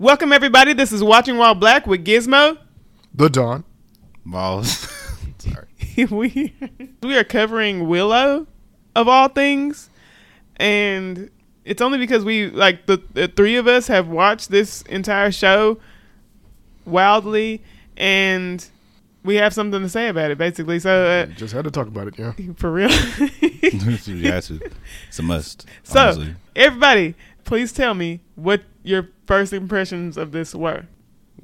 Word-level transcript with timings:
Welcome 0.00 0.32
everybody. 0.32 0.72
This 0.72 0.90
is 0.90 1.04
Watching 1.04 1.36
While 1.38 1.54
Black 1.54 1.86
with 1.86 2.04
Gizmo. 2.04 2.58
The 3.14 3.30
Dawn. 3.30 3.62
Miles. 4.24 4.68
Sorry. 5.38 6.04
we 6.10 6.52
we 7.00 7.16
are 7.16 7.22
covering 7.22 7.86
Willow 7.86 8.48
of 8.96 9.06
all 9.06 9.28
things, 9.28 9.90
and 10.56 11.30
it's 11.64 11.80
only 11.80 11.98
because 11.98 12.24
we 12.24 12.50
like 12.50 12.86
the, 12.86 13.00
the 13.12 13.28
three 13.28 13.54
of 13.54 13.68
us 13.68 13.86
have 13.86 14.08
watched 14.08 14.50
this 14.50 14.82
entire 14.82 15.30
show 15.30 15.78
wildly, 16.84 17.62
and 17.96 18.68
we 19.22 19.36
have 19.36 19.54
something 19.54 19.80
to 19.80 19.88
say 19.88 20.08
about 20.08 20.32
it. 20.32 20.38
Basically, 20.38 20.80
so 20.80 20.90
uh, 21.06 21.26
Just 21.26 21.54
had 21.54 21.62
to 21.66 21.70
talk 21.70 21.86
about 21.86 22.08
it, 22.08 22.18
yeah. 22.18 22.32
for 22.56 22.72
real. 22.72 22.90
you 23.40 23.70
have 24.28 24.44
to. 24.46 24.60
It's 25.08 25.18
a 25.20 25.22
must. 25.22 25.66
so 25.84 26.00
honestly. 26.00 26.34
everybody, 26.56 27.14
please 27.44 27.70
tell 27.72 27.94
me 27.94 28.22
what 28.34 28.62
your 28.84 29.08
first 29.26 29.52
impressions 29.52 30.16
of 30.16 30.30
this 30.30 30.54
were. 30.54 30.86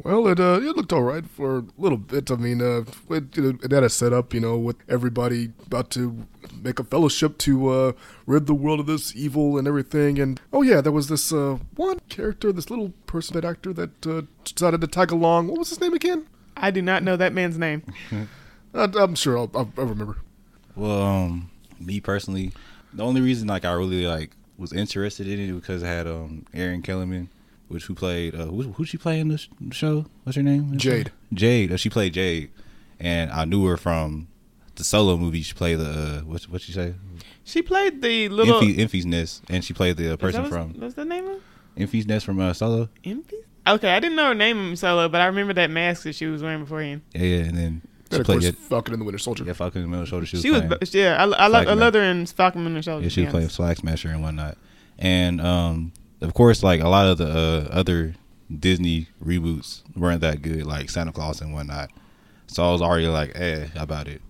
Well, 0.02 0.28
it 0.28 0.40
uh, 0.40 0.60
it 0.62 0.76
looked 0.76 0.92
all 0.92 1.02
right 1.02 1.26
for 1.26 1.58
a 1.58 1.64
little 1.76 1.98
bit. 1.98 2.30
I 2.30 2.36
mean, 2.36 2.62
uh, 2.62 2.84
it, 3.10 3.36
it 3.36 3.70
had 3.72 3.82
a 3.82 3.90
setup, 3.90 4.32
you 4.32 4.40
know, 4.40 4.56
with 4.56 4.76
everybody 4.88 5.52
about 5.66 5.90
to 5.90 6.26
make 6.62 6.78
a 6.78 6.84
fellowship 6.84 7.36
to 7.38 7.68
uh, 7.68 7.92
rid 8.24 8.46
the 8.46 8.54
world 8.54 8.80
of 8.80 8.86
this 8.86 9.14
evil 9.14 9.58
and 9.58 9.68
everything. 9.68 10.18
And 10.18 10.40
oh 10.52 10.62
yeah, 10.62 10.80
there 10.80 10.92
was 10.92 11.08
this 11.08 11.32
uh, 11.32 11.58
one 11.76 11.98
character, 12.08 12.52
this 12.52 12.70
little 12.70 12.94
person, 13.06 13.34
that 13.34 13.44
actor 13.44 13.72
that 13.74 14.06
uh, 14.06 14.22
decided 14.44 14.80
to 14.80 14.86
tag 14.86 15.10
along. 15.10 15.48
What 15.48 15.58
was 15.58 15.68
his 15.68 15.80
name 15.80 15.92
again? 15.92 16.26
I 16.56 16.70
do 16.70 16.80
not 16.80 17.02
know 17.02 17.16
that 17.16 17.32
man's 17.32 17.58
name. 17.58 17.82
Uh, 18.72 18.86
I'm 19.00 19.16
sure 19.16 19.36
I'll, 19.36 19.50
I'll, 19.52 19.72
I'll 19.76 19.86
remember. 19.86 20.18
Well, 20.76 21.02
um, 21.02 21.50
me 21.80 21.98
personally, 21.98 22.52
the 22.92 23.02
only 23.02 23.20
reason 23.20 23.48
like 23.48 23.64
I 23.64 23.72
really 23.72 24.06
like 24.06 24.30
was 24.60 24.72
interested 24.72 25.26
in 25.26 25.40
it 25.40 25.52
because 25.52 25.82
it 25.82 25.86
had 25.86 26.06
um 26.06 26.44
Erin 26.54 26.82
Kellyman, 26.82 27.28
which 27.68 27.84
who 27.86 27.94
played 27.94 28.34
uh 28.34 28.46
who 28.46 28.62
who 28.72 28.84
she 28.84 28.96
play 28.98 29.18
in 29.18 29.28
the 29.28 29.38
show? 29.72 30.06
What's 30.24 30.36
her 30.36 30.42
name? 30.42 30.76
Jade. 30.76 31.10
Jade. 31.32 31.72
Uh, 31.72 31.76
she 31.76 31.88
played 31.90 32.12
Jade, 32.14 32.50
and 32.98 33.30
I 33.32 33.44
knew 33.44 33.64
her 33.66 33.76
from 33.76 34.28
the 34.76 34.84
solo 34.84 35.16
movie. 35.16 35.42
She 35.42 35.54
played 35.54 35.78
the 35.78 35.90
uh, 35.90 36.20
what 36.20 36.42
what 36.44 36.60
she 36.60 36.72
say? 36.72 36.94
She 37.44 37.62
played 37.62 38.02
the 38.02 38.28
little. 38.28 38.60
Infy, 38.62 38.76
Enfys 39.00 39.04
Nest, 39.06 39.42
and 39.48 39.64
she 39.64 39.72
played 39.74 39.96
the 39.96 40.12
uh, 40.12 40.16
person 40.16 40.42
what's- 40.42 40.54
from 40.54 40.74
What's 40.80 40.94
the 40.94 41.04
name 41.04 41.26
of? 41.26 41.40
Enfys 41.76 42.06
Nest 42.06 42.26
from 42.26 42.38
uh, 42.40 42.52
Solo. 42.52 42.88
Impy? 43.04 43.32
Okay, 43.66 43.92
I 43.92 44.00
didn't 44.00 44.16
know 44.16 44.28
her 44.28 44.34
name 44.34 44.70
in 44.70 44.76
solo, 44.76 45.08
but 45.08 45.20
I 45.20 45.26
remember 45.26 45.52
that 45.54 45.70
mask 45.70 46.02
that 46.04 46.14
she 46.14 46.26
was 46.26 46.42
wearing 46.42 46.60
beforehand. 46.60 47.02
Yeah, 47.14 47.22
yeah, 47.22 47.44
and 47.44 47.56
then 47.56 47.82
she 48.10 48.18
of 48.20 48.26
played 48.26 48.36
course, 48.36 48.44
yeah, 48.44 48.68
Falcon 48.68 48.94
and 48.94 49.00
the 49.00 49.04
Winter 49.04 49.18
Soldier. 49.18 49.44
yeah, 49.44 49.52
Falcon 49.52 49.82
in 49.82 49.90
the 49.90 49.90
Middle 49.90 50.06
Shoulder. 50.06 50.26
She 50.26 50.36
was, 50.36 50.42
She 50.42 50.50
was, 50.50 50.60
playing. 50.62 50.78
yeah, 50.92 51.16
I, 51.16 51.24
I, 51.24 51.46
like 51.48 51.62
I 51.68 51.72
Flag 51.72 51.78
love 51.78 51.94
her 51.94 52.02
in 52.02 52.26
Falcon 52.26 52.66
and 52.66 52.76
the 52.76 52.82
Shoulder. 52.82 53.02
Yeah, 53.04 53.08
she 53.08 53.20
be 53.20 53.24
was 53.26 53.30
playing 53.32 53.44
honest. 53.44 53.56
Flag 53.56 53.76
Smasher 53.78 54.08
and 54.08 54.22
whatnot. 54.22 54.58
And 54.98 55.40
um, 55.40 55.92
of 56.20 56.34
course, 56.34 56.62
like 56.62 56.80
a 56.80 56.88
lot 56.88 57.06
of 57.06 57.18
the 57.18 57.26
uh, 57.28 57.68
other 57.72 58.14
Disney 58.58 59.06
reboots 59.24 59.82
weren't 59.96 60.20
that 60.22 60.42
good, 60.42 60.66
like 60.66 60.90
Santa 60.90 61.12
Claus 61.12 61.40
and 61.40 61.54
whatnot. 61.54 61.90
So 62.48 62.66
I 62.68 62.72
was 62.72 62.82
already 62.82 63.06
like, 63.06 63.32
eh, 63.36 63.68
about 63.76 64.08
it. 64.08 64.20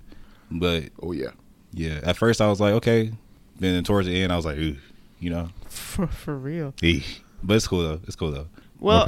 But 0.51 0.85
Oh 1.03 1.13
yeah. 1.13 1.31
yeah, 1.73 2.01
at 2.03 2.17
first 2.17 2.41
I 2.41 2.49
was 2.49 2.61
like, 2.61 2.75
okay. 2.75 3.13
Then 3.59 3.83
towards 3.85 4.07
the 4.09 4.23
end, 4.23 4.33
I 4.33 4.37
was 4.37 4.45
like, 4.45 4.59
ooh, 4.59 4.77
you 5.21 5.31
know, 5.31 5.49
For, 5.69 6.07
for 6.07 6.37
real. 6.37 6.75
eh. 6.83 7.01
but 7.43 7.55
it's 7.57 7.67
cool 7.67 7.83
though. 7.83 8.01
It's 8.07 8.17
cool 8.17 8.31
though. 8.31 8.49
Well, 8.79 9.07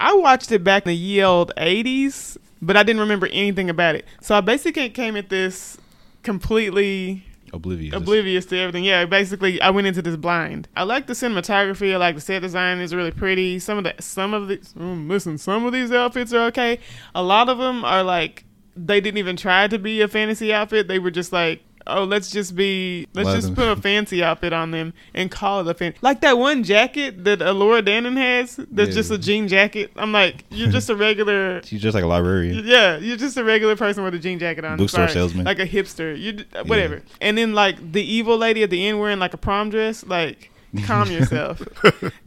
More 0.00 0.12
power 0.12 0.20
to 0.20 0.20
'em. 0.20 0.20
I 0.20 0.22
watched 0.22 0.52
it 0.52 0.64
back 0.64 0.84
in 0.86 0.90
the 0.90 0.96
ye 0.96 1.22
old 1.22 1.52
80s, 1.56 2.38
but 2.60 2.76
I 2.76 2.82
didn't 2.82 3.00
remember 3.00 3.28
anything 3.28 3.70
about 3.70 3.94
it. 3.94 4.04
So 4.20 4.34
I 4.34 4.40
basically 4.40 4.90
came 4.90 5.16
at 5.16 5.28
this 5.28 5.78
completely 6.22 7.24
oblivious. 7.52 7.94
oblivious 7.94 8.46
to 8.46 8.58
everything. 8.58 8.84
Yeah, 8.84 9.04
basically, 9.06 9.60
I 9.60 9.70
went 9.70 9.86
into 9.86 10.02
this 10.02 10.16
blind. 10.16 10.68
I 10.76 10.84
like 10.84 11.06
the 11.06 11.14
cinematography. 11.14 11.92
I 11.92 11.96
like 11.96 12.14
the 12.14 12.20
set 12.20 12.42
design 12.42 12.78
is 12.80 12.94
really 12.94 13.10
pretty. 13.10 13.58
Some 13.58 13.78
of 13.78 13.84
the 13.84 13.94
some 14.00 14.34
of 14.34 14.48
the 14.48 14.58
mm, 14.58 15.08
listen, 15.08 15.38
some 15.38 15.64
of 15.64 15.72
these 15.72 15.92
outfits 15.92 16.32
are 16.32 16.46
okay. 16.46 16.78
A 17.14 17.22
lot 17.22 17.48
of 17.48 17.58
them 17.58 17.84
are 17.84 18.02
like 18.02 18.44
they 18.76 19.00
didn't 19.00 19.18
even 19.18 19.36
try 19.36 19.66
to 19.68 19.78
be 19.78 20.00
a 20.00 20.08
fantasy 20.08 20.52
outfit. 20.52 20.88
They 20.88 20.98
were 20.98 21.10
just 21.10 21.32
like. 21.32 21.62
Oh, 21.90 22.04
let's 22.04 22.30
just 22.30 22.54
be. 22.54 23.06
Let's 23.14 23.26
Let 23.26 23.34
just 23.34 23.46
them- 23.48 23.54
put 23.56 23.68
a 23.68 23.80
fancy 23.80 24.22
outfit 24.22 24.52
on 24.52 24.70
them 24.70 24.92
and 25.14 25.30
call 25.30 25.60
it 25.60 25.66
a 25.70 25.74
fan. 25.74 25.94
Like 26.02 26.20
that 26.22 26.38
one 26.38 26.62
jacket 26.64 27.24
that 27.24 27.40
Elora 27.40 27.82
Danan 27.82 28.16
has. 28.16 28.56
That's 28.70 28.88
Yeah. 28.90 28.94
just 28.94 29.10
a 29.10 29.18
jean 29.18 29.48
jacket. 29.48 29.90
I'm 29.96 30.12
like, 30.12 30.44
you're 30.50 30.70
just 30.70 30.88
a 30.90 30.96
regular. 30.96 31.62
She's 31.64 31.82
just 31.82 31.94
like 31.94 32.04
a 32.04 32.06
librarian. 32.06 32.62
Yeah, 32.66 32.98
you're 32.98 33.16
just 33.16 33.36
a 33.36 33.44
regular 33.44 33.76
person 33.76 34.04
with 34.04 34.14
a 34.14 34.18
jean 34.18 34.38
jacket 34.38 34.64
on. 34.64 34.78
Bookstore 34.78 35.08
Sorry. 35.08 35.12
salesman. 35.12 35.44
like 35.44 35.58
a 35.58 35.66
hipster. 35.66 36.18
You 36.18 36.44
whatever. 36.64 37.02
And 37.20 37.36
then 37.38 37.52
like 37.54 37.92
the 37.92 38.02
evil 38.02 38.36
lady 38.38 38.62
at 38.62 38.70
the 38.70 38.86
end 38.86 39.00
wearing 39.00 39.18
like 39.18 39.34
a 39.34 39.38
prom 39.38 39.70
dress. 39.70 40.04
Like, 40.06 40.50
calm 40.84 41.10
yourself. 41.12 41.60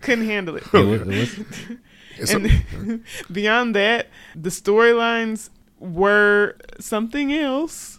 Couldn't 0.02 0.26
handle 0.26 0.58
it. 0.58 0.64
Yeah, 0.74 0.84
what- 0.84 1.06
what's- 1.08 1.40
It's 2.18 2.32
And 2.34 3.04
beyond 3.32 3.76
that, 3.76 4.08
the 4.36 4.50
storylines 4.50 5.50
were 5.80 6.56
something 6.80 7.34
else. 7.34 7.93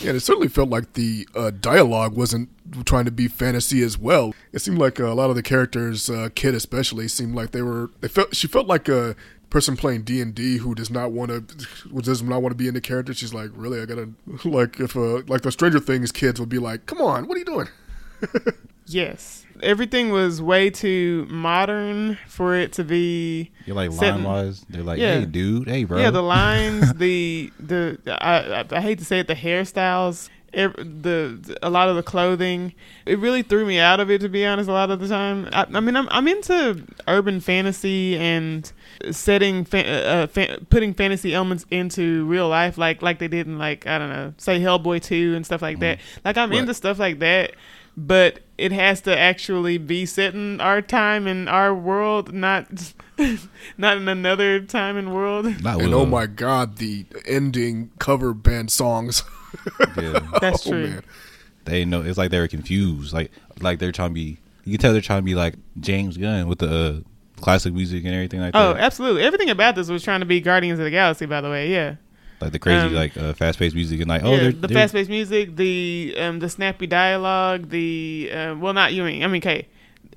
Yeah, 0.00 0.12
it 0.12 0.20
certainly 0.20 0.48
felt 0.48 0.68
like 0.68 0.92
the 0.92 1.26
uh, 1.34 1.50
dialogue 1.50 2.16
wasn't 2.16 2.50
trying 2.86 3.04
to 3.06 3.10
be 3.10 3.26
fantasy 3.26 3.82
as 3.82 3.98
well. 3.98 4.32
It 4.52 4.60
seemed 4.60 4.78
like 4.78 5.00
uh, 5.00 5.06
a 5.06 5.14
lot 5.14 5.30
of 5.30 5.36
the 5.36 5.42
characters, 5.42 6.08
uh, 6.08 6.28
Kit 6.34 6.54
especially, 6.54 7.08
seemed 7.08 7.34
like 7.34 7.50
they 7.50 7.62
were. 7.62 7.90
They 8.00 8.08
felt 8.08 8.34
she 8.36 8.46
felt 8.46 8.66
like 8.66 8.88
a 8.88 9.16
person 9.50 9.76
playing 9.76 10.02
D 10.02 10.20
and 10.20 10.34
D 10.34 10.58
who 10.58 10.74
does 10.74 10.90
not 10.90 11.10
want 11.10 11.30
to, 11.30 12.00
does 12.00 12.22
not 12.22 12.42
want 12.42 12.52
to 12.52 12.56
be 12.56 12.68
in 12.68 12.74
the 12.74 12.80
character. 12.80 13.12
She's 13.12 13.34
like, 13.34 13.50
really, 13.54 13.80
I 13.80 13.86
gotta 13.86 14.10
like 14.48 14.78
if 14.78 14.96
uh, 14.96 15.22
like 15.26 15.42
the 15.42 15.50
Stranger 15.50 15.80
Things 15.80 16.12
kids 16.12 16.38
would 16.38 16.48
be 16.48 16.58
like, 16.58 16.86
come 16.86 17.00
on, 17.00 17.26
what 17.26 17.36
are 17.36 17.40
you 17.40 17.44
doing? 17.44 17.68
Yes, 18.90 19.44
everything 19.62 20.10
was 20.10 20.40
way 20.42 20.70
too 20.70 21.26
modern 21.30 22.18
for 22.26 22.54
it 22.54 22.72
to 22.74 22.84
be. 22.84 23.50
You're 23.66 23.76
like 23.76 23.90
line 23.92 24.22
wise. 24.24 24.64
They're 24.68 24.82
like, 24.82 24.98
Yeah. 24.98 25.20
hey, 25.20 25.24
dude, 25.26 25.68
hey, 25.68 25.84
bro. 25.84 25.98
Yeah, 25.98 26.10
the 26.10 26.22
lines, 26.38 26.92
the 26.94 27.52
the 27.60 27.98
I, 28.06 28.64
I 28.70 28.80
hate 28.80 28.98
to 28.98 29.04
say 29.04 29.20
it, 29.20 29.26
the 29.26 29.34
hairstyles, 29.34 30.28
the 30.52 31.56
a 31.62 31.70
lot 31.70 31.88
of 31.88 31.96
the 31.96 32.02
clothing, 32.02 32.72
it 33.06 33.18
really 33.18 33.42
threw 33.42 33.66
me 33.66 33.78
out 33.78 34.00
of 34.00 34.10
it. 34.10 34.20
To 34.22 34.28
be 34.28 34.44
honest, 34.46 34.68
a 34.68 34.72
lot 34.72 34.90
of 34.90 35.00
the 35.00 35.08
time, 35.08 35.48
I, 35.52 35.66
I 35.74 35.80
mean, 35.80 35.96
I'm 35.96 36.08
I'm 36.10 36.26
into 36.28 36.82
urban 37.06 37.40
fantasy 37.40 38.16
and 38.16 38.70
setting 39.10 39.64
fa- 39.64 39.86
uh, 39.86 40.26
fa- 40.26 40.58
putting 40.70 40.94
fantasy 40.94 41.34
elements 41.34 41.66
into 41.70 42.24
real 42.26 42.48
life, 42.48 42.78
like 42.78 43.02
like 43.02 43.18
they 43.18 43.28
did 43.28 43.46
in 43.46 43.58
like 43.58 43.86
I 43.86 43.98
don't 43.98 44.08
know, 44.10 44.32
say 44.38 44.58
Hellboy 44.60 45.02
two 45.02 45.34
and 45.36 45.44
stuff 45.44 45.62
like 45.62 45.78
that. 45.80 45.98
Like 46.24 46.36
I'm 46.38 46.50
Right. 46.50 46.60
into 46.60 46.74
stuff 46.74 46.98
like 46.98 47.18
that. 47.18 47.52
But 48.00 48.40
it 48.56 48.70
has 48.70 49.00
to 49.02 49.18
actually 49.18 49.76
be 49.76 50.06
set 50.06 50.32
in 50.32 50.60
our 50.60 50.80
time 50.80 51.26
and 51.26 51.48
our 51.48 51.74
world, 51.74 52.32
not 52.32 52.94
not 53.76 53.96
in 53.96 54.06
another 54.06 54.60
time 54.60 54.96
and 54.96 55.12
world. 55.12 55.46
Not 55.62 55.80
And 55.82 55.92
oh 55.92 56.06
my 56.06 56.26
god, 56.26 56.76
the 56.76 57.06
ending 57.26 57.90
cover 57.98 58.32
band 58.34 58.70
songs. 58.70 59.22
Yeah. 59.96 60.20
That's 60.40 60.66
Oh, 60.66 60.70
true. 60.70 60.86
man. 60.88 61.02
they 61.64 61.84
know 61.84 62.02
it's 62.02 62.18
like 62.18 62.30
they're 62.30 62.46
confused 62.46 63.12
like 63.14 63.30
like 63.60 63.78
they're 63.78 63.90
trying 63.92 64.10
to 64.10 64.14
be 64.14 64.36
you 64.64 64.72
can 64.72 64.80
tell 64.80 64.92
they're 64.92 65.00
trying 65.00 65.20
to 65.20 65.24
be 65.24 65.34
like 65.34 65.54
james 65.80 66.16
gunn 66.18 66.46
with 66.48 66.58
the 66.58 66.68
uh, 66.68 67.40
classic 67.40 67.72
music 67.72 68.04
and 68.04 68.14
everything 68.14 68.40
like 68.40 68.54
Oh, 68.54 68.74
that 68.74 68.80
Oh, 68.80 68.84
absolutely. 68.84 69.22
Everything 69.22 69.48
about 69.50 69.74
this 69.74 69.88
was 69.88 70.02
trying 70.04 70.20
to 70.20 70.26
be 70.26 70.40
Guardians 70.40 70.78
of 70.78 70.84
the 70.84 70.90
Galaxy, 70.90 71.24
by 71.26 71.40
the 71.40 71.48
way. 71.50 71.70
Yeah. 71.72 71.94
Like 72.40 72.52
the 72.52 72.58
crazy 72.58 72.86
um, 72.86 72.94
like 72.94 73.16
uh, 73.16 73.32
fast-paced 73.32 73.74
music 73.74 74.00
and 74.00 74.08
like 74.08 74.22
oh 74.22 74.32
yeah, 74.32 74.40
they're, 74.42 74.52
the 74.52 74.68
fast-paced 74.68 75.10
music, 75.10 75.56
the 75.56 76.14
um, 76.18 76.38
the 76.38 76.48
snappy 76.48 76.86
dialogue, 76.86 77.70
the 77.70 78.30
uh, 78.32 78.54
well, 78.56 78.72
not 78.72 78.92
you 78.92 79.02
mean 79.02 79.22
I 79.22 79.26
mean, 79.26 79.40
okay, 79.40 79.66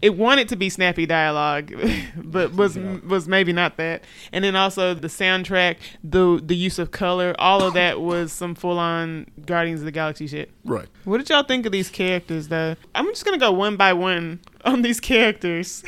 it 0.02 0.18
wanted 0.18 0.50
to 0.50 0.56
be 0.56 0.70
snappy 0.70 1.06
dialogue, 1.06 1.74
but 2.16 2.54
was 2.56 2.78
was 2.78 3.28
maybe 3.28 3.54
not 3.54 3.78
that. 3.78 4.04
And 4.32 4.44
then 4.44 4.56
also 4.56 4.94
the 4.94 5.08
soundtrack, 5.08 5.78
the 6.04 6.42
the 6.44 6.56
use 6.56 6.80
of 6.80 6.92
color, 6.92 7.36
all 7.40 7.64
of 7.64 7.74
that 7.74 8.02
was 8.02 8.32
some 8.32 8.56
full-on 8.56 9.28
Guardians 9.46 9.82
of 9.82 9.86
the 9.86 9.92
Galaxy 9.92 10.28
shit. 10.28 10.52
Right. 10.66 10.88
What 11.04 11.20
did 11.20 11.30
y'all 11.30 11.44
think 11.44 11.66
of 11.66 11.72
these 11.72 11.90
characters, 11.90 12.48
though? 12.48 12.76
I'm 12.96 13.08
just 13.08 13.26
gonna 13.26 13.38
go 13.38 13.52
one 13.52 13.78
by 13.78 13.94
one 13.94 14.40
on 14.66 14.82
these 14.82 15.00
characters 15.00 15.84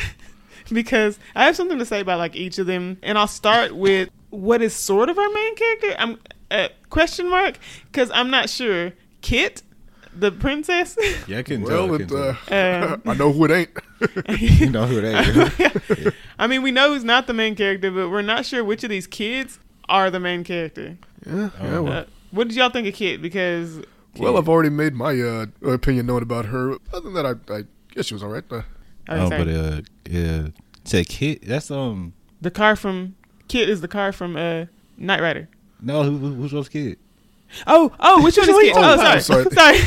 because 0.72 1.20
I 1.36 1.46
have 1.46 1.56
something 1.56 1.80
to 1.80 1.86
say 1.86 2.00
about 2.00 2.20
like 2.20 2.36
each 2.36 2.60
of 2.60 2.68
them, 2.68 2.98
and 3.02 3.18
I'll 3.18 3.28
start 3.28 3.76
with 3.76 4.10
what 4.34 4.62
is 4.62 4.74
sort 4.74 5.10
of 5.10 5.18
our 5.18 5.30
main 5.30 5.56
character. 5.56 5.96
I'm 5.98 6.20
uh, 6.52 6.68
question 6.90 7.30
mark 7.30 7.60
because 7.92 8.12
I'm 8.12 8.30
not 8.30 8.50
sure. 8.50 8.94
Kit, 9.22 9.64
the 10.16 10.32
princess. 10.32 10.98
yeah 11.28 11.38
i 11.40 11.44
couldn't 11.44 11.66
tell, 11.66 11.88
Well, 11.88 11.94
I, 11.94 12.04
it, 12.04 12.10
couldn't 12.10 12.52
uh, 12.52 12.94
Um, 12.94 13.02
I 13.06 13.14
know 13.14 13.32
who 13.32 13.46
it 13.46 13.52
ain't. 13.52 13.70
you 14.42 14.70
know 14.70 14.86
who 14.86 15.02
that 15.02 15.90
is 15.90 16.14
I 16.40 16.48
mean, 16.48 16.62
we 16.62 16.72
know 16.72 16.94
who's 16.94 17.04
not 17.04 17.28
the 17.28 17.34
main 17.34 17.56
character, 17.56 17.90
but 17.90 18.10
we're 18.10 18.22
not 18.22 18.46
sure 18.46 18.64
which 18.64 18.84
of 18.84 18.90
these 18.90 19.08
kids 19.08 19.60
are 19.88 20.12
the 20.12 20.20
main 20.20 20.44
character. 20.44 20.98
Yeah, 21.26 21.50
yeah. 21.62 21.80
Well, 21.80 21.94
Uh, 21.94 22.06
what 22.32 22.48
did 22.48 22.58
y'all 22.58 22.70
think 22.70 22.88
of 22.88 22.94
Kit? 22.96 23.22
Because 23.22 23.82
well, 24.18 24.38
I've 24.38 24.50
already 24.50 24.70
made 24.70 24.94
my 24.94 25.20
uh, 25.20 25.46
opinion 25.64 26.08
known 26.08 26.22
about 26.22 26.46
her. 26.46 26.74
Other 26.92 27.10
than 27.10 27.14
that, 27.14 27.26
I, 27.26 27.54
I 27.54 27.64
guess 27.94 28.08
she 28.08 28.14
was 28.14 28.24
all 28.24 28.30
right. 28.30 28.44
I 28.52 28.64
oh 29.10 29.22
was 29.22 29.30
but 29.30 29.48
uh 29.48 29.82
yeah 30.10 30.48
say 30.86 31.04
kid 31.04 31.42
that's 31.44 31.70
um 31.72 32.14
the 32.42 32.52
car 32.52 32.76
from 32.76 33.16
Kit 33.54 33.70
is 33.70 33.82
the 33.82 33.88
car 33.88 34.12
from 34.12 34.36
uh, 34.36 34.66
Knight 34.98 35.22
Rider. 35.22 35.48
no 35.82 36.04
who, 36.04 36.18
who, 36.18 36.34
who's 36.34 36.52
those 36.52 36.70
kid 36.70 36.98
Oh, 37.68 37.92
oh, 38.00 38.24
which 38.24 38.36
one 38.38 38.50
is 38.50 38.56
Kit? 38.62 38.74
Oh, 38.76 38.94
Oh, 38.94 38.98
sorry, 38.98 39.22
sorry. 39.22 39.44
sorry. 39.52 39.80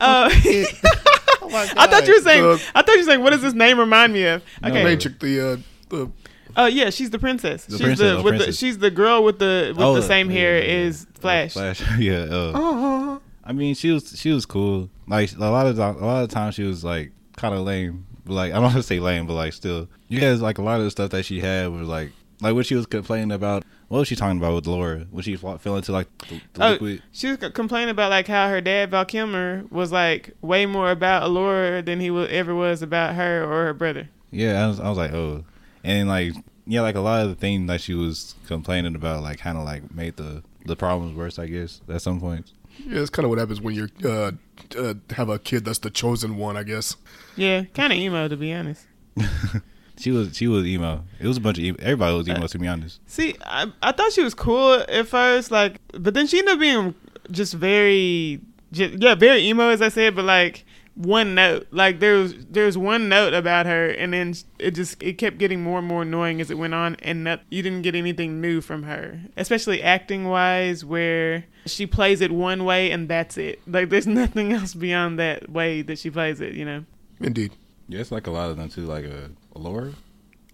Uh, 0.00 0.30
oh 1.42 1.72
I 1.76 1.86
thought 1.86 2.06
you 2.06 2.14
were 2.14 2.20
saying. 2.22 2.44
Uh, 2.44 2.58
I 2.74 2.80
thought 2.82 2.92
you 2.94 3.00
were 3.00 3.04
saying. 3.04 3.22
What 3.22 3.30
does 3.30 3.42
this 3.42 3.52
name 3.54 3.78
remind 3.78 4.12
me 4.14 4.24
of? 4.24 4.42
No. 4.62 4.68
Okay. 4.70 4.82
main 4.84 4.98
chick, 4.98 5.18
the 5.20 5.40
uh, 5.40 5.56
the 5.90 6.10
Oh 6.56 6.66
yeah, 6.66 6.88
she's 6.90 7.10
the 7.10 7.18
princess. 7.18 7.66
The 7.66 7.72
she's 7.76 7.82
princess, 7.82 7.98
the 7.98 8.18
oh, 8.18 8.22
with 8.22 8.32
the 8.34 8.38
princess. 8.44 8.58
she's 8.58 8.78
the 8.78 8.90
girl 8.90 9.22
with 9.24 9.38
the 9.38 9.74
with 9.76 9.84
Oh, 9.84 9.94
the 9.94 10.02
same 10.02 10.30
yeah, 10.30 10.38
hair 10.38 10.58
yeah, 10.58 10.64
yeah. 10.64 10.86
is 10.86 11.06
Flash. 11.20 11.52
Flash. 11.52 11.82
yeah. 11.98 12.26
Uh, 12.30 12.52
Uh-huh. 12.54 13.18
I 13.44 13.52
mean, 13.52 13.74
she 13.74 13.90
was 13.90 14.18
she 14.18 14.30
was 14.32 14.46
cool. 14.46 14.88
Like 15.06 15.32
a 15.32 15.38
lot 15.50 15.66
of 15.66 15.78
a 15.78 15.92
lot 16.04 16.22
of 16.24 16.30
times 16.30 16.54
she 16.54 16.62
was 16.64 16.82
like 16.82 17.12
kind 17.36 17.54
of 17.54 17.60
lame. 17.60 18.06
But 18.24 18.34
like 18.34 18.50
I 18.52 18.54
don't 18.54 18.64
want 18.64 18.76
to 18.76 18.82
say 18.82 19.00
lame, 19.00 19.26
but 19.26 19.34
like 19.34 19.52
still, 19.52 19.88
you 20.08 20.18
guys 20.20 20.40
like 20.40 20.58
a 20.58 20.62
lot 20.62 20.78
of 20.78 20.84
the 20.84 20.90
stuff 20.90 21.10
that 21.10 21.24
she 21.24 21.40
had 21.40 21.68
was 21.68 21.88
like 21.88 22.10
like 22.42 22.54
what 22.54 22.66
she 22.66 22.74
was 22.74 22.86
complaining 22.86 23.32
about. 23.32 23.64
What 23.88 23.98
was 24.00 24.08
she 24.08 24.16
talking 24.16 24.38
about 24.38 24.54
with 24.54 24.66
Laura 24.66 25.06
when 25.10 25.22
she 25.22 25.36
fell 25.36 25.58
fell 25.58 25.76
into 25.76 25.92
like 25.92 26.08
the, 26.28 26.40
the 26.54 26.64
Oh, 26.64 26.70
liquid? 26.72 27.02
she 27.12 27.28
was 27.28 27.36
complaining 27.52 27.90
about 27.90 28.10
like 28.10 28.26
how 28.26 28.48
her 28.48 28.60
dad 28.60 28.90
Val 28.90 29.04
Kilmer 29.04 29.64
was 29.70 29.92
like 29.92 30.34
way 30.40 30.64
more 30.66 30.90
about 30.90 31.22
Allura 31.22 31.84
than 31.84 32.00
he 32.00 32.10
wa- 32.10 32.22
ever 32.22 32.54
was 32.54 32.80
about 32.82 33.14
her 33.14 33.44
or 33.44 33.66
her 33.66 33.74
brother. 33.74 34.08
Yeah, 34.30 34.64
I 34.64 34.68
was, 34.68 34.80
I 34.80 34.88
was 34.88 34.96
like, 34.98 35.12
oh, 35.12 35.44
and 35.84 36.08
like 36.08 36.32
yeah, 36.66 36.80
like 36.80 36.94
a 36.94 37.00
lot 37.00 37.22
of 37.22 37.28
the 37.28 37.34
things 37.34 37.66
that 37.68 37.80
she 37.80 37.92
was 37.94 38.34
complaining 38.46 38.94
about, 38.94 39.22
like 39.22 39.38
kind 39.40 39.58
of 39.58 39.64
like 39.64 39.94
made 39.94 40.16
the 40.16 40.42
the 40.64 40.76
problems 40.76 41.14
worse. 41.16 41.38
I 41.38 41.46
guess 41.46 41.80
at 41.88 42.00
some 42.02 42.18
points. 42.20 42.54
Yeah, 42.86 43.00
it's 43.00 43.10
kind 43.10 43.24
of 43.24 43.30
what 43.30 43.38
happens 43.38 43.60
when 43.60 43.74
you 43.74 43.88
uh, 44.02 44.32
uh, 44.78 44.94
have 45.10 45.28
a 45.28 45.38
kid 45.38 45.66
that's 45.66 45.80
the 45.80 45.90
chosen 45.90 46.36
one, 46.38 46.56
I 46.56 46.62
guess. 46.62 46.96
Yeah, 47.36 47.64
kind 47.74 47.92
of 47.92 47.98
emo 47.98 48.28
to 48.28 48.36
be 48.38 48.52
honest. 48.54 48.86
She 50.02 50.10
was 50.10 50.36
she 50.36 50.48
was 50.48 50.66
emo. 50.66 51.04
It 51.20 51.28
was 51.28 51.36
a 51.36 51.40
bunch 51.40 51.58
of 51.58 51.64
emo. 51.64 51.76
everybody 51.80 52.16
was 52.16 52.28
emo 52.28 52.46
to 52.48 52.58
be 52.58 52.66
honest. 52.66 53.00
See, 53.06 53.36
I 53.46 53.70
I 53.80 53.92
thought 53.92 54.12
she 54.12 54.24
was 54.24 54.34
cool 54.34 54.84
at 54.88 55.06
first, 55.06 55.52
like, 55.52 55.76
but 55.92 56.14
then 56.14 56.26
she 56.26 56.40
ended 56.40 56.54
up 56.54 56.58
being 56.58 56.94
just 57.30 57.54
very, 57.54 58.40
just, 58.72 58.94
yeah, 58.94 59.14
very 59.14 59.46
emo 59.46 59.68
as 59.68 59.80
I 59.80 59.90
said, 59.90 60.16
but 60.16 60.24
like 60.24 60.64
one 60.96 61.36
note, 61.36 61.68
like 61.70 62.00
there 62.00 62.16
was 62.16 62.34
there's 62.50 62.76
one 62.76 63.08
note 63.08 63.32
about 63.32 63.66
her, 63.66 63.90
and 63.90 64.12
then 64.12 64.34
it 64.58 64.72
just 64.72 65.00
it 65.00 65.18
kept 65.18 65.38
getting 65.38 65.62
more 65.62 65.78
and 65.78 65.86
more 65.86 66.02
annoying 66.02 66.40
as 66.40 66.50
it 66.50 66.58
went 66.58 66.74
on, 66.74 66.96
and 66.96 67.22
not, 67.22 67.42
you 67.48 67.62
didn't 67.62 67.82
get 67.82 67.94
anything 67.94 68.40
new 68.40 68.60
from 68.60 68.82
her, 68.82 69.20
especially 69.36 69.84
acting 69.84 70.28
wise, 70.28 70.84
where 70.84 71.44
she 71.64 71.86
plays 71.86 72.20
it 72.20 72.32
one 72.32 72.64
way 72.64 72.90
and 72.90 73.08
that's 73.08 73.38
it. 73.38 73.60
Like 73.68 73.88
there's 73.88 74.06
nothing 74.22 74.52
else 74.52 74.74
beyond 74.74 75.20
that 75.20 75.48
way 75.48 75.82
that 75.82 76.00
she 76.00 76.10
plays 76.10 76.40
it, 76.40 76.54
you 76.54 76.64
know. 76.64 76.84
Indeed. 77.20 77.52
Yeah, 77.88 78.00
it's 78.00 78.10
like 78.10 78.26
a 78.26 78.30
lot 78.30 78.50
of 78.50 78.56
them 78.56 78.68
too. 78.68 78.82
Like 78.82 79.04
a 79.04 79.30
Laura. 79.54 79.92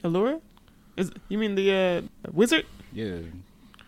Allura, 0.05 0.41
is 0.97 1.11
you 1.29 1.39
mean 1.39 1.55
the 1.55 1.73
uh, 1.73 2.31
wizard? 2.33 2.67
Yeah, 2.93 3.19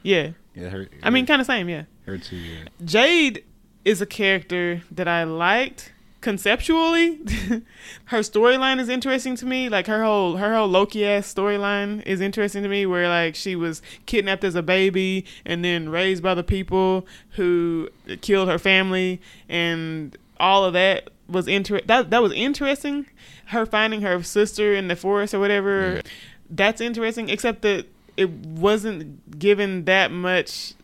Yeah, 0.03 0.31
yeah. 0.55 0.69
Her. 0.69 0.89
I 1.03 1.11
mean 1.11 1.27
kind 1.27 1.41
of 1.41 1.47
same, 1.47 1.69
yeah. 1.69 1.85
her 2.07 2.19
too. 2.19 2.37
Yeah. 2.37 2.65
Jade 2.85 3.45
is 3.85 4.01
a 4.01 4.07
character 4.07 4.83
that 4.91 5.09
I 5.09 5.25
liked 5.25 5.93
conceptually. 6.21 7.17
her 8.07 8.19
storyline 8.19 8.79
is 8.79 8.89
interesting 8.89 9.37
to 9.37 9.47
me. 9.47 9.69
Like 9.69 9.87
her 9.87 10.03
whole 10.03 10.37
her 10.37 10.55
whole 10.55 10.69
Loki 10.69 11.07
ass 11.07 11.33
storyline 11.33 12.05
is 12.07 12.21
interesting 12.21 12.63
to 12.63 12.69
me 12.69 12.87
where 12.87 13.09
like 13.09 13.35
she 13.35 13.57
was 13.57 13.83
kidnapped 14.07 14.45
as 14.45 14.55
a 14.55 14.63
baby 14.63 15.25
and 15.45 15.65
then 15.65 15.89
raised 15.89 16.23
by 16.23 16.35
the 16.35 16.45
people 16.45 17.07
who 17.31 17.89
killed 18.21 18.49
her 18.49 18.59
family 18.59 19.21
and 19.49 20.17
all 20.39 20.65
of 20.65 20.73
that 20.73 21.11
was 21.31 21.49
inter- 21.49 21.81
that 21.87 22.11
that 22.11 22.23
was 22.23 22.33
interesting. 22.33 23.07
Her 23.47 23.67
finding 23.67 24.03
her 24.03 24.23
sister 24.23 24.75
in 24.75 24.89
the 24.89 24.97
forest 24.97 25.35
or 25.35 25.41
whatever. 25.41 25.97
Yeah. 25.97 26.03
That's 26.51 26.81
interesting 26.81 27.29
except 27.29 27.63
that 27.63 27.87
it 28.17 28.31
wasn't 28.31 29.39
given 29.39 29.85
that 29.85 30.11
much 30.11 30.75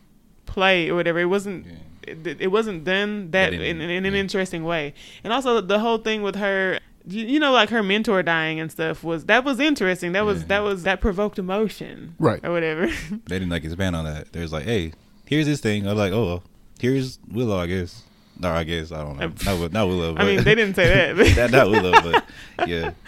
play 0.45 0.89
or 0.89 0.95
whatever. 0.95 1.19
It 1.19 1.25
wasn't 1.25 1.65
Yeah. 1.65 2.13
it, 2.25 2.41
it 2.41 2.47
wasn't 2.47 2.83
done 2.83 3.31
that 3.31 3.53
in, 3.53 3.61
in 3.81 4.05
an 4.05 4.13
yeah. 4.13 4.19
interesting 4.19 4.63
way. 4.63 4.93
And 5.23 5.33
also 5.33 5.61
the 5.61 5.79
whole 5.79 5.97
thing 5.97 6.21
with 6.21 6.35
her 6.35 6.79
you, 7.09 7.39
know 7.39 7.51
like 7.53 7.69
her 7.69 7.81
mentor 7.83 8.21
dying 8.23 8.59
and 8.59 8.71
stuff 8.71 9.03
was 9.03 9.25
that 9.25 9.43
was 9.43 9.59
interesting. 9.59 10.11
That 10.11 10.25
was 10.25 10.41
Yeah. 10.41 10.47
that 10.47 10.59
was 10.63 10.83
that 10.83 11.01
provoked 11.01 11.39
emotion. 11.39 12.15
Right. 12.19 12.43
Or 12.43 12.51
whatever. 12.51 12.87
They 13.27 13.39
didn't 13.39 13.49
like 13.49 13.63
expand 13.63 13.95
on 13.95 14.05
that. 14.05 14.33
There's 14.33 14.51
like, 14.51 14.65
hey, 14.65 14.93
here's 15.25 15.45
this 15.45 15.59
thing. 15.61 15.87
I'm 15.87 15.97
like, 15.97 16.13
oh, 16.13 16.43
here's 16.79 17.19
Willow. 17.31 17.57
I 17.59 17.67
guess. 17.67 18.03
No, 18.39 18.51
I 18.51 18.63
guess 18.63 18.91
I 18.91 19.03
don't 19.03 19.17
know. 19.17 19.27
Not, 19.27 19.39
Wi- 19.45 19.69
not 19.71 19.87
Willow. 19.87 20.13
But 20.13 20.21
I 20.23 20.25
mean, 20.25 20.43
they 20.43 20.55
didn't 20.55 20.75
say 20.75 21.13
that. 21.13 21.35
that 21.35 21.51
not 21.51 21.69
Willow, 21.69 21.91
but 21.91 22.25
yeah. 22.67 22.91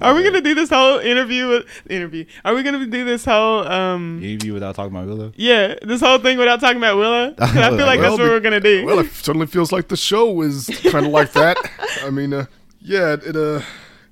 Are 0.00 0.12
we 0.12 0.24
gonna 0.24 0.40
do 0.40 0.54
this 0.56 0.70
whole 0.70 0.98
interview 0.98 1.48
with 1.48 1.66
interview? 1.88 2.24
Are 2.44 2.52
we 2.52 2.64
gonna 2.64 2.84
do 2.86 3.04
this 3.04 3.24
whole 3.24 3.66
um 3.66 4.20
interview 4.22 4.52
without 4.52 4.74
talking 4.74 4.94
about 4.94 5.06
Willow? 5.06 5.32
yeah, 5.36 5.76
this 5.82 6.00
whole 6.00 6.18
thing 6.18 6.36
without 6.36 6.60
talking 6.60 6.78
about 6.78 6.96
Willow? 6.96 7.32
'Cause 7.34 7.56
I 7.56 7.68
feel 7.76 7.86
like 7.86 8.00
Well, 8.00 8.10
that's 8.10 8.20
what 8.20 8.28
we're 8.28 8.40
gonna 8.40 8.58
do. 8.60 8.84
Well, 8.84 8.98
it 8.98 9.12
certainly 9.12 9.46
feels 9.46 9.70
like 9.70 9.86
the 9.88 9.96
show 9.96 10.42
is 10.42 10.66
kind 10.90 11.06
of 11.06 11.12
like 11.12 11.32
that. 11.34 11.56
I 12.04 12.10
mean, 12.10 12.32
uh, 12.34 12.46
yeah, 12.80 13.12
it. 13.24 13.36
Uh, 13.36 13.60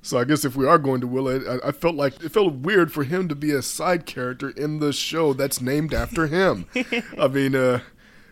so 0.03 0.19
I 0.19 0.25
guess 0.25 0.45
if 0.45 0.55
we 0.55 0.67
are 0.69 0.79
going 0.79 1.01
to 1.01 1.07
Willow, 1.09 1.41
I, 1.65 1.69
I 1.69 1.73
felt 1.73 1.97
like 1.97 2.23
it 2.23 2.29
felt 2.31 2.55
weird 2.55 2.93
for 2.93 3.03
him 3.03 3.27
to 3.27 3.35
be 3.35 3.51
a 3.51 3.61
side 3.61 4.07
character 4.07 4.51
in 4.51 4.79
the 4.79 4.93
show 4.93 5.33
that's 5.33 5.61
named 5.61 5.93
after 5.93 6.29
him. 6.29 6.67
I 7.21 7.27
mean, 7.27 7.57
uh, 7.57 7.81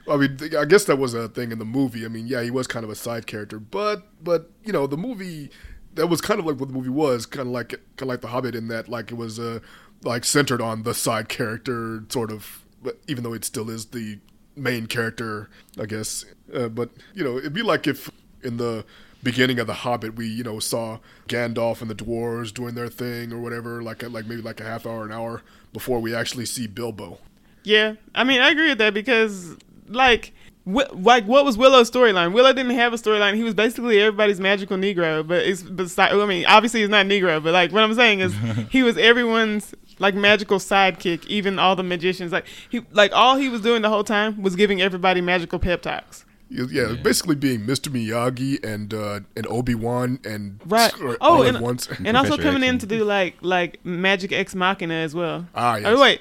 I 0.09 0.17
mean, 0.17 0.39
I 0.56 0.65
guess 0.65 0.85
that 0.85 0.97
was 0.97 1.15
a 1.15 1.29
thing 1.29 1.51
in 1.53 1.59
the 1.59 1.65
movie. 1.65 2.05
I 2.05 2.09
mean, 2.09 2.27
yeah, 2.27 2.43
he 2.43 2.51
was 2.51 2.67
kind 2.67 2.85
of 2.85 2.91
a 2.91 2.95
side 2.95 3.27
character, 3.27 3.59
but 3.59 4.06
but 4.23 4.51
you 4.65 4.73
know, 4.73 4.87
the 4.87 4.97
movie 4.97 5.51
that 5.95 6.09
was 6.09 6.21
kind 6.21 6.41
of 6.41 6.47
like 6.47 6.59
what 6.59 6.69
the 6.69 6.75
movie 6.75 6.91
was, 6.91 7.27
kind 7.27 7.49
of 7.49 7.53
like 7.53 7.71
kind 7.71 8.03
of 8.03 8.09
like 8.09 8.21
The 8.21 8.29
Hobbit 8.29 8.55
in 8.55 8.69
that 8.69 8.89
like 8.89 9.11
it 9.11 9.15
was 9.15 9.39
uh 9.39 9.61
like 10.03 10.25
centered 10.25 10.61
on 10.61 10.83
the 10.83 10.95
side 10.95 11.29
character 11.29 12.05
sort 12.09 12.31
of, 12.31 12.65
even 13.09 13.25
though 13.25 13.33
it 13.33 13.45
still 13.45 13.71
is 13.71 13.87
the 13.87 14.19
main 14.56 14.87
character, 14.87 15.49
I 15.81 15.87
guess. 15.87 16.25
Uh, 16.53 16.69
but 16.69 16.91
you 17.15 17.25
know, 17.25 17.39
it'd 17.39 17.55
be 17.55 17.62
like 17.62 17.87
if 17.87 18.11
in 18.43 18.59
the 18.59 18.85
beginning 19.23 19.59
of 19.59 19.67
the 19.67 19.73
Hobbit, 19.75 20.17
we 20.17 20.27
you 20.27 20.45
know 20.45 20.59
saw 20.59 20.99
Gandalf 21.29 21.81
and 21.81 21.91
the 21.91 21.95
dwarves 21.95 22.53
doing 22.53 22.75
their 22.75 22.89
thing 22.89 23.33
or 23.33 23.41
whatever, 23.41 23.83
like 23.83 24.03
like 24.03 24.27
maybe 24.27 24.43
like 24.43 24.61
a 24.61 24.65
half 24.65 24.87
hour, 24.87 25.05
an 25.05 25.12
hour 25.12 25.43
before 25.73 26.01
we 26.01 26.15
actually 26.15 26.45
see 26.47 26.67
Bilbo. 26.67 27.19
Yeah, 27.65 27.95
I 28.15 28.25
mean, 28.25 28.43
I 28.43 28.51
agree 28.51 28.69
with 28.69 28.79
that 28.79 28.93
because, 28.93 29.56
like, 29.88 30.32
wh- 30.64 30.92
like 30.94 31.25
what 31.26 31.44
was 31.44 31.56
Willow's 31.58 31.90
storyline? 31.90 32.32
Willow 32.32 32.52
didn't 32.52 32.75
have 32.75 32.92
a 32.92 32.96
storyline. 32.96 33.34
He 33.34 33.42
was 33.42 33.54
basically 33.54 34.00
everybody's 34.00 34.40
magical 34.40 34.76
Negro, 34.76 35.26
but 35.26 35.42
it's 35.44 35.62
beside. 35.62 36.12
I 36.12 36.26
mean, 36.26 36.44
obviously 36.46 36.81
he's 36.81 36.88
not 36.88 37.06
Negro, 37.06 37.42
but 37.42 37.52
like 37.52 37.72
what 37.72 37.82
I'm 37.82 37.94
saying 37.94 38.20
is 38.20 38.34
he 38.70 38.82
was 38.82 38.96
everyone's 38.98 39.75
like 39.98 40.14
magical 40.14 40.58
sidekick. 40.58 41.26
Even 41.26 41.58
all 41.58 41.76
the 41.76 41.82
magicians, 41.82 42.32
like 42.32 42.46
he, 42.69 42.81
like 42.92 43.12
all 43.12 43.36
he 43.36 43.48
was 43.48 43.60
doing 43.60 43.82
the 43.82 43.88
whole 43.88 44.04
time 44.04 44.42
was 44.42 44.56
giving 44.56 44.81
everybody 44.82 45.20
magical 45.20 45.58
pep 45.58 45.82
talks. 45.82 46.25
Yeah, 46.50 46.66
yeah, 46.70 46.92
basically 47.02 47.36
being 47.36 47.60
Mr. 47.60 47.88
Miyagi 47.90 48.62
and 48.62 48.92
uh, 48.92 49.20
and 49.34 49.46
Obi 49.48 49.75
Wan 49.75 50.20
and 50.25 50.60
Right. 50.66 50.92
or 51.00 51.16
Oh, 51.20 51.42
and, 51.42 51.58
once. 51.58 51.88
and 52.04 52.16
also 52.16 52.36
coming 52.36 52.62
in 52.62 52.78
to 52.78 52.86
do 52.86 53.02
like 53.02 53.36
like 53.40 53.84
magic 53.84 54.31
ex 54.31 54.54
machina 54.54 54.94
as 54.94 55.14
well. 55.14 55.46
Ah, 55.54 55.76
yes. 55.76 55.86
Oh 55.88 56.00
wait, 56.00 56.20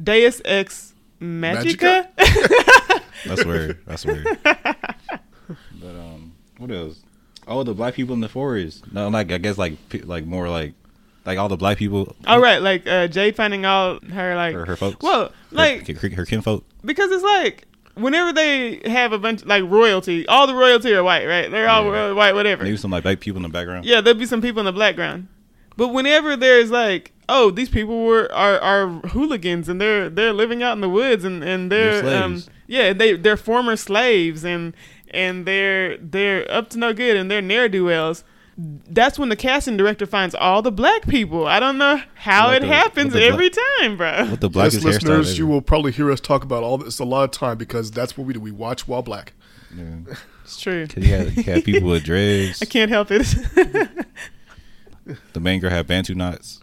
Deus 0.00 0.42
ex 0.44 0.91
magica. 1.22 2.08
That's 3.26 3.44
weird. 3.44 3.78
That's 3.86 4.04
weird. 4.04 4.26
but 4.42 4.76
um, 5.84 6.32
what 6.58 6.70
else? 6.70 7.00
Oh, 7.46 7.62
the 7.62 7.74
black 7.74 7.94
people 7.94 8.14
in 8.14 8.20
the 8.20 8.28
forest. 8.28 8.84
No, 8.92 9.08
like 9.08 9.32
I 9.32 9.38
guess 9.38 9.58
like 9.58 9.76
pe- 9.88 10.02
like 10.02 10.24
more 10.26 10.48
like 10.48 10.74
like 11.24 11.38
all 11.38 11.48
the 11.48 11.56
black 11.56 11.76
people. 11.78 12.14
All 12.26 12.40
right, 12.40 12.60
like 12.60 12.86
uh, 12.86 13.08
Jade 13.08 13.36
finding 13.36 13.64
out 13.64 14.04
her 14.04 14.34
like 14.36 14.54
Her, 14.54 14.66
her 14.66 14.76
folks. 14.76 15.02
Well, 15.02 15.24
Her- 15.26 15.32
like 15.50 15.86
her, 15.88 16.08
her 16.10 16.24
kinfolk. 16.26 16.64
because 16.84 17.10
it's 17.10 17.24
like 17.24 17.66
whenever 17.94 18.32
they 18.32 18.80
have 18.86 19.12
a 19.12 19.18
bunch 19.18 19.44
like 19.44 19.64
royalty, 19.64 20.26
all 20.28 20.46
the 20.46 20.54
royalty 20.54 20.92
are 20.94 21.02
white, 21.02 21.26
right? 21.26 21.50
They're 21.50 21.68
all 21.68 21.84
Yeah. 21.92 22.12
white, 22.12 22.34
whatever. 22.34 22.64
Maybe 22.64 22.76
some 22.76 22.90
like 22.90 23.02
black 23.02 23.20
people 23.20 23.38
in 23.38 23.42
the 23.42 23.48
background. 23.48 23.84
Yeah, 23.84 24.00
there'll 24.00 24.18
be 24.18 24.26
some 24.26 24.40
people 24.40 24.60
in 24.60 24.66
the 24.66 24.78
background. 24.78 25.28
But 25.76 25.88
whenever 25.88 26.36
there's 26.36 26.70
like, 26.70 27.12
oh, 27.28 27.50
these 27.50 27.68
people 27.68 28.04
were 28.04 28.30
are, 28.32 28.58
are 28.60 28.88
hooligans 29.08 29.68
and 29.68 29.80
they're 29.80 30.08
they're 30.10 30.32
living 30.32 30.62
out 30.62 30.72
in 30.72 30.80
the 30.80 30.88
woods 30.88 31.24
and 31.24 31.42
and 31.42 31.70
they're, 31.72 32.02
They're 32.02 32.22
um 32.24 32.42
yeah 32.66 32.92
they 32.92 33.14
they're 33.14 33.36
former 33.36 33.76
slaves 33.76 34.44
and 34.44 34.74
and 35.10 35.46
they're 35.46 35.96
they're 35.98 36.50
up 36.50 36.70
to 36.70 36.78
no 36.78 36.92
good 36.92 37.16
and 37.16 37.30
they're 37.30 37.42
ne'er 37.42 37.68
do 37.68 37.86
wells. 37.86 38.24
That's 38.58 39.18
when 39.18 39.30
the 39.30 39.36
casting 39.36 39.78
director 39.78 40.04
finds 40.04 40.34
all 40.34 40.60
the 40.60 40.70
black 40.70 41.08
people. 41.08 41.46
I 41.46 41.58
don't 41.58 41.78
know 41.78 42.02
how 42.14 42.48
What 42.48 42.56
it 42.56 42.60
the- 42.62 42.66
happens 42.68 43.14
what 43.14 43.20
the 43.20 43.26
every 43.26 43.48
time, 43.50 43.96
bro. 43.96 44.28
With 44.30 44.40
the 44.40 44.48
Yes, 44.48 44.52
blackest 44.52 44.80
hairstyle 44.80 44.92
listeners, 44.92 45.38
you 45.38 45.46
will 45.46 45.62
probably 45.62 45.90
hear 45.90 46.10
us 46.10 46.20
talk 46.20 46.44
about 46.44 46.62
all 46.62 46.76
this 46.76 46.98
a 46.98 47.04
lot 47.04 47.24
of 47.24 47.30
time 47.30 47.56
because 47.56 47.90
that's 47.90 48.16
what 48.18 48.26
we 48.26 48.34
do. 48.34 48.40
We 48.40 48.50
watch 48.50 48.86
while 48.86 49.00
black. 49.02 49.32
Yeah. 49.74 50.14
It's 50.44 50.60
true. 50.60 50.86
you 50.96 51.02
had, 51.04 51.34
you 51.34 51.42
had 51.44 51.64
people 51.64 51.88
with 51.88 52.04
dreads. 52.10 52.60
I 52.60 52.66
can't 52.66 52.90
help 52.90 53.08
it. 53.10 53.26
The 55.32 55.40
main 55.40 55.60
girl 55.60 55.70
had 55.70 55.86
bantu 55.86 56.14
knots. 56.14 56.60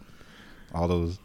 All 0.74 0.88
those. 0.88 1.18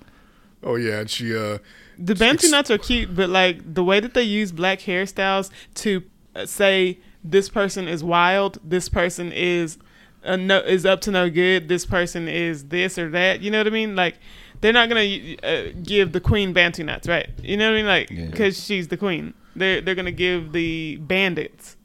Oh 0.63 0.75
yeah, 0.75 0.99
and 1.01 1.09
she 1.09 1.35
uh 1.35 1.59
The 1.99 2.15
Bantu 2.15 2.45
Ex- 2.47 2.51
nuts 2.51 2.71
are 2.71 2.77
cute, 2.77 3.15
but 3.15 3.29
like 3.29 3.73
the 3.75 3.83
way 3.83 3.99
that 3.99 4.13
they 4.13 4.23
use 4.23 4.51
black 4.51 4.79
hairstyles 4.79 5.51
to 5.75 6.03
uh, 6.35 6.45
say 6.45 6.99
this 7.23 7.49
person 7.49 7.87
is 7.87 8.03
wild, 8.03 8.59
this 8.63 8.89
person 8.89 9.31
is 9.31 9.77
uh, 10.23 10.35
no, 10.35 10.57
is 10.59 10.85
up 10.85 11.01
to 11.01 11.11
no 11.11 11.29
good, 11.29 11.67
this 11.67 11.85
person 11.85 12.27
is 12.27 12.65
this 12.69 12.97
or 12.97 13.09
that. 13.11 13.41
You 13.41 13.51
know 13.51 13.59
what 13.59 13.67
I 13.67 13.69
mean? 13.69 13.95
Like 13.95 14.17
they're 14.61 14.73
not 14.73 14.89
gonna 14.89 15.35
uh, 15.43 15.71
give 15.83 16.11
the 16.13 16.19
queen 16.19 16.51
Bantu 16.53 16.83
knots, 16.83 17.07
right? 17.07 17.29
You 17.43 17.57
know 17.57 17.65
what 17.69 17.73
I 17.75 17.77
mean? 17.77 17.85
Like 17.85 18.09
Yeah. 18.09 18.25
because 18.31 18.63
she's 18.63 18.87
the 18.87 18.97
queen, 18.97 19.35
they're 19.55 19.81
they're 19.81 19.93
gonna 19.95 20.11
give 20.11 20.51
the 20.51 20.97
bandits. 20.97 21.77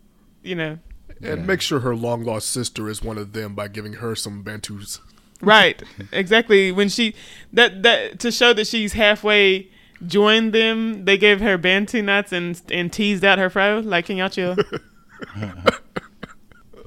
You 0.43 0.55
know, 0.55 0.79
and 1.21 1.41
Yeah. 1.41 1.45
make 1.45 1.61
sure 1.61 1.81
her 1.81 1.95
long 1.95 2.25
lost 2.25 2.51
sister 2.51 2.89
is 2.89 3.03
one 3.03 3.19
of 3.19 3.35
them 3.35 3.55
by 3.55 3.69
giving 3.69 3.95
her 3.95 4.17
some 4.17 4.43
bantus. 4.43 5.01
Right, 5.41 5.83
exactly. 6.13 6.71
When 6.71 6.89
she 6.89 7.15
that 7.53 7.83
that 7.83 8.19
to 8.21 8.31
show 8.31 8.53
that 8.53 8.67
she's 8.67 8.93
halfway 8.93 9.69
joined 10.07 10.53
them, 10.53 11.05
they 11.05 11.17
gave 11.17 11.41
her 11.41 11.57
bantu 11.57 12.03
knots 12.03 12.33
and 12.33 12.61
and 12.71 12.93
teased 12.93 13.25
out 13.25 13.39
her 13.39 13.51
fro. 13.51 13.81
Like, 13.81 14.07
can 14.07 14.17
y'all 14.17 14.29
chill? 14.29 14.57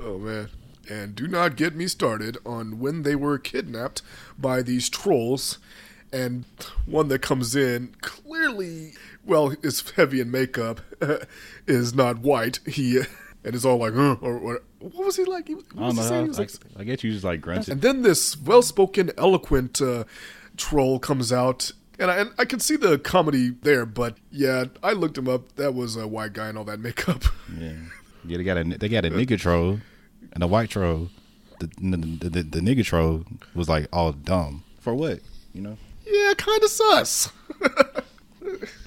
Oh 0.06 0.18
man. 0.18 0.50
And 0.90 1.16
do 1.16 1.28
not 1.28 1.56
get 1.56 1.76
me 1.76 1.88
started 1.88 2.38
on 2.46 2.78
when 2.80 3.04
they 3.04 3.16
were 3.16 3.38
kidnapped 3.38 4.02
by 4.38 4.62
these 4.62 4.90
trolls. 4.90 5.60
And 6.12 6.44
one 6.86 7.08
that 7.08 7.22
comes 7.22 7.56
in 7.56 7.96
clearly, 8.02 8.94
well, 9.26 9.56
is 9.64 9.92
heavy 9.92 10.20
in 10.20 10.30
makeup, 10.30 10.82
is 11.68 11.94
not 11.94 12.20
white. 12.20 12.60
He 12.66 13.02
and 13.44 13.56
it's 13.56 13.66
all 13.66 13.78
like, 13.78 13.94
huh, 13.94 14.16
or, 14.22 14.38
or 14.38 14.62
what 14.80 15.06
was 15.06 15.16
he 15.18 15.24
like? 15.26 15.48
He, 15.48 15.56
what 15.56 15.66
I 15.78 15.86
was 15.88 15.96
don't 15.96 15.96
he 15.96 16.02
know. 16.02 16.08
saying? 16.08 16.22
I, 16.22 16.24
He 16.24 16.28
was 16.30 16.40
I, 16.40 16.42
like- 16.42 16.52
I 16.80 16.84
guess 16.86 17.04
you 17.04 17.12
just 17.12 17.24
like 17.24 17.42
grunted. 17.42 17.70
and 17.70 17.82
then 17.82 18.02
this 18.02 18.38
well-spoken, 18.38 19.12
eloquent 19.18 19.82
uh, 19.82 20.04
troll 20.58 21.00
comes 21.00 21.32
out, 21.32 21.72
and 22.00 22.10
I, 22.12 22.16
and 22.18 22.32
I 22.38 22.46
can 22.46 22.60
see 22.60 22.76
the 22.76 22.98
comedy 23.00 23.52
there. 23.62 23.86
But 23.86 24.18
yeah, 24.32 24.66
I 24.82 24.94
looked 24.94 25.18
him 25.18 25.28
up. 25.28 25.56
That 25.56 25.74
was 25.74 25.96
a 25.96 26.08
white 26.08 26.34
guy 26.34 26.50
in 26.50 26.58
all 26.58 26.64
that 26.66 26.80
makeup. 26.88 27.24
Yeah, 27.58 27.74
yeah. 28.26 28.38
They 28.38 28.44
got 28.44 28.58
a 28.58 28.64
they 28.64 28.90
got 28.90 29.06
a 29.06 29.10
nigga 29.12 29.40
troll 29.40 29.80
and 30.34 30.44
a 30.44 30.48
white 30.48 30.70
troll. 30.70 31.10
The 31.60 31.68
the, 31.80 32.30
the 32.30 32.44
the 32.44 32.60
nigga 32.60 32.84
troll 32.84 33.24
was 33.54 33.70
like 33.70 33.88
all 33.94 34.12
dumb 34.12 34.64
for 34.80 34.94
what 34.96 35.20
you 35.54 35.62
know. 35.62 35.78
yeah, 36.06 36.34
kind 36.36 36.62
of 36.64 36.70
sus. 36.70 37.32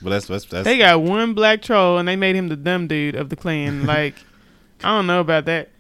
But 0.02 0.10
that's 0.10 0.26
that's 0.26 0.44
that's 0.44 0.64
They 0.64 0.78
got 0.78 1.00
one 1.02 1.32
black 1.34 1.62
troll 1.62 1.98
and 1.98 2.06
they 2.06 2.14
made 2.16 2.36
him 2.36 2.48
the 2.48 2.56
dumb 2.56 2.86
dude 2.86 3.14
of 3.14 3.30
the 3.30 3.36
clan. 3.36 3.86
Like, 3.86 4.14
I 4.82 4.96
don't 4.96 5.06
know 5.06 5.20
about 5.20 5.46
that. 5.46 5.70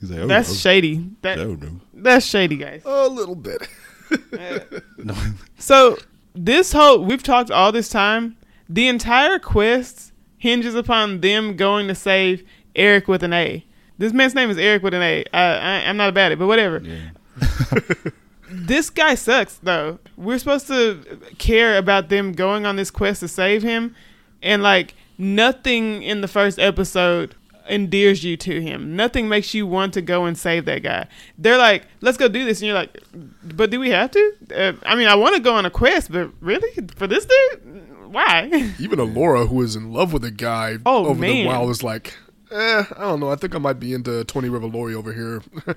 he's 0.00 0.10
like, 0.10 0.20
oh, 0.20 0.26
That's 0.26 0.50
oh, 0.50 0.54
shady. 0.54 1.10
That 1.22 1.38
oh, 1.38 1.54
no. 1.54 1.80
that's 1.92 2.26
shady, 2.26 2.56
guys. 2.56 2.82
a 2.84 3.08
little 3.08 3.34
bit. 3.34 3.68
no. 4.98 5.14
So 5.58 5.98
this 6.34 6.72
whole 6.72 7.04
we've 7.04 7.22
talked 7.22 7.50
all 7.50 7.72
this 7.72 7.88
time. 7.88 8.36
The 8.68 8.88
entire 8.88 9.38
quest 9.38 10.12
hinges 10.38 10.74
upon 10.74 11.20
them 11.20 11.56
going 11.56 11.88
to 11.88 11.94
save 11.94 12.44
Eric 12.74 13.08
with 13.08 13.22
an 13.22 13.32
A. 13.32 13.64
This 13.98 14.12
man's 14.12 14.34
name 14.34 14.50
is 14.50 14.58
Eric 14.58 14.82
with 14.82 14.94
an 14.94 15.02
A. 15.02 15.24
I, 15.32 15.40
I, 15.40 15.88
I'm 15.88 15.96
not 15.96 16.08
about 16.08 16.32
it, 16.32 16.38
but 16.38 16.46
whatever. 16.46 16.80
Yeah. 16.82 17.10
This 18.50 18.88
guy 18.88 19.16
sucks, 19.16 19.56
though. 19.56 19.98
We're 20.16 20.38
supposed 20.38 20.68
to 20.68 21.18
care 21.38 21.76
about 21.76 22.08
them 22.08 22.32
going 22.32 22.66
on 22.66 22.76
this 22.76 22.90
quest 22.90 23.20
to 23.20 23.28
save 23.28 23.62
him, 23.64 23.96
and 24.42 24.62
like 24.62 24.94
nothing 25.18 26.02
in 26.02 26.20
the 26.20 26.28
first 26.28 26.58
episode 26.58 27.34
endears 27.68 28.22
you 28.24 28.36
to 28.38 28.60
him. 28.60 28.94
Nothing 28.96 29.28
makes 29.28 29.54
you 29.54 29.66
want 29.66 29.94
to 29.94 30.02
go 30.02 30.24
and 30.24 30.36
save 30.36 30.64
that 30.66 30.82
guy. 30.82 31.06
They're 31.38 31.58
like, 31.58 31.86
"Let's 32.00 32.16
go 32.18 32.28
do 32.28 32.44
this," 32.44 32.60
and 32.60 32.66
you're 32.66 32.74
like, 32.76 33.00
"But 33.42 33.70
do 33.70 33.80
we 33.80 33.90
have 33.90 34.10
to?" 34.12 34.32
Uh, 34.54 34.72
I 34.84 34.94
mean, 34.96 35.08
I 35.08 35.14
want 35.14 35.34
to 35.36 35.40
go 35.42 35.54
on 35.54 35.64
a 35.66 35.70
quest, 35.70 36.12
but 36.12 36.30
really, 36.40 36.68
for 36.96 37.06
this 37.06 37.24
dude, 37.26 38.12
why? 38.12 38.72
Even 38.78 38.98
Alora, 39.00 39.46
who 39.46 39.62
is 39.62 39.76
in 39.76 39.92
love 39.92 40.12
with 40.12 40.24
a 40.24 40.30
guy 40.30 40.76
Oh, 40.84 41.06
over 41.06 41.20
man. 41.20 41.30
the 41.30 41.46
while, 41.46 41.66
was 41.66 41.82
like, 41.82 42.14
eh, 42.52 42.84
I 42.96 43.00
don't 43.00 43.20
know. 43.20 43.30
I 43.30 43.36
think 43.36 43.54
I 43.54 43.58
might 43.58 43.80
be 43.80 43.92
into 43.94 44.24
Tony 44.24 44.48
Revolori 44.48 44.94
over 44.94 45.12
here. 45.12 45.42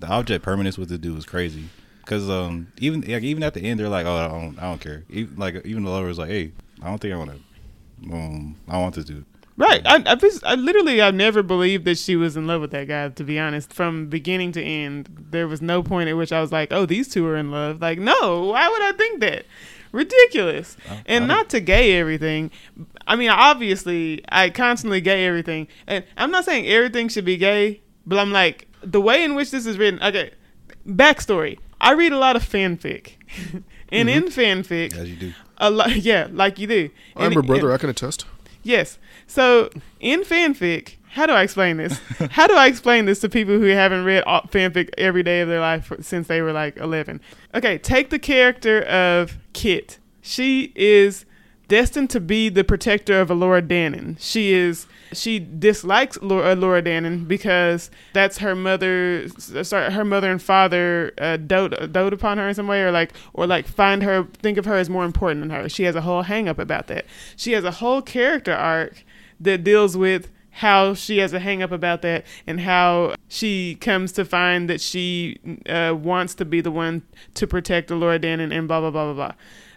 The 0.00 0.06
object 0.06 0.44
permanence 0.44 0.78
with 0.78 0.90
the 0.90 0.96
dude 0.96 1.16
was 1.16 1.26
crazy. 1.26 1.64
Cause 2.06 2.30
um 2.30 2.68
even 2.78 3.00
like, 3.00 3.22
even 3.24 3.42
at 3.42 3.52
the 3.52 3.60
end 3.60 3.78
they're 3.80 3.88
like 3.88 4.06
oh 4.06 4.14
I 4.16 4.28
don't 4.28 4.58
I 4.58 4.62
don't 4.62 4.80
care 4.80 5.02
even, 5.10 5.36
like 5.36 5.66
even 5.66 5.82
the 5.84 5.90
lover 5.90 6.06
was 6.06 6.18
like 6.18 6.30
hey 6.30 6.52
I 6.80 6.86
don't 6.88 6.98
think 6.98 7.12
I 7.12 7.16
want 7.18 7.32
to 7.32 8.12
um 8.14 8.56
I 8.68 8.78
want 8.78 8.94
this 8.94 9.04
dude 9.04 9.26
right? 9.58 9.82
I, 9.84 10.02
I, 10.06 10.14
just- 10.14 10.42
I 10.46 10.54
literally, 10.54 11.02
I've 11.02 11.14
never 11.14 11.42
believed 11.42 11.84
that 11.84 11.98
she 11.98 12.16
was 12.16 12.36
in 12.36 12.46
love 12.46 12.62
with 12.62 12.70
that 12.70 12.88
guy. 12.88 13.08
To 13.10 13.24
be 13.24 13.38
honest, 13.38 13.72
from 13.74 14.06
beginning 14.06 14.52
to 14.52 14.62
end, 14.62 15.10
there 15.30 15.46
was 15.46 15.60
no 15.60 15.82
point 15.82 16.08
at 16.08 16.16
which 16.16 16.32
I 16.32 16.40
was 16.40 16.50
like, 16.52 16.72
"Oh, 16.72 16.86
these 16.86 17.08
two 17.08 17.26
are 17.26 17.36
in 17.36 17.50
love." 17.50 17.80
Like, 17.82 17.98
no, 17.98 18.44
why 18.46 18.66
would 18.68 18.82
I 18.82 18.92
think 18.92 19.20
that? 19.20 19.44
Ridiculous. 19.92 20.76
I- 20.88 21.02
and 21.06 21.26
not 21.28 21.48
to 21.50 21.60
gay 21.60 21.98
everything. 21.98 22.50
I 23.06 23.16
mean, 23.16 23.30
obviously, 23.30 24.22
I 24.30 24.50
constantly 24.50 25.00
gay 25.00 25.26
everything, 25.26 25.66
and 25.86 26.04
I'm 26.16 26.30
not 26.30 26.44
saying 26.44 26.66
everything 26.66 27.08
should 27.08 27.24
be 27.24 27.36
gay, 27.36 27.80
but 28.06 28.18
I'm 28.18 28.32
like 28.32 28.68
the 28.82 29.00
way 29.00 29.24
in 29.24 29.34
which 29.34 29.50
this 29.50 29.66
is 29.66 29.76
written. 29.78 30.02
Okay, 30.02 30.30
backstory. 30.86 31.58
I 31.80 31.92
read 31.92 32.12
a 32.12 32.18
lot 32.18 32.36
of 32.36 32.42
fanfic, 32.42 33.12
and 33.90 34.08
mm-hmm. 34.08 34.08
in 34.08 34.24
fanfic, 34.24 34.94
as 34.96 35.08
you 35.08 35.16
do 35.16 35.32
a 35.58 35.70
lot, 35.70 35.96
yeah, 36.10 36.28
like 36.30 36.58
you 36.58 36.66
do. 36.66 36.90
I'm 37.16 37.26
And- 37.26 37.34
her 37.36 37.42
brother. 37.42 37.66
and- 37.68 37.74
I 37.74 37.78
can 37.78 37.90
attest. 37.90 38.26
Yes. 38.62 38.98
So 39.26 39.70
in 40.00 40.22
fanfic, 40.22 40.96
how 41.10 41.26
do 41.26 41.32
I 41.32 41.42
explain 41.42 41.78
this? 41.78 41.98
how 42.30 42.46
do 42.46 42.54
I 42.54 42.66
explain 42.66 43.06
this 43.06 43.20
to 43.20 43.28
people 43.28 43.58
who 43.58 43.66
haven't 43.66 44.04
read 44.04 44.24
fanfic 44.24 44.90
every 44.98 45.22
day 45.22 45.40
of 45.40 45.48
their 45.48 45.60
life 45.60 45.92
since 46.00 46.28
they 46.28 46.42
were 46.42 46.52
like 46.52 46.76
11? 46.76 47.20
Okay, 47.54 47.78
take 47.78 48.10
the 48.10 48.18
character 48.18 48.82
of 48.82 49.38
Kit. 49.52 49.98
She 50.20 50.72
is 50.74 51.24
destined 51.68 52.10
to 52.10 52.20
be 52.20 52.48
the 52.48 52.64
protector 52.64 53.20
of 53.20 53.28
Elora 53.28 53.66
Danan. 53.66 54.16
She 54.18 54.52
is 54.52 54.86
she 55.12 55.38
dislikes 55.38 56.18
Laura, 56.20 56.54
Laura 56.54 56.82
Danan 56.82 57.26
because 57.26 57.90
that's 58.12 58.38
her 58.38 58.54
mother 58.54 59.28
sorry 59.62 59.92
her 59.92 60.04
mother 60.04 60.30
and 60.30 60.42
father 60.42 61.12
uh, 61.18 61.36
dote 61.36 61.92
dote 61.92 62.12
upon 62.12 62.38
her 62.38 62.48
in 62.48 62.54
some 62.54 62.68
way 62.68 62.82
or 62.82 62.90
like 62.90 63.12
or 63.32 63.46
like 63.46 63.66
find 63.66 64.02
her 64.02 64.24
think 64.34 64.58
of 64.58 64.64
her 64.64 64.76
as 64.76 64.90
more 64.90 65.04
important 65.04 65.40
than 65.40 65.50
her. 65.50 65.68
She 65.68 65.84
has 65.84 65.94
a 65.94 66.02
whole 66.02 66.22
hang 66.22 66.48
up 66.48 66.58
about 66.58 66.86
that. 66.88 67.06
She 67.36 67.52
has 67.52 67.64
a 67.64 67.72
whole 67.72 68.02
character 68.02 68.52
arc 68.52 69.04
that 69.40 69.64
deals 69.64 69.96
with 69.96 70.30
how 70.50 70.92
she 70.92 71.18
has 71.18 71.32
a 71.32 71.38
hang 71.38 71.62
up 71.62 71.70
about 71.70 72.02
that 72.02 72.26
and 72.46 72.60
how 72.60 73.14
she 73.28 73.76
comes 73.76 74.10
to 74.12 74.24
find 74.24 74.68
that 74.68 74.80
she 74.80 75.38
uh, 75.68 75.94
wants 75.96 76.34
to 76.34 76.44
be 76.44 76.60
the 76.60 76.70
one 76.70 77.02
to 77.34 77.46
protect 77.46 77.90
Laura 77.90 78.18
Danan 78.18 78.52
and 78.52 78.66
blah 78.66 78.80
blah 78.80 78.90
blah 78.90 79.12
blah 79.12 79.14
blah. 79.14 79.32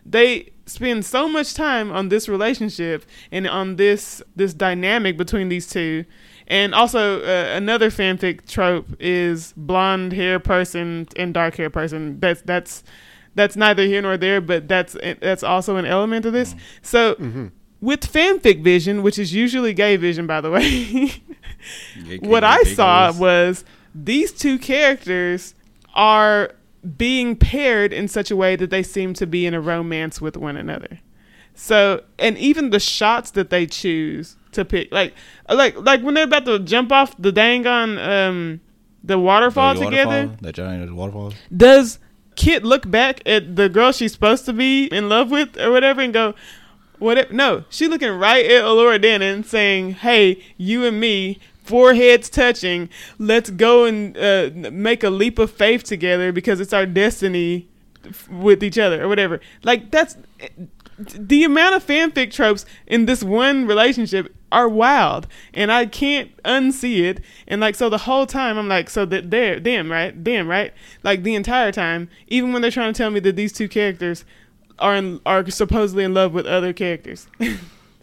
They 0.06 0.52
spend 0.72 1.06
so 1.06 1.28
much 1.28 1.54
time 1.54 1.92
on 1.92 2.10
this 2.10 2.28
relationship 2.28 3.06
and 3.32 3.48
on 3.48 3.76
this 3.76 4.22
this 4.36 4.54
dynamic 4.54 5.18
between 5.18 5.50
these 5.50 5.68
two. 5.68 6.06
And 6.48 6.76
also 6.76 7.22
uh, 7.22 7.56
another 7.56 7.90
fanfic 7.90 8.48
trope 8.48 8.88
is 9.00 9.54
blonde 9.56 10.14
hair 10.14 10.40
person 10.40 11.08
and 11.16 11.34
dark 11.34 11.56
hair 11.56 11.70
person. 11.70 12.20
That's 12.20 12.42
that's 12.42 12.84
that's 13.36 13.56
neither 13.56 13.86
here 13.86 14.02
nor 14.02 14.18
there, 14.18 14.42
but 14.42 14.68
that's 14.68 14.98
that's 15.22 15.44
also 15.44 15.78
an 15.78 15.86
element 15.86 16.26
of 16.26 16.34
this. 16.34 16.56
So 16.82 17.16
with 17.80 18.02
fanfic 18.02 18.64
vision, 18.64 19.02
which 19.02 19.18
is 19.18 19.34
usually 19.34 19.74
gay 19.74 19.98
vision, 19.98 20.28
by 20.28 20.42
the 20.42 20.52
way, 20.52 21.24
what 22.20 22.44
I 22.44 22.64
saw 22.64 23.12
was 23.14 23.66
these 23.96 24.32
two 24.32 24.58
characters 24.60 25.56
are 25.94 26.54
being 26.98 27.36
paired 27.36 27.94
in 27.94 28.08
such 28.08 28.32
a 28.32 28.36
way 28.36 28.56
that 28.56 28.70
they 28.70 28.84
seem 28.84 29.14
to 29.16 29.28
be 29.28 29.46
in 29.46 29.54
a 29.54 29.62
romance 29.62 30.20
with 30.20 30.36
one 30.38 30.58
another. 30.58 31.00
So, 31.54 32.04
and 32.18 32.38
even 32.38 32.70
the 32.70 32.80
shots 32.80 33.32
that 33.32 33.50
they 33.50 33.66
choose 33.66 34.38
to 34.54 34.66
pick, 34.66 34.92
like, 34.92 35.14
like, 35.50 35.76
like 35.78 36.02
when 36.02 36.14
they're 36.14 36.24
about 36.24 36.46
to 36.46 36.60
jump 36.60 36.92
off 36.92 37.16
the 37.20 37.32
dang 37.32 37.68
on 37.68 37.98
um, 38.00 38.62
the 39.04 39.20
waterfall 39.20 39.76
together, 39.76 40.32
that 40.42 40.56
giant 40.56 40.96
waterfall 40.96 41.34
does 41.56 42.00
Kit 42.36 42.64
look 42.64 42.90
back 42.90 43.22
at 43.26 43.56
the 43.56 43.70
girl 43.70 43.92
she's 43.92 44.14
supposed 44.14 44.46
to 44.46 44.54
be 44.54 44.86
in 44.86 45.10
love 45.10 45.30
with 45.30 45.60
or 45.60 45.72
whatever 45.72 46.02
and 46.02 46.14
go, 46.14 46.34
what? 46.98 47.18
If, 47.18 47.32
No, 47.32 47.66
she 47.70 47.88
looking 47.88 48.12
right 48.12 48.46
at 48.46 48.64
Elora 48.64 49.04
Danan 49.04 49.44
saying, 49.44 49.94
"Hey, 49.96 50.42
you 50.56 50.86
and 50.86 51.00
me, 51.00 51.40
foreheads 51.64 52.30
touching. 52.30 52.90
Let's 53.18 53.50
go 53.50 53.86
and 53.86 54.18
uh, 54.18 54.50
make 54.72 55.04
a 55.04 55.10
leap 55.10 55.40
of 55.40 55.52
faith 55.52 55.84
together 55.84 56.32
because 56.32 56.60
it's 56.60 56.74
our 56.74 56.86
destiny 56.86 57.68
with 58.30 58.64
each 58.64 58.78
other 58.78 59.04
or 59.04 59.08
whatever." 59.08 59.40
Like 59.64 59.92
that's 59.92 60.18
the 60.98 61.44
amount 61.44 61.76
of 61.76 61.86
fanfic 61.86 62.32
tropes 62.32 62.66
in 62.86 63.06
this 63.06 63.24
one 63.24 63.66
relationship 63.66 64.34
are 64.52 64.68
wild 64.68 65.28
and 65.54 65.72
i 65.72 65.86
can't 65.86 66.36
unsee 66.44 67.02
it 67.02 67.22
and 67.48 67.62
like 67.62 67.76
so 67.76 67.90
the 67.90 68.00
whole 68.00 68.26
time 68.26 68.58
i'm 68.58 68.68
like 68.68 68.90
so 68.90 69.06
that 69.06 69.32
they're 69.32 69.60
them 69.60 69.92
right 69.92 70.24
them 70.24 70.48
right 70.48 70.74
like 71.04 71.24
the 71.24 71.34
entire 71.34 71.72
time 71.72 72.10
even 72.28 72.52
when 72.52 72.62
they're 72.62 72.72
trying 72.72 72.94
to 72.94 72.98
tell 72.98 73.10
me 73.10 73.20
that 73.20 73.36
these 73.36 73.54
two 73.54 73.68
characters 73.68 74.26
are 74.80 74.96
in, 74.96 75.20
are 75.26 75.50
supposedly 75.50 76.04
in 76.04 76.14
love 76.14 76.34
with 76.34 76.46
other 76.46 76.74
characters 76.74 77.28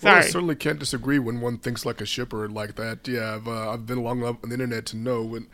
Well, 0.03 0.15
I 0.17 0.21
certainly 0.23 0.55
can't 0.55 0.79
disagree 0.79 1.19
when 1.19 1.41
one 1.41 1.59
thinks 1.59 1.85
like 1.85 2.01
a 2.01 2.07
shipper 2.07 2.49
like 2.49 2.77
that. 2.77 3.07
Yeah, 3.07 3.35
I've, 3.37 3.49
uh, 3.49 3.71
I've 3.71 3.87
been 3.87 4.03
long 4.03 4.21
enough 4.21 4.37
on 4.43 4.51
the 4.51 4.55
internet 4.55 4.87
to 4.87 4.97
know, 4.97 5.35
and, 5.35 5.47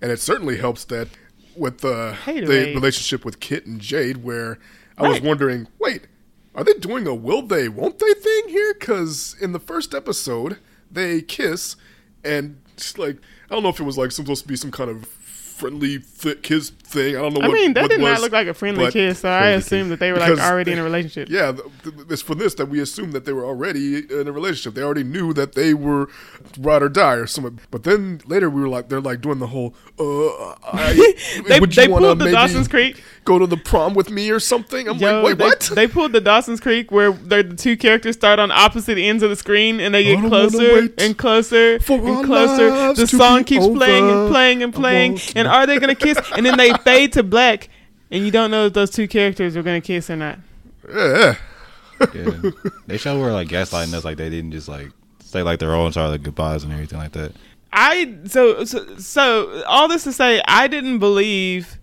and 0.00 0.10
it 0.10 0.20
certainly 0.20 0.58
helps 0.58 0.84
that 0.86 1.08
with 1.56 1.84
uh, 1.84 2.14
Haterade. 2.24 2.46
the 2.46 2.74
relationship 2.74 3.24
with 3.24 3.40
Kit 3.40 3.66
and 3.66 3.80
Jade, 3.80 4.18
where 4.18 4.58
I 4.98 5.08
was 5.08 5.20
wondering, 5.20 5.68
wait, 5.78 6.06
are 6.54 6.64
they 6.64 6.74
doing 6.74 7.06
a 7.06 7.14
will 7.14 7.42
they, 7.42 7.68
won't 7.68 7.98
they 7.98 8.12
thing 8.14 8.48
here? 8.48 8.74
Because 8.74 9.36
in 9.40 9.52
the 9.52 9.60
first 9.60 9.94
episode, 9.94 10.58
they 10.90 11.22
kiss, 11.22 11.76
and 12.24 12.60
like, 12.96 13.16
I 13.50 13.54
don't 13.54 13.62
know 13.62 13.68
if 13.68 13.80
it 13.80 13.84
was 13.84 13.98
like 13.98 14.12
supposed 14.12 14.42
to 14.42 14.48
be 14.48 14.56
some 14.56 14.70
kind 14.70 14.90
of 14.90 15.06
friendly 15.06 15.98
th- 15.98 16.42
kiss 16.42 16.72
thing. 16.92 17.16
I 17.16 17.20
don't 17.20 17.34
know. 17.34 17.40
I 17.40 17.48
what, 17.48 17.54
mean, 17.54 17.74
that 17.74 17.90
did 17.90 18.00
not 18.00 18.20
look 18.20 18.32
like 18.32 18.46
a 18.46 18.54
friendly 18.54 18.90
kiss, 18.90 19.20
so 19.20 19.28
I 19.28 19.48
assumed 19.50 19.90
that 19.90 19.98
they 19.98 20.12
were 20.12 20.18
like 20.18 20.38
already 20.38 20.72
in 20.72 20.78
a 20.78 20.84
relationship. 20.84 21.28
Yeah, 21.28 21.52
th- 21.52 21.64
th- 21.82 21.94
it's 22.10 22.22
for 22.22 22.34
this 22.34 22.54
that 22.54 22.66
we 22.66 22.80
assumed 22.80 23.12
that 23.12 23.24
they 23.24 23.32
were 23.32 23.44
already 23.44 23.98
in 23.98 24.26
a 24.28 24.32
relationship. 24.32 24.74
They 24.74 24.82
already 24.82 25.04
knew 25.04 25.32
that 25.34 25.54
they 25.54 25.74
were 25.74 26.08
ride 26.58 26.82
or 26.82 26.88
die 26.88 27.14
or 27.14 27.26
something. 27.26 27.60
But 27.70 27.84
then 27.84 28.20
later 28.26 28.48
we 28.48 28.60
were 28.62 28.68
like, 28.68 28.88
they're 28.88 29.00
like 29.00 29.20
doing 29.20 29.38
the 29.38 29.48
whole, 29.48 29.74
uh, 29.98 30.54
I, 30.72 31.14
They, 31.48 31.60
would 31.60 31.76
you 31.76 31.82
they 31.82 31.88
pulled 31.88 32.18
the 32.18 32.30
Dawson's 32.30 32.68
Creek. 32.68 33.02
Go 33.24 33.38
to 33.38 33.46
the 33.46 33.56
prom 33.56 33.94
with 33.94 34.10
me 34.10 34.30
or 34.30 34.40
something? 34.40 34.88
I'm 34.88 34.96
Yo, 34.96 35.22
like, 35.22 35.24
wait, 35.24 35.38
they, 35.38 35.44
what? 35.44 35.60
They 35.74 35.86
pulled 35.86 36.12
the 36.12 36.20
Dawson's 36.20 36.60
Creek 36.60 36.90
where 36.90 37.12
they're- 37.12 37.42
the 37.42 37.56
two 37.56 37.76
characters 37.76 38.14
start 38.14 38.38
on 38.38 38.50
opposite 38.50 38.98
ends 38.98 39.22
of 39.22 39.30
the 39.30 39.36
screen 39.36 39.80
and 39.80 39.94
they 39.94 40.04
get 40.04 40.20
closer 40.20 40.88
and 40.98 41.18
closer 41.18 41.74
and 41.74 42.24
closer. 42.26 42.94
The 42.94 43.06
song 43.06 43.44
keeps 43.44 43.66
playing 43.66 44.08
and 44.08 44.30
playing 44.30 44.62
and 44.62 44.72
playing. 44.72 45.18
And 45.34 45.48
are 45.48 45.66
they 45.66 45.78
gonna 45.78 45.94
kiss? 45.94 46.18
And 46.36 46.46
then 46.46 46.56
they 46.56 46.72
fade 46.84 47.12
to 47.14 47.22
black, 47.22 47.68
and 48.10 48.24
you 48.24 48.30
don't 48.30 48.50
know 48.50 48.66
if 48.66 48.72
those 48.72 48.90
two 48.90 49.08
characters 49.08 49.56
are 49.56 49.62
gonna 49.62 49.80
kiss 49.80 50.10
or 50.10 50.16
not. 50.16 50.38
yeah. 50.88 51.36
Yeah. 52.14 52.50
they 52.86 52.96
show 52.96 53.18
were 53.18 53.30
like 53.32 53.48
gaslighting 53.48 53.94
us, 53.94 54.04
like 54.04 54.16
they 54.16 54.28
didn't 54.28 54.50
just 54.52 54.66
like 54.68 54.90
say 55.20 55.42
like 55.42 55.60
their 55.60 55.74
own 55.74 55.92
Charlotte 55.92 56.22
goodbyes 56.22 56.64
and 56.64 56.72
everything 56.72 56.98
like 56.98 57.12
that. 57.12 57.32
I 57.72 58.16
so, 58.26 58.64
so 58.64 58.96
so 58.98 59.62
all 59.66 59.88
this 59.88 60.04
to 60.04 60.12
say, 60.12 60.42
I 60.46 60.66
didn't 60.68 60.98
believe 60.98 61.78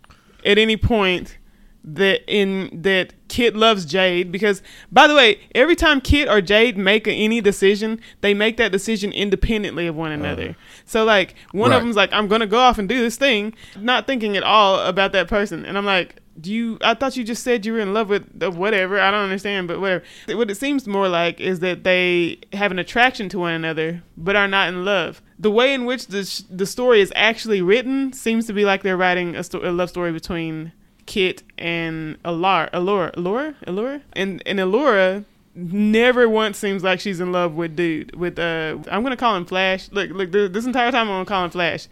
at 0.45 0.57
any 0.57 0.77
point 0.77 1.37
that 1.83 2.21
in 2.27 2.81
that 2.81 3.13
Kit 3.29 3.55
loves 3.55 3.85
Jade 3.85 4.31
because 4.31 4.61
by 4.91 5.07
the 5.07 5.15
way, 5.15 5.39
every 5.55 5.75
time 5.75 6.01
Kit 6.01 6.27
or 6.27 6.41
Jade 6.41 6.77
make 6.77 7.07
a, 7.07 7.11
any 7.11 7.41
decision, 7.41 8.01
they 8.21 8.33
make 8.33 8.57
that 8.57 8.71
decision 8.71 9.11
independently 9.11 9.87
of 9.87 9.95
one 9.95 10.11
another. 10.11 10.49
Uh-huh. 10.49 10.81
so 10.85 11.03
like 11.05 11.35
one 11.51 11.71
Right. 11.71 11.77
of 11.77 11.83
them's 11.83 11.95
like, 11.95 12.11
I'm 12.11 12.27
gonna 12.27 12.47
go 12.47 12.59
off 12.59 12.77
and 12.77 12.89
do 12.89 12.99
this 12.99 13.15
thing, 13.15 13.53
not 13.77 14.07
thinking 14.07 14.35
at 14.35 14.43
all 14.43 14.79
about 14.79 15.11
that 15.13 15.27
person, 15.27 15.65
and 15.65 15.77
I'm 15.77 15.85
like. 15.85 16.15
Do 16.39 16.53
you? 16.53 16.77
I 16.81 16.93
thought 16.93 17.17
you 17.17 17.25
just 17.25 17.43
said 17.43 17.65
you 17.65 17.73
were 17.73 17.81
in 17.81 17.93
love 17.93 18.07
with 18.07 18.39
the 18.39 18.49
whatever. 18.49 18.97
I 18.97 19.11
don't 19.11 19.23
understand, 19.25 19.67
but 19.67 19.81
whatever. 19.81 20.05
What 20.29 20.49
it 20.49 20.55
seems 20.55 20.87
more 20.87 21.09
like 21.09 21.41
is 21.41 21.59
that 21.59 21.83
they 21.83 22.39
have 22.53 22.71
an 22.71 22.79
attraction 22.79 23.27
to 23.29 23.39
one 23.39 23.51
another, 23.51 24.03
but 24.15 24.37
are 24.37 24.47
not 24.47 24.69
in 24.69 24.85
love. 24.85 25.21
The 25.37 25.51
way 25.51 25.73
in 25.73 25.83
which 25.83 26.07
the 26.07 26.23
sh- 26.23 26.43
the 26.49 26.65
story 26.65 27.01
is 27.01 27.11
actually 27.13 27.61
written 27.61 28.13
seems 28.13 28.47
to 28.47 28.53
be 28.53 28.63
like 28.63 28.83
they're 28.83 28.95
writing 28.95 29.35
a, 29.35 29.43
sto- 29.43 29.69
a 29.69 29.71
love 29.73 29.89
story 29.89 30.13
between 30.13 30.71
Kit 31.09 31.41
and 31.57 32.21
Alara, 32.21 32.69
Allura, 32.69 33.11
Allura, 33.15 33.55
Allura, 33.65 34.01
and 34.13 34.43
and 34.45 34.59
Allura 34.59 35.25
never 35.55 36.29
once 36.29 36.55
seems 36.59 36.83
like 36.83 36.99
she's 36.99 37.19
in 37.19 37.31
love 37.31 37.55
with 37.55 37.75
dude. 37.75 38.15
With 38.15 38.37
uh, 38.37 38.77
I'm 38.91 39.01
gonna 39.01 39.17
call 39.17 39.35
him 39.35 39.43
Flash. 39.45 39.89
Look, 39.91 40.11
look, 40.11 40.31
this 40.31 40.67
entire 40.67 40.91
time 40.91 41.09
I'm 41.09 41.15
gonna 41.15 41.25
call 41.25 41.45
him 41.45 41.49
Flash. 41.49 41.87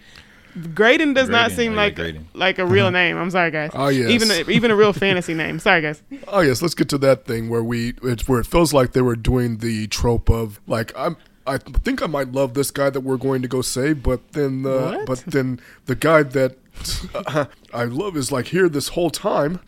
Graydon 0.75 1.13
does 1.15 1.29
not 1.29 1.51
seem 1.51 1.71
oh, 1.71 1.75
yeah, 1.75 1.81
like 1.81 1.95
Graydon. 1.95 2.27
like 2.35 2.59
a 2.59 2.65
real 2.65 2.91
name. 2.91 3.17
I'm 3.17 3.31
sorry, 3.31 3.49
guys. 3.49 3.71
Oh, 3.73 3.87
yes. 3.87 4.09
Even 4.11 4.29
a, 4.31 4.49
even 4.51 4.69
a 4.69 4.75
real 4.75 4.93
fantasy 4.93 5.33
name. 5.33 5.59
Sorry, 5.67 5.81
guys. 5.81 6.01
Oh 6.27 6.41
yes, 6.41 6.61
let's 6.61 6.73
get 6.75 6.89
to 6.89 6.97
that 6.99 7.25
thing 7.25 7.49
where 7.49 7.63
we 7.63 7.95
it's 8.03 8.27
where 8.27 8.39
it 8.39 8.45
feels 8.45 8.71
like 8.71 8.93
they 8.93 9.01
were 9.01 9.15
doing 9.15 9.57
the 9.57 9.87
trope 9.87 10.29
of 10.29 10.59
like 10.67 10.93
I'm 10.95 11.17
I 11.47 11.57
think 11.57 12.03
I 12.03 12.07
might 12.07 12.33
love 12.33 12.53
this 12.53 12.69
guy 12.71 12.89
that 12.91 13.01
we're 13.01 13.17
going 13.17 13.41
to 13.41 13.47
go 13.47 13.61
save, 13.61 14.03
but 14.03 14.33
then 14.33 14.65
uh, 14.65 14.91
What? 14.91 15.05
but 15.07 15.23
then 15.25 15.59
the 15.85 15.95
guy 15.95 16.23
that 16.23 16.57
I 17.73 17.83
love 17.85 18.15
is 18.17 18.31
like 18.31 18.47
here 18.47 18.69
this 18.69 18.89
whole 18.89 19.09
time, 19.09 19.59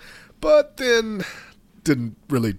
but 0.41 0.77
then 0.77 1.23
didn't 1.83 2.15
really 2.29 2.55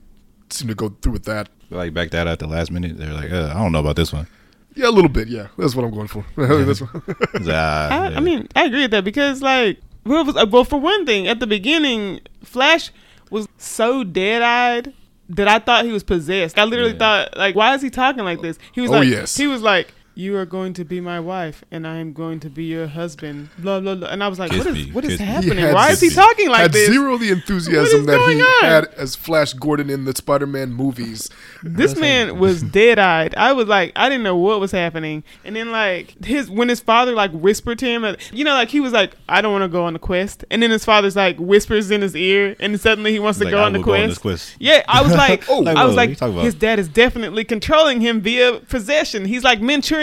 seem 0.50 0.69
to 0.69 0.75
go 0.75 0.90
through 1.02 1.12
with 1.12 1.25
that. 1.25 1.49
Like 1.71 1.95
back 1.95 2.11
that 2.11 2.26
at 2.26 2.38
the 2.38 2.47
last 2.47 2.71
minute, 2.71 2.97
they're 2.99 3.12
like, 3.12 3.30
uh, 3.30 3.52
I 3.54 3.59
don't 3.62 3.73
know 3.73 3.80
about 3.80 3.97
this 3.97 4.12
one. 4.12 4.26
Yeah, 4.75 4.88
a 4.88 4.90
little 4.90 5.11
bit. 5.11 5.28
Yeah, 5.28 5.49
that's 5.59 5.75
what 5.75 5.85
I'm 5.85 5.90
going 5.92 6.07
for. 6.09 6.25
That's 6.37 6.80
what- 6.80 7.02
It's 7.35 7.47
like, 7.47 7.57
ah, 7.57 7.88
I. 7.90 8.14
I 8.14 8.21
mean, 8.21 8.47
I 8.54 8.66
agree 8.66 8.83
with 8.83 8.92
that 8.92 9.02
because, 9.04 9.42
like, 9.42 9.78
well, 10.04 10.25
was- 10.25 10.37
uh, 10.37 10.47
well, 10.49 10.64
for 10.64 10.80
one 10.80 11.04
thing, 11.04 11.26
at 11.26 11.40
the 11.40 11.47
beginning, 11.47 12.21
Flash 12.45 12.92
was 13.30 13.49
so 13.59 14.04
dead-eyed 14.04 14.92
that 15.30 15.49
I 15.49 15.59
thought 15.59 15.85
he 15.85 15.90
was 15.92 16.04
possessed. 16.04 16.57
I 16.59 16.64
literally 16.64 16.92
Yeah. 16.92 16.99
thought, 16.99 17.37
like, 17.37 17.57
why 17.57 17.75
is 17.75 17.83
he 17.83 17.90
talking 17.90 18.23
like 18.25 18.42
this? 18.42 18.59
He 18.73 18.80
was 18.80 18.90
Oh, 18.90 18.95
like, 18.95 19.09
yes. 19.09 19.37
he 19.37 19.49
was 19.49 19.61
like, 19.61 19.92
"You 20.21 20.37
are 20.37 20.47
going 20.47 20.73
to 20.75 20.85
be 20.85 21.00
my 21.00 21.19
wife, 21.21 21.65
and 21.71 21.87
I 21.87 21.97
am 21.97 22.12
going 22.12 22.39
to 22.41 22.50
be 22.50 22.65
your 22.65 22.87
husband." 22.87 23.49
Blah 23.59 23.81
blah 23.81 23.95
blah. 23.95 24.09
And 24.09 24.23
I 24.23 24.29
was 24.29 24.39
like, 24.39 24.50
Kiss 24.50 24.65
"What 24.65 24.67
is 24.77 24.87
me, 24.87 24.93
what 24.93 25.05
is 25.05 25.11
kiss 25.12 25.21
happening? 25.21 25.59
had 25.59 25.75
Why 25.75 25.91
is 25.91 26.00
he 26.00 26.11
talking 26.11 26.49
like 26.49 26.61
had 26.62 26.73
this?" 26.73 26.89
zero 26.91 27.17
the 27.19 27.31
enthusiasm 27.31 28.05
that 28.07 28.19
he 28.29 28.41
on? 28.43 28.65
had 28.71 28.85
as 28.97 29.17
Flash 29.17 29.53
Gordon 29.55 29.89
in 29.91 30.05
the 30.05 30.15
Spider-Man 30.15 30.73
movies. 30.73 31.29
This 31.62 31.97
man 31.97 32.39
was 32.39 32.62
dead 32.62 32.99
eyed. 32.99 33.35
I 33.37 33.53
was 33.53 33.67
like, 33.69 33.93
I 33.97 34.09
didn't 34.09 34.25
know 34.25 34.37
what 34.37 34.61
was 34.61 34.73
happening. 34.73 35.25
And 35.45 35.56
then 35.56 35.71
like 35.73 36.25
his 36.25 36.50
when 36.50 36.69
his 36.69 36.80
father 36.80 37.13
like 37.13 37.33
whispered 37.33 37.78
to 37.80 37.87
him, 37.87 38.17
you 38.33 38.45
know, 38.45 38.54
like 38.54 38.69
he 38.71 38.80
was 38.80 38.93
like, 38.93 39.17
I 39.28 39.41
don't 39.41 39.52
want 39.52 39.63
to 39.65 39.69
go 39.69 39.85
on 39.85 39.93
the 39.95 39.99
quest. 39.99 40.45
And 40.50 40.63
then 40.63 40.71
his 40.71 40.85
father's 40.85 41.17
like 41.17 41.37
whispers 41.39 41.91
in 41.91 42.02
his 42.02 42.15
ear, 42.17 42.56
and 42.61 42.78
suddenly 42.80 43.13
he 43.13 43.19
wants 43.19 43.39
to 43.39 43.45
Like, 43.45 43.52
go 43.52 43.63
on 43.63 43.73
the 43.73 43.78
will 43.78 43.87
go 43.87 43.95
on 43.95 44.06
quest. 44.09 44.21
quest. 44.21 44.56
Yeah, 44.59 44.83
I 44.89 45.02
was 45.02 45.13
like, 45.13 45.45
Oh. 45.50 45.59
Like, 45.61 45.76
I 45.76 45.85
was 45.85 45.97
what? 45.97 46.21
What 46.21 46.30
like, 46.37 46.45
his 46.45 46.54
dad 46.54 46.78
is 46.78 46.89
definitely 46.89 47.45
controlling 47.45 48.00
him 48.00 48.21
via 48.21 48.61
possession. 48.61 49.25
He's 49.25 49.45
like 49.45 49.61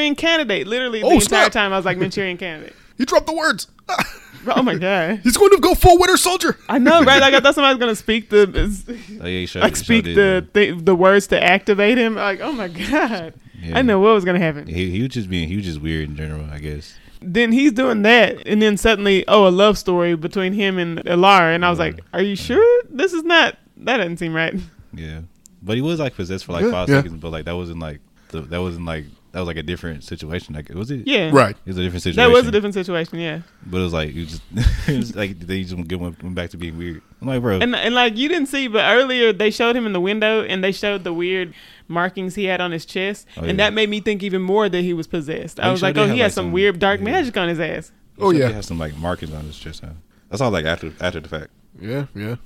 Manchurian 0.10 0.16
candidate. 0.16 0.68
Literally 0.68 1.00
the 1.02 1.06
Oh, 1.08 1.12
entire 1.12 1.22
snap. 1.44 1.52
time 1.52 1.74
I 1.74 1.78
was 1.78 1.86
like 1.86 1.98
Manchurian 2.00 2.38
candidate. 2.38 2.76
He 2.98 3.06
dropped 3.06 3.28
the 3.28 3.34
words. 3.34 3.68
Oh 4.48 4.62
my 4.64 4.76
god. 4.80 5.20
He's 5.24 5.38
going 5.38 5.52
to 5.52 5.60
go 5.60 5.74
full 5.76 6.00
Winter 6.00 6.18
Soldier. 6.18 6.58
I 6.70 6.80
know, 6.80 7.04
right? 7.04 7.22
Like 7.22 7.34
I 7.34 7.40
thought 7.40 7.56
somebody 7.56 7.76
was 7.76 7.80
gonna 7.80 7.96
speak 7.96 8.30
the 8.30 8.48
Oh, 9.22 9.26
yeah, 9.26 9.40
he 9.40 9.46
showed- 9.46 9.64
like 9.64 9.76
speak 9.76 10.06
showed 10.06 10.16
the, 10.16 10.36
it, 10.38 10.54
the 10.54 10.72
the 10.82 10.96
words 10.96 11.28
to 11.28 11.44
activate 11.44 11.98
him. 11.98 12.16
Like, 12.16 12.40
oh 12.42 12.52
my 12.52 12.68
god. 12.68 13.34
yeah. 13.62 13.72
I 13.72 13.80
didn't 13.80 13.88
know 13.88 14.00
what 14.00 14.14
was 14.14 14.26
gonna 14.26 14.40
happen. 14.40 14.68
He, 14.68 14.90
he 14.92 15.02
was 15.02 15.10
just 15.10 15.30
being, 15.30 15.48
he 15.48 15.56
was 15.58 15.66
just 15.66 15.82
weird 15.82 16.10
in 16.10 16.16
general, 16.16 16.46
I 16.52 16.60
guess. 16.60 16.96
then 17.22 17.52
he's 17.52 17.72
doing 17.72 18.04
that, 18.04 18.46
and 18.48 18.62
then 18.62 18.78
suddenly, 18.78 19.28
oh, 19.28 19.48
a 19.48 19.50
love 19.50 19.78
story 19.78 20.16
between 20.16 20.54
him 20.54 20.78
and 20.78 21.00
Alara, 21.06 21.56
and 21.56 21.66
I 21.66 21.70
was 21.72 21.80
like, 21.80 22.00
"Are 22.14 22.22
you 22.22 22.36
sure 22.36 22.84
this 22.90 23.12
is 23.14 23.24
not? 23.24 23.58
That 23.78 23.98
doesn't 23.98 24.18
seem 24.18 24.34
right." 24.36 24.54
Yeah, 24.94 25.22
but 25.64 25.76
he 25.76 25.82
was 25.82 26.00
like 26.00 26.16
possessed 26.16 26.46
for 26.46 26.54
like 26.54 26.64
Yeah, 26.66 26.72
five 26.72 26.90
yeah. 26.90 26.98
seconds, 27.02 27.20
but 27.20 27.32
like 27.32 27.46
that 27.46 27.56
wasn't 27.56 27.80
like 27.80 28.00
the, 28.30 28.42
that 28.42 28.62
wasn't 28.62 28.86
like 28.86 29.06
that 29.38 29.42
was 29.42 29.48
like 29.48 29.58
a 29.58 29.64
different 29.64 30.04
situation. 30.04 30.56
Like 30.56 30.70
was 30.70 30.90
it? 30.90 31.06
Yeah, 31.06 31.30
Right. 31.32 31.56
It 31.64 31.68
was 31.70 31.78
a 31.78 31.84
different 31.84 32.02
situation. 32.02 32.18
That 32.28 32.36
was 32.36 32.48
a 32.48 32.52
different 32.52 32.74
situation, 32.74 33.20
yeah. 33.20 33.42
But 33.68 33.78
it 33.78 33.84
was 33.84 33.94
like 33.94 34.12
you 34.12 34.26
just, 34.26 34.42
it 34.88 34.98
was 34.98 35.16
like 35.16 35.38
they 35.40 35.62
just 35.62 35.76
went, 35.76 35.92
went 36.24 36.34
back 36.34 36.50
to 36.50 36.58
being 36.58 36.76
weird. 36.76 37.04
I'm 37.22 37.28
like, 37.28 37.40
bro, 37.44 37.60
And 37.60 37.76
and 37.76 37.94
like 37.94 38.18
you 38.18 38.30
didn't 38.30 38.48
see, 38.48 38.68
but 38.68 38.84
earlier 38.84 39.32
they 39.32 39.52
showed 39.52 39.76
him 39.76 39.86
in 39.86 39.94
the 39.94 40.02
window, 40.02 40.42
and 40.44 40.64
they 40.64 40.72
showed 40.72 41.04
the 41.04 41.14
weird 41.14 41.54
markings 41.88 42.34
he 42.34 42.46
had 42.46 42.62
on 42.62 42.72
his 42.72 42.84
chest, 42.84 43.28
Oh, 43.38 43.42
and 43.42 43.50
yeah. 43.50 43.54
that 43.58 43.74
made 43.76 43.90
me 43.92 44.00
think 44.00 44.24
even 44.24 44.42
more 44.42 44.70
that 44.70 44.82
he 44.82 44.92
was 44.94 45.06
possessed. 45.06 45.60
I 45.60 45.66
you 45.68 45.72
was 45.74 45.82
sure 45.82 45.90
like, 45.90 45.98
oh, 45.98 46.02
have, 46.02 46.10
he 46.10 46.14
like, 46.16 46.22
has 46.24 46.34
some 46.34 46.46
some- 46.48 46.52
weird 46.54 46.80
dark 46.80 47.00
yeah. 47.00 47.06
magic 47.06 47.38
on 47.38 47.48
his 47.48 47.60
ass. 47.60 47.92
Oh, 48.18 48.32
yeah. 48.32 48.38
He 48.38 48.50
yeah. 48.50 48.56
has 48.56 48.66
some 48.66 48.80
like 48.80 48.98
markings 48.98 49.34
on 49.36 49.46
his 49.46 49.60
chest. 49.60 49.82
Huh? 49.86 49.92
That's 50.30 50.42
all 50.42 50.50
like 50.50 50.66
after 50.66 50.92
after 51.00 51.20
the 51.20 51.30
fact. 51.30 51.52
Yeah, 51.80 52.08
yeah. 52.16 52.38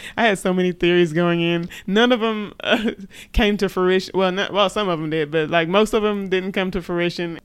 I 0.16 0.26
had 0.26 0.38
so 0.38 0.52
many 0.52 0.72
theories 0.72 1.12
going 1.12 1.40
in. 1.40 1.68
None 1.86 2.12
of 2.12 2.20
them 2.20 2.54
uh, 2.62 2.92
came 3.32 3.56
to 3.58 3.68
fruition. 3.68 4.12
Well, 4.14 4.32
not, 4.32 4.52
well, 4.52 4.68
some 4.68 4.88
of 4.88 4.98
them 5.00 5.10
did, 5.10 5.30
but 5.30 5.50
like 5.50 5.68
most 5.68 5.94
of 5.94 6.02
them 6.02 6.28
didn't 6.28 6.52
come 6.52 6.70
to 6.72 6.82
fruition. 6.82 7.38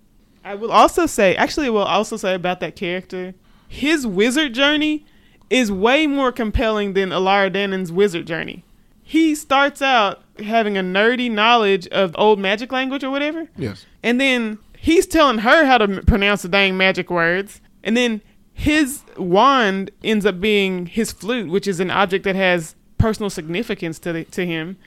I 0.44 0.56
will 0.56 0.72
also 0.72 1.06
say, 1.06 1.36
actually, 1.36 1.68
I 1.68 1.72
will 1.72 1.84
also 1.84 2.18
say 2.18 2.34
about 2.34 2.60
that 2.62 2.76
character, 2.76 3.34
his 3.68 4.08
wizard 4.08 4.54
journey 4.54 5.06
is 5.50 5.72
way 5.72 6.08
more 6.08 6.32
compelling 6.32 6.94
than 6.94 7.10
Elora 7.10 7.52
Danan's 7.52 7.92
wizard 7.92 8.26
journey. 8.26 8.64
He 9.04 9.34
starts 9.36 9.82
out 9.82 10.24
having 10.40 10.78
a 10.78 10.82
nerdy 10.82 11.30
knowledge 11.32 11.88
of 11.88 12.16
old 12.18 12.40
magic 12.40 12.72
language 12.72 13.04
or 13.04 13.10
whatever, 13.10 13.48
Yes. 13.58 13.86
and 14.04 14.22
then 14.22 14.60
he's 14.78 15.06
telling 15.08 15.40
her 15.40 15.66
how 15.66 15.78
to 15.80 16.02
pronounce 16.04 16.44
the 16.44 16.50
dang 16.50 16.78
magic 16.78 17.10
words. 17.10 17.60
And 17.84 17.98
then 17.98 18.22
his 18.60 19.04
wand 19.16 19.90
ends 20.04 20.26
up 20.26 20.42
being 20.42 20.86
his 20.86 21.14
flute, 21.14 21.50
which 21.50 21.66
is 21.66 21.80
an 21.80 21.90
object 21.90 22.26
that 22.26 22.36
has 22.36 22.76
personal 22.98 23.30
significance 23.30 24.00
to, 24.00 24.12
the, 24.12 24.26
to 24.26 24.46
him. 24.46 24.78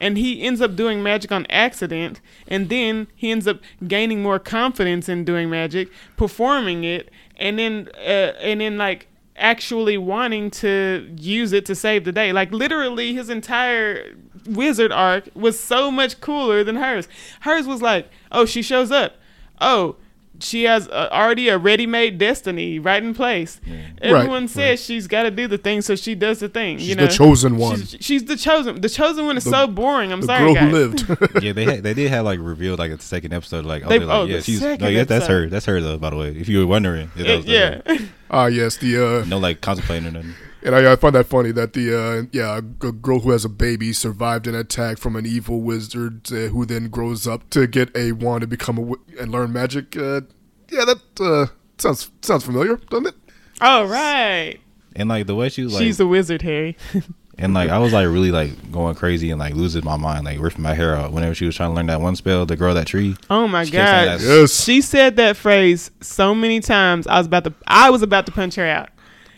And 0.00 0.18
he 0.18 0.42
ends 0.42 0.60
up 0.60 0.74
doing 0.74 1.00
magic 1.00 1.30
on 1.30 1.46
accident. 1.48 2.20
And 2.48 2.68
then 2.68 3.06
he 3.14 3.30
ends 3.30 3.46
up 3.46 3.60
gaining 3.86 4.20
more 4.20 4.40
confidence 4.40 5.08
in 5.08 5.24
doing 5.24 5.48
magic, 5.48 5.90
performing 6.16 6.82
it, 6.82 7.08
and 7.36 7.56
then, 7.56 7.88
uh, 7.98 8.32
and 8.40 8.60
then 8.60 8.76
like, 8.76 9.06
actually 9.36 9.96
wanting 9.96 10.50
to 10.50 11.14
use 11.16 11.52
it 11.52 11.64
to 11.66 11.76
save 11.76 12.04
the 12.04 12.12
day. 12.12 12.32
Like 12.32 12.50
literally 12.50 13.14
his 13.14 13.30
entire 13.30 14.16
wizard 14.44 14.90
arc 14.90 15.28
was 15.36 15.58
so 15.58 15.92
much 15.92 16.20
cooler 16.20 16.64
than 16.64 16.74
hers. 16.74 17.06
Hers 17.42 17.68
was 17.68 17.80
like, 17.80 18.10
oh, 18.32 18.44
she 18.44 18.60
shows 18.60 18.90
up. 18.90 19.14
Oh, 19.60 19.94
she 20.40 20.64
has 20.64 20.88
uh, 20.88 21.08
already 21.12 21.48
a 21.48 21.58
ready-made 21.58 22.18
destiny 22.18 22.78
right 22.78 23.02
in 23.02 23.14
place. 23.14 23.60
Everyone 24.02 24.42
Right, 24.42 24.50
says 24.50 24.84
she's 24.84 25.06
got 25.06 25.24
to 25.24 25.30
do 25.30 25.46
the 25.46 25.58
thing, 25.58 25.82
so 25.82 25.94
she 25.96 26.14
does 26.14 26.40
the 26.40 26.48
thing. 26.48 26.78
She's 26.78 26.88
you 26.88 26.94
know, 26.94 27.06
the 27.06 27.12
chosen 27.12 27.56
one. 27.56 27.76
She's, 27.84 27.96
she's 28.00 28.24
the 28.24 28.36
chosen. 28.36 28.80
The 28.80 28.88
chosen 28.88 29.26
one 29.26 29.36
is 29.36 29.44
The- 29.44 29.50
so 29.50 29.66
boring. 29.66 30.12
I'm 30.12 30.20
the 30.20 30.26
sorry, 30.26 30.44
girl 30.46 30.54
guys. 30.54 30.70
who 30.70 30.76
lived. 30.76 31.42
yeah, 31.42 31.52
they 31.52 31.64
had, 31.64 31.82
they 31.82 31.94
did 31.94 32.10
have 32.10 32.24
like 32.24 32.38
revealed 32.40 32.78
like 32.78 32.90
a 32.90 33.00
second 33.00 33.32
episode. 33.32 33.64
Like, 33.64 33.84
oh, 33.84 33.88
They- 33.88 33.98
like, 34.00 34.08
oh, 34.18 34.24
yeah, 34.24 34.40
she's 34.40 34.60
no, 34.62 34.88
yeah, 34.88 35.04
that's 35.04 35.26
her. 35.26 35.48
That's 35.48 35.66
her 35.66 35.80
though. 35.80 35.98
By 35.98 36.10
the 36.10 36.16
way, 36.16 36.28
if 36.28 36.48
you 36.48 36.58
were 36.60 36.66
wondering, 36.66 37.10
yeah, 37.16 37.24
that 37.26 37.36
was 37.36 37.46
yeah. 37.46 37.98
Ah, 38.30 38.46
yes. 38.46 38.76
The 38.76 38.96
uh, 39.22 39.24
no 39.26 39.38
like 39.38 39.60
contemplating 39.60 40.08
or 40.08 40.12
nothing. 40.12 40.34
And 40.62 40.74
I, 40.74 40.92
I 40.92 40.96
find 40.96 41.14
that 41.14 41.26
funny 41.26 41.52
that 41.52 41.72
the 41.72 41.98
uh, 41.98 42.22
yeah, 42.32 42.58
a 42.58 42.62
g- 42.62 42.92
girl 43.00 43.20
who 43.20 43.30
has 43.30 43.44
a 43.44 43.48
baby 43.48 43.92
survived 43.92 44.46
an 44.46 44.54
attack 44.54 44.98
from 44.98 45.16
an 45.16 45.26
evil 45.26 45.60
wizard 45.60 46.30
uh, 46.32 46.48
who 46.48 46.66
then 46.66 46.88
grows 46.88 47.26
up 47.26 47.48
to 47.50 47.66
get 47.66 47.94
a 47.96 48.12
wand 48.12 48.42
to 48.42 48.46
become 48.46 48.78
a 48.78 48.82
wi- 48.82 49.02
and 49.20 49.32
learn 49.32 49.52
magic. 49.52 49.96
Uh, 49.96 50.22
yeah, 50.70 50.84
that 50.84 51.00
uh, 51.20 51.46
sounds 51.78 52.10
sounds 52.22 52.44
familiar, 52.44 52.76
doesn't 52.76 53.06
it? 53.08 53.14
All 53.60 53.86
right. 53.86 54.58
And 54.96 55.08
like 55.08 55.26
the 55.26 55.34
way 55.34 55.48
she 55.48 55.62
was 55.64 55.74
like, 55.74 55.82
She's 55.82 56.00
a 56.00 56.06
wizard, 56.06 56.42
Harry. 56.42 56.76
and 57.38 57.54
like 57.54 57.70
I 57.70 57.78
was 57.78 57.92
like 57.92 58.06
really 58.06 58.30
like 58.32 58.72
going 58.72 58.94
crazy 58.94 59.30
and 59.30 59.38
like 59.38 59.54
losing 59.54 59.84
my 59.84 59.96
mind, 59.96 60.24
like 60.24 60.38
ripping 60.40 60.62
my 60.62 60.74
hair 60.74 60.94
out 60.96 61.12
whenever 61.12 61.34
she 61.34 61.46
was 61.46 61.56
trying 61.56 61.70
to 61.70 61.74
learn 61.74 61.86
that 61.86 62.00
one 62.00 62.16
spell 62.16 62.46
to 62.46 62.56
grow 62.56 62.74
that 62.74 62.86
tree. 62.86 63.16
Oh 63.28 63.46
my 63.48 63.64
She 63.64 63.72
god. 63.72 64.20
Yes. 64.20 64.62
She 64.62 64.80
said 64.80 65.16
that 65.16 65.36
phrase 65.36 65.90
so 66.00 66.34
many 66.34 66.60
times. 66.60 67.06
I 67.06 67.18
was 67.18 67.26
about 67.26 67.44
to 67.44 67.54
I 67.66 67.90
was 67.90 68.02
about 68.02 68.26
to 68.26 68.32
punch 68.32 68.56
her 68.56 68.66
out. 68.66 68.90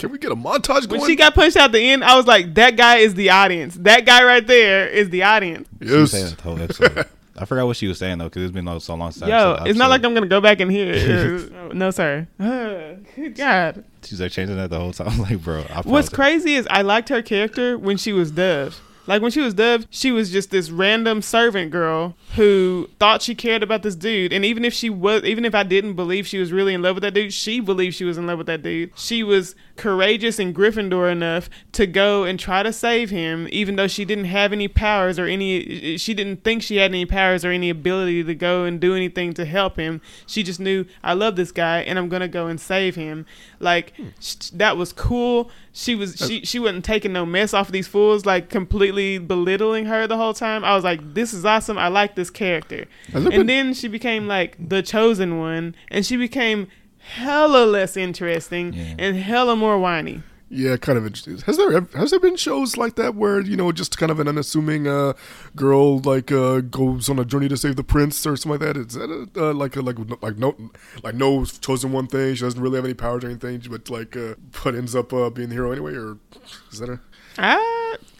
Can 0.02 0.10
we 0.10 0.18
get 0.18 0.32
a 0.32 0.34
montage 0.34 0.88
going? 0.88 1.00
When 1.00 1.08
she 1.08 1.14
got 1.14 1.32
punched 1.32 1.56
out 1.56 1.70
the 1.70 1.78
end, 1.78 2.02
I 2.02 2.16
was 2.16 2.26
like, 2.26 2.54
that 2.54 2.76
guy 2.76 2.96
is 2.96 3.14
the 3.14 3.30
audience. 3.30 3.76
That 3.76 4.04
guy 4.04 4.24
right 4.24 4.44
there 4.44 4.88
is 4.88 5.10
the 5.10 5.22
audience. 5.22 5.68
She 5.80 5.92
was 5.92 6.10
saying 6.10 6.24
yes. 6.24 6.34
the 6.34 6.42
whole 6.42 6.60
episode. 6.60 7.06
I 7.38 7.44
forgot 7.44 7.66
what 7.66 7.76
she 7.76 7.86
was 7.86 7.98
saying 7.98 8.18
though, 8.18 8.24
because 8.24 8.42
it's 8.42 8.50
been 8.50 8.64
like, 8.64 8.82
so 8.82 8.96
long 8.96 9.12
since. 9.12 9.22
I 9.22 9.28
Yo, 9.28 9.56
saw 9.58 9.62
it's 9.62 9.78
not 9.78 9.90
like 9.90 10.02
I'm 10.04 10.12
gonna 10.12 10.26
go 10.26 10.40
back 10.40 10.58
and 10.58 10.72
hear 10.72 10.90
it. 10.92 11.52
Uh, 11.62 11.72
no, 11.72 11.92
sir. 11.92 12.26
Good 13.14 13.36
God. 13.36 13.84
She's 14.02 14.20
like 14.20 14.32
changing 14.32 14.56
that 14.56 14.70
the 14.70 14.80
whole 14.80 14.92
time. 14.92 15.06
I'm 15.06 15.18
like, 15.22 15.40
bro, 15.40 15.60
I 15.70 15.82
What's 15.82 16.08
apologize. 16.08 16.08
crazy 16.08 16.54
is 16.56 16.66
I 16.68 16.82
liked 16.82 17.08
her 17.08 17.22
character 17.22 17.78
when 17.78 17.96
she 17.96 18.12
was 18.12 18.32
Dove. 18.32 18.80
Like 19.06 19.20
when 19.20 19.30
she 19.30 19.40
was 19.40 19.54
Dove, 19.54 19.86
she 19.90 20.12
was 20.12 20.30
just 20.30 20.50
this 20.50 20.70
random 20.70 21.22
servant 21.22 21.70
girl 21.70 22.14
who 22.36 22.88
thought 22.98 23.22
she 23.22 23.34
cared 23.34 23.62
about 23.62 23.82
this 23.82 23.96
dude. 23.96 24.32
And 24.32 24.44
even 24.44 24.64
if 24.64 24.72
she 24.72 24.90
was, 24.90 25.24
even 25.24 25.44
if 25.44 25.54
I 25.54 25.64
didn't 25.64 25.94
believe 25.94 26.26
she 26.26 26.38
was 26.38 26.52
really 26.52 26.74
in 26.74 26.82
love 26.82 26.94
with 26.94 27.02
that 27.02 27.14
dude, 27.14 27.32
she 27.32 27.60
believed 27.60 27.96
she 27.96 28.04
was 28.04 28.16
in 28.16 28.26
love 28.26 28.38
with 28.38 28.46
that 28.46 28.62
dude. 28.62 28.92
She 28.96 29.22
was 29.22 29.54
courageous 29.82 30.38
and 30.38 30.54
Gryffindor 30.54 31.10
enough 31.10 31.50
to 31.72 31.88
go 31.88 32.22
and 32.22 32.38
try 32.38 32.62
to 32.62 32.72
save 32.72 33.10
him, 33.10 33.48
even 33.50 33.74
though 33.74 33.88
she 33.88 34.04
didn't 34.04 34.26
have 34.26 34.52
any 34.52 34.68
powers 34.68 35.18
or 35.18 35.26
any, 35.26 35.96
she 35.96 36.14
didn't 36.14 36.44
think 36.44 36.62
she 36.62 36.76
had 36.76 36.92
any 36.92 37.04
powers 37.04 37.44
or 37.44 37.50
any 37.50 37.68
ability 37.68 38.22
to 38.22 38.34
go 38.36 38.62
and 38.62 38.80
do 38.80 38.94
anything 38.94 39.34
to 39.34 39.44
help 39.44 39.76
him. 39.76 40.00
She 40.24 40.44
just 40.44 40.60
knew, 40.60 40.84
I 41.02 41.14
love 41.14 41.34
this 41.34 41.50
guy 41.50 41.80
and 41.80 41.98
I'm 41.98 42.08
gonna 42.08 42.28
go 42.28 42.46
and 42.46 42.60
save 42.60 42.94
him. 42.94 43.26
Like 43.58 43.92
sh- 44.20 44.50
that 44.54 44.76
was 44.76 44.92
cool. 44.92 45.50
She 45.72 45.96
was 45.96 46.14
she 46.16 46.44
she 46.44 46.60
wasn't 46.60 46.84
taking 46.84 47.12
no 47.12 47.26
mess 47.26 47.52
off 47.52 47.66
of 47.68 47.72
these 47.72 47.88
fools, 47.88 48.24
like 48.24 48.50
completely 48.50 49.18
belittling 49.18 49.86
her 49.86 50.06
the 50.06 50.16
whole 50.16 50.34
time. 50.34 50.62
I 50.64 50.76
was 50.76 50.84
like, 50.84 51.14
this 51.14 51.34
is 51.34 51.44
awesome. 51.44 51.76
I 51.76 51.88
like 51.88 52.14
this 52.14 52.30
character. 52.30 52.86
And 53.12 53.28
been- 53.30 53.46
then 53.46 53.74
she 53.74 53.88
became 53.88 54.28
like 54.28 54.56
the 54.68 54.80
chosen 54.82 55.40
one, 55.40 55.74
and 55.90 56.06
she 56.06 56.16
became 56.16 56.68
hella 57.02 57.64
less 57.66 57.96
interesting 57.96 58.72
Yeah. 58.72 58.94
and 58.98 59.16
hella 59.16 59.56
more 59.56 59.78
whiny. 59.78 60.22
Yeah, 60.54 60.76
kind 60.76 60.98
of 60.98 61.06
interesting. 61.06 61.38
Has 61.46 61.56
there 61.56 61.72
ev- 61.72 61.94
has 61.94 62.10
there 62.10 62.20
been 62.20 62.36
shows 62.36 62.76
like 62.76 62.96
that 62.96 63.14
where 63.14 63.40
you 63.40 63.56
know 63.56 63.72
just 63.72 63.96
kind 63.96 64.12
of 64.12 64.20
an 64.20 64.28
unassuming 64.28 64.86
uh, 64.86 65.14
girl 65.56 65.98
like 66.00 66.30
uh, 66.30 66.60
goes 66.60 67.08
on 67.08 67.18
a 67.18 67.24
journey 67.24 67.48
to 67.48 67.56
save 67.56 67.76
the 67.76 67.82
prince 67.82 68.26
or 68.26 68.36
something 68.36 68.60
like 68.60 68.74
that? 68.74 68.76
Is 68.76 68.92
that 68.92 69.08
a, 69.34 69.48
uh, 69.48 69.54
like 69.54 69.76
a, 69.76 69.80
like 69.80 69.96
like 70.20 70.36
no 70.36 70.54
like 71.02 71.14
no 71.14 71.46
chosen 71.46 71.90
one 71.92 72.06
thing? 72.06 72.34
She 72.34 72.42
doesn't 72.44 72.60
really 72.60 72.76
have 72.76 72.84
any 72.84 72.92
powers 72.92 73.24
or 73.24 73.28
anything, 73.28 73.62
but 73.70 73.88
like 73.88 74.14
uh, 74.14 74.34
but 74.62 74.74
ends 74.74 74.94
up 74.94 75.14
uh, 75.14 75.30
being 75.30 75.48
the 75.48 75.54
hero 75.54 75.72
anyway. 75.72 75.94
Or 75.94 76.18
is 76.70 76.80
that 76.80 76.90
a 76.90 77.00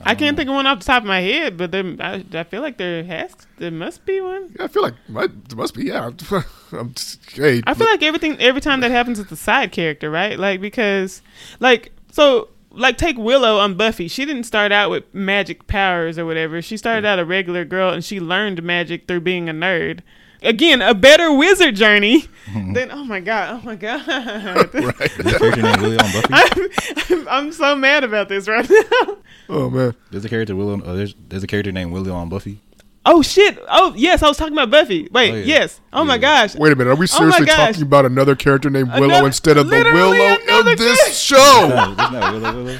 I 0.05 0.13
I 0.13 0.15
can't 0.15 0.37
think 0.37 0.49
of 0.49 0.55
one 0.55 0.67
off 0.67 0.81
the 0.81 0.85
top 0.85 1.03
of 1.03 1.07
my 1.07 1.21
head, 1.21 1.57
but 1.57 1.71
there, 1.71 1.85
I, 2.01 2.25
I 2.33 2.45
feel 2.45 2.63
like 2.63 2.77
there 2.77 3.05
has 3.05 3.35
there 3.59 3.71
must 3.71 4.05
be 4.05 4.21
one. 4.21 4.55
Yeah, 4.57 4.65
I 4.65 4.69
feel 4.69 4.83
like 4.83 4.95
might, 5.09 5.49
there 5.49 5.57
must 5.57 5.75
be. 5.75 5.85
Yeah, 5.85 6.11
I'm 6.73 6.95
just, 6.95 7.31
hey, 7.31 7.63
I 7.67 7.75
feel 7.75 7.87
like 7.87 8.03
everything 8.03 8.41
every 8.41 8.61
time 8.61 8.81
that 8.81 8.91
happens 8.91 9.19
it's 9.19 9.33
a 9.33 9.37
side 9.37 9.73
character, 9.73 10.11
right? 10.11 10.39
Like 10.39 10.61
because 10.61 11.23
like 11.61 11.93
so 12.11 12.49
like 12.71 12.99
take 12.99 13.17
Willow 13.17 13.59
on 13.59 13.75
Buffy. 13.75 14.09
She 14.09 14.25
didn't 14.25 14.45
start 14.45 14.73
out 14.73 14.91
with 14.91 15.05
magic 15.15 15.67
powers 15.67 16.19
or 16.19 16.27
whatever. 16.27 16.63
She 16.63 16.77
started 16.77 17.05
mm. 17.05 17.09
out 17.09 17.19
a 17.19 17.25
regular 17.25 17.65
girl 17.65 17.91
and 17.91 18.05
she 18.05 18.21
learned 18.21 18.63
magic 18.63 19.07
through 19.07 19.21
being 19.21 19.49
a 19.49 19.53
nerd. 19.53 20.01
Again, 20.43 20.83
a 20.83 20.95
better 20.95 21.33
wizard 21.33 21.77
journey 21.77 22.27
than 22.73 22.91
oh 22.91 23.05
my 23.05 23.21
god, 23.21 23.61
oh 23.63 23.67
my 23.67 23.77
god. 23.77 24.07
right. 24.75 24.75
Is 24.75 25.37
character 25.39 25.63
named 25.63 25.81
Willow 25.81 25.97
on 25.97 26.13
Buffy? 26.13 26.29
I'm, 26.33 27.11
I'm, 27.21 27.29
I'm 27.29 27.53
so 27.53 27.77
mad 27.77 28.05
about 28.05 28.29
this 28.29 28.49
right 28.49 28.69
now. 28.69 29.17
oh 29.49 29.71
man, 29.71 29.95
There's 30.11 30.25
a 30.25 30.29
character 30.29 30.57
Willow. 30.57 30.81
Uh, 30.83 30.95
there's, 30.95 31.15
there's 31.29 31.43
a 31.45 31.47
character 31.47 31.71
named 31.73 31.93
Willow 31.93 32.13
on 32.15 32.29
Buffy. 32.29 32.61
Oh 33.05 33.21
shit! 33.21 33.59
Oh 33.69 33.93
yes, 33.97 34.23
I 34.23 34.29
was 34.29 34.37
talking 34.37 34.53
about 34.53 34.71
Buffy. 34.71 35.09
Wait, 35.11 35.33
Oh, 35.33 35.35
yeah. 35.39 35.45
yes. 35.45 35.81
Oh 35.93 36.05
my 36.05 36.15
Yeah. 36.15 36.19
gosh. 36.47 36.55
wait 36.55 36.73
a 36.73 36.77
minute. 36.77 36.91
Are 36.93 36.95
we 36.95 37.05
Oh 37.05 37.07
seriously 37.07 37.47
gosh. 37.47 37.57
talking 37.57 37.83
about 37.83 38.05
another 38.07 38.37
character 38.37 38.71
named 38.71 38.93
Willow 38.93 39.07
Another- 39.07 39.27
instead 39.27 39.57
of 39.57 39.69
the 39.69 39.77
Willow 39.77 40.13
another 40.13 40.71
in 40.71 40.77
this 40.79 40.99
character. 40.99 41.13
show? 41.13 41.69
No, 41.69 41.83
isn't 41.83 41.97
that 41.97 42.33
Willow? 42.33 42.65
Willow. 42.65 42.79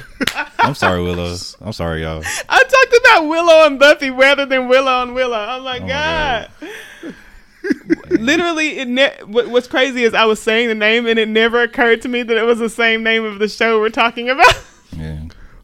I'm 0.59 0.75
sorry, 0.75 1.03
Willow. 1.03 1.35
I'm 1.59 1.73
sorry, 1.73 2.03
y'all. 2.03 2.23
I 2.47 2.63
talked 2.63 3.05
about 3.05 3.27
Willow 3.27 3.65
and 3.65 3.77
Buffy 3.77 4.11
rather 4.11 4.45
than 4.45 4.69
Willow 4.69 5.01
and 5.03 5.13
Willow. 5.13 5.45
Oh 5.49 5.61
my 5.61 5.77
Oh 5.77 5.81
my 5.81 5.87
god. 5.89 6.49
Literally, 8.09 8.79
it 8.79 8.87
ne- 8.87 9.17
what's 9.25 9.67
crazy 9.67 10.03
is 10.03 10.13
I 10.13 10.25
was 10.25 10.41
saying 10.41 10.67
the 10.67 10.75
name 10.75 11.07
and 11.07 11.17
it 11.17 11.27
never 11.27 11.61
occurred 11.61 12.01
to 12.03 12.07
me 12.09 12.23
that 12.23 12.37
it 12.37 12.43
was 12.43 12.59
the 12.59 12.69
same 12.69 13.03
name 13.03 13.23
of 13.23 13.39
the 13.39 13.47
show 13.47 13.79
we're 13.79 13.89
talking 13.89 14.29
about. 14.29 14.53
Yeah. 14.95 15.23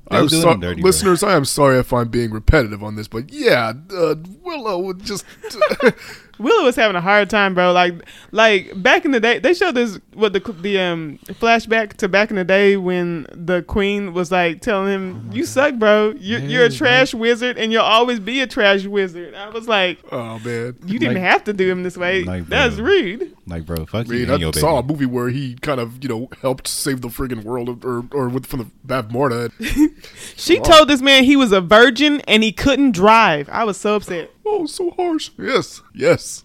I'm 0.10 0.24
was 0.24 0.32
doing 0.32 0.42
sorry, 0.42 0.58
dirty, 0.58 0.82
bro. 0.82 0.88
listeners. 0.88 1.22
I 1.22 1.36
am 1.36 1.46
sorry 1.46 1.78
if 1.78 1.94
I'm 1.94 2.10
being 2.10 2.32
repetitive 2.32 2.84
on 2.84 2.96
this, 2.96 3.08
but 3.08 3.32
yeah, 3.32 3.74
uh, 3.94 4.16
Willow 4.42 4.80
would 4.80 5.04
just. 5.06 5.24
Willow 6.40 6.64
was 6.66 6.76
having 6.76 6.96
a 6.96 7.02
hard 7.02 7.30
time, 7.30 7.54
bro. 7.54 7.72
Like, 7.74 7.94
like 8.32 8.72
back 8.82 9.06
in 9.06 9.12
the 9.12 9.20
day, 9.20 9.40
they 9.40 9.54
showed 9.54 9.76
this 9.76 10.00
what 10.14 10.34
the 10.34 10.40
the 10.62 10.80
um 10.80 11.20
flashback 11.34 11.94
to 11.98 12.08
back 12.08 12.30
in 12.30 12.36
the 12.38 12.44
day 12.44 12.78
when 12.78 13.28
the 13.32 13.62
queen 13.64 14.14
was 14.14 14.32
like 14.32 14.62
telling 14.62 14.92
him, 14.92 15.30
"You 15.34 15.46
suck, 15.46 15.76
bro. 15.76 16.14
You're, 16.18 16.40
you're 16.40 16.66
a 16.66 16.70
Yeah, 16.70 16.78
trash 16.78 17.14
wizard, 17.14 17.58
and 17.58 17.72
you'll 17.72 17.82
always 17.84 18.20
be 18.20 18.40
a 18.42 18.48
trash 18.48 18.86
wizard." 18.86 19.36
I 19.36 19.50
was 19.50 19.68
like, 19.68 20.00
oh 20.12 20.40
man, 20.40 20.76
"You 20.86 20.98
didn't 21.00 21.16
Like- 21.16 21.24
have 21.24 21.44
to 21.46 21.54
do 21.54 21.70
him 21.70 21.84
this 21.84 21.98
way. 21.98 22.24
like, 22.24 22.48
That's 22.48 22.76
bro. 22.76 22.86
rude." 22.86 23.36
Like, 23.46 23.66
bro, 23.66 23.86
fuck 23.86 24.08
I 24.10 24.14
you 24.14 24.24
and 24.24 24.32
I 24.32 24.36
your 24.36 24.54
saw 24.54 24.78
a 24.80 24.84
movie 24.84 25.08
where 25.08 25.30
he 25.30 25.56
kind 25.56 25.80
of 25.82 26.02
you 26.04 26.10
know 26.10 26.30
helped 26.42 26.68
save 26.68 27.02
the 27.02 27.08
friggin' 27.10 27.44
world, 27.44 27.84
or 27.84 28.06
or 28.14 28.30
with 28.30 28.46
from 28.46 28.60
the 28.60 28.68
Bavmorda. 28.88 29.52
She 30.36 30.60
Oh. 30.60 30.64
told 30.64 30.88
this 30.88 31.02
man 31.02 31.24
he 31.26 31.36
was 31.36 31.52
a 31.52 31.60
virgin 31.62 32.22
and 32.22 32.44
he 32.44 32.52
couldn't 32.52 32.92
drive. 32.92 33.50
I 33.50 33.64
was 33.66 33.78
so 33.78 33.96
upset. 33.96 34.32
Oh, 34.52 34.66
so 34.66 34.90
harsh. 34.92 35.30
Yes, 35.38 35.82
yes. 35.94 36.44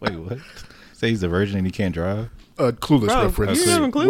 Wait, 0.00 0.16
what? 0.16 0.38
Say 0.92 1.10
he's 1.10 1.22
a 1.22 1.28
virgin 1.28 1.56
and 1.58 1.66
he 1.66 1.70
can't 1.70 1.94
drive? 1.94 2.28
Uh, 2.58 2.72
clueless 2.72 3.06
Bro, 3.08 3.24
reference. 3.26 3.66
you 3.66 3.72
remember 3.74 3.98
Clueless? 4.00 4.08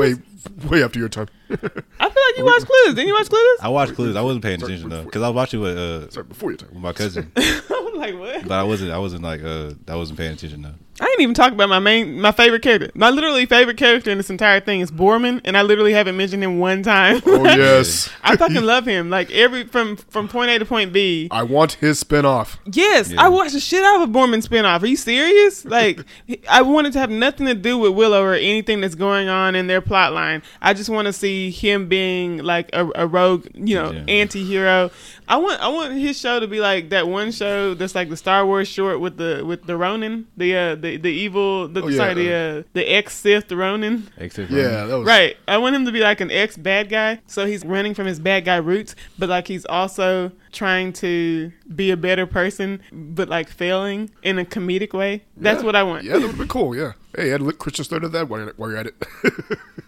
Way, 0.69 0.69
way 0.69 0.83
after 0.85 0.99
your 0.99 1.09
time. 1.09 1.29
I 1.51 1.57
feel 1.57 2.23
like 2.23 2.37
you 2.39 2.45
watched 2.45 2.67
Clueless. 2.67 2.95
Didn't 2.95 3.09
you 3.09 3.15
watch 3.15 3.29
Clueless? 3.29 3.57
I 3.65 3.69
watched 3.69 3.95
Clues. 3.95 4.17
I 4.17 4.23
wasn't 4.23 4.45
paying 4.45 4.61
Sorry, 4.61 4.73
attention 4.73 4.91
though, 4.91 5.05
because 5.05 5.23
I 5.23 5.29
was 5.29 5.37
watching 5.37 5.61
with 5.61 5.77
uh 5.77 6.11
Sorry, 6.11 6.25
before 6.25 6.51
your 6.51 6.59
time. 6.59 6.71
with 6.71 6.83
my 6.83 6.93
cousin, 6.93 7.31
I'm 7.37 7.95
like, 7.97 8.19
what? 8.19 8.43
but 8.43 8.53
I 8.53 8.63
wasn't. 8.63 8.93
I 8.93 8.99
wasn't 8.99 9.23
like 9.23 9.43
uh 9.43 9.73
I 9.89 9.97
wasn't 9.97 10.19
paying 10.19 10.33
attention 10.33 10.63
though. 10.63 10.75
I 11.01 11.07
ain't 11.07 11.21
even 11.23 11.35
talk 11.35 11.53
about 11.53 11.69
my 11.69 11.81
main, 11.81 12.21
my 12.21 12.31
favorite 12.31 12.63
character. 12.63 12.89
My 12.95 13.11
literally 13.11 13.47
favorite 13.47 13.77
character 13.77 14.13
in 14.13 14.17
this 14.17 14.31
entire 14.31 14.61
thing 14.61 14.81
is 14.81 14.93
Boorman, 14.93 15.41
and 15.45 15.57
I 15.57 15.63
literally 15.63 15.93
haven't 15.93 16.17
mentioned 16.17 16.45
him 16.45 16.61
one 16.61 16.85
time. 16.85 17.21
Oh 17.27 17.45
yes, 17.45 18.09
I 18.23 18.37
fucking 18.37 18.63
love 18.63 18.87
him. 18.87 19.11
Like 19.11 19.29
every 19.33 19.65
from 19.67 19.97
from 19.97 20.29
point 20.29 20.51
A 20.51 20.59
to 20.61 20.65
point 20.65 20.93
B. 20.93 21.27
I 21.33 21.43
want 21.43 21.73
his 21.73 22.03
spinoff. 22.03 22.59
Yes, 22.73 23.11
Yeah. 23.11 23.23
I 23.25 23.29
watched 23.29 23.55
the 23.55 23.61
shit 23.61 23.83
out 23.83 24.03
of 24.03 24.09
a 24.09 24.13
Boorman 24.13 24.47
spinoff. 24.47 24.83
Are 24.83 24.87
you 24.87 24.97
serious? 24.97 25.65
Like, 25.65 26.01
I 26.49 26.63
wanted 26.63 26.93
to 26.93 27.01
have 27.01 27.11
nothing 27.11 27.47
to 27.47 27.55
do 27.55 27.77
with 27.77 27.93
Willow 27.93 28.23
or 28.23 28.35
anything 28.35 28.81
that's 28.81 28.95
going 28.95 29.29
on 29.29 29.57
in 29.57 29.67
their 29.67 29.81
plot 29.81 30.13
line. 30.13 30.43
I 30.63 30.75
just 30.75 30.89
want 30.91 31.07
to 31.07 31.13
see 31.13 31.34
him 31.51 31.89
being 31.89 32.39
like 32.39 32.71
a, 32.73 32.89
a 32.95 33.07
rogue, 33.07 33.47
you 33.55 33.75
know, 33.77 33.91
Yeah. 33.93 34.05
anti-hero. 34.09 34.91
I 35.27 35.37
want 35.39 35.61
I 35.61 35.69
want 35.69 35.95
his 35.95 36.19
show 36.19 36.39
to 36.41 36.47
be 36.47 36.61
like 36.61 36.91
that 36.91 37.09
one 37.09 37.33
show 37.33 37.75
that's 37.75 37.95
like 37.95 38.09
the 38.11 38.17
Star 38.17 38.45
Wars 38.47 38.69
short 38.69 39.01
with 39.01 39.17
the 39.17 39.43
with 39.45 39.65
the 39.65 39.77
Ronin, 39.77 40.27
the 40.37 40.57
uh 40.57 40.75
the 40.75 40.97
the 40.99 41.11
evil, 41.11 41.69
the 41.69 41.83
Oh, 41.83 41.89
yeah. 41.89 41.97
sorry, 41.97 42.15
the 42.15 42.33
uh 42.35 42.63
the 42.75 42.85
ex 42.85 43.15
Sith 43.17 43.51
Ronin. 43.51 44.09
Except 44.19 44.51
Yeah, 44.51 44.85
that 44.87 44.99
was 44.99 45.07
Right. 45.07 45.37
I 45.49 45.57
want 45.59 45.75
him 45.77 45.85
to 45.87 45.93
be 45.93 46.01
like 46.01 46.21
an 46.21 46.31
ex 46.31 46.57
bad 46.57 46.89
guy. 46.89 47.21
So 47.27 47.47
he's 47.47 47.65
running 47.65 47.95
from 47.95 48.07
his 48.07 48.19
bad 48.21 48.45
guy 48.45 48.57
roots, 48.57 48.95
but 49.19 49.29
like 49.29 49.49
he's 49.49 49.65
also 49.67 50.31
trying 50.53 50.93
to 50.93 51.51
be 51.75 51.91
a 51.91 51.97
better 51.97 52.27
person, 52.27 52.81
but 52.93 53.29
like 53.29 53.49
failing 53.49 54.11
in 54.23 54.39
a 54.39 54.45
comedic 54.45 54.93
way. 54.93 55.23
That's 55.37 55.61
Yeah. 55.63 55.67
what 55.67 55.75
I 55.77 55.83
want. 55.83 56.05
Yeah, 56.05 56.19
that 56.19 56.27
would 56.29 56.39
be 56.39 56.47
cool. 56.47 56.77
Yeah. 56.77 56.93
Hey, 57.17 57.31
Ed, 57.33 57.43
let 57.43 57.59
Christian 57.59 57.85
started 57.85 58.09
that 58.11 58.29
while 58.29 58.41
you're, 58.41 58.53
while 58.57 58.71
you're 58.71 58.79
at 58.79 58.87
it. 58.89 58.95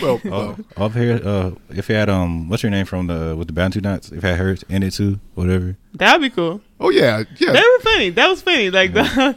well, 0.00 0.20
Oh, 0.26 0.56
uh, 0.76 0.84
up 0.84 0.92
here, 0.92 1.20
uh, 1.24 1.50
if 1.70 1.88
you 1.88 1.94
had 1.94 2.08
um, 2.08 2.48
what's 2.48 2.62
your 2.62 2.70
name 2.70 2.86
from 2.86 3.06
the 3.08 3.34
with 3.36 3.48
the 3.48 3.52
Bantu 3.52 3.80
knots? 3.80 4.10
If 4.10 4.22
you 4.22 4.28
had 4.28 4.38
her 4.38 4.56
in 4.68 4.82
it 4.82 4.92
too, 4.92 5.20
whatever. 5.34 5.76
That'd 5.94 6.22
be 6.22 6.30
cool. 6.30 6.60
oh 6.80 6.90
yeah, 6.90 7.24
yeah. 7.38 7.52
That 7.52 7.78
was 7.78 7.82
funny. 7.92 8.10
That 8.10 8.28
was 8.28 8.42
funny. 8.42 8.70
Like 8.70 8.92
the 8.94 9.04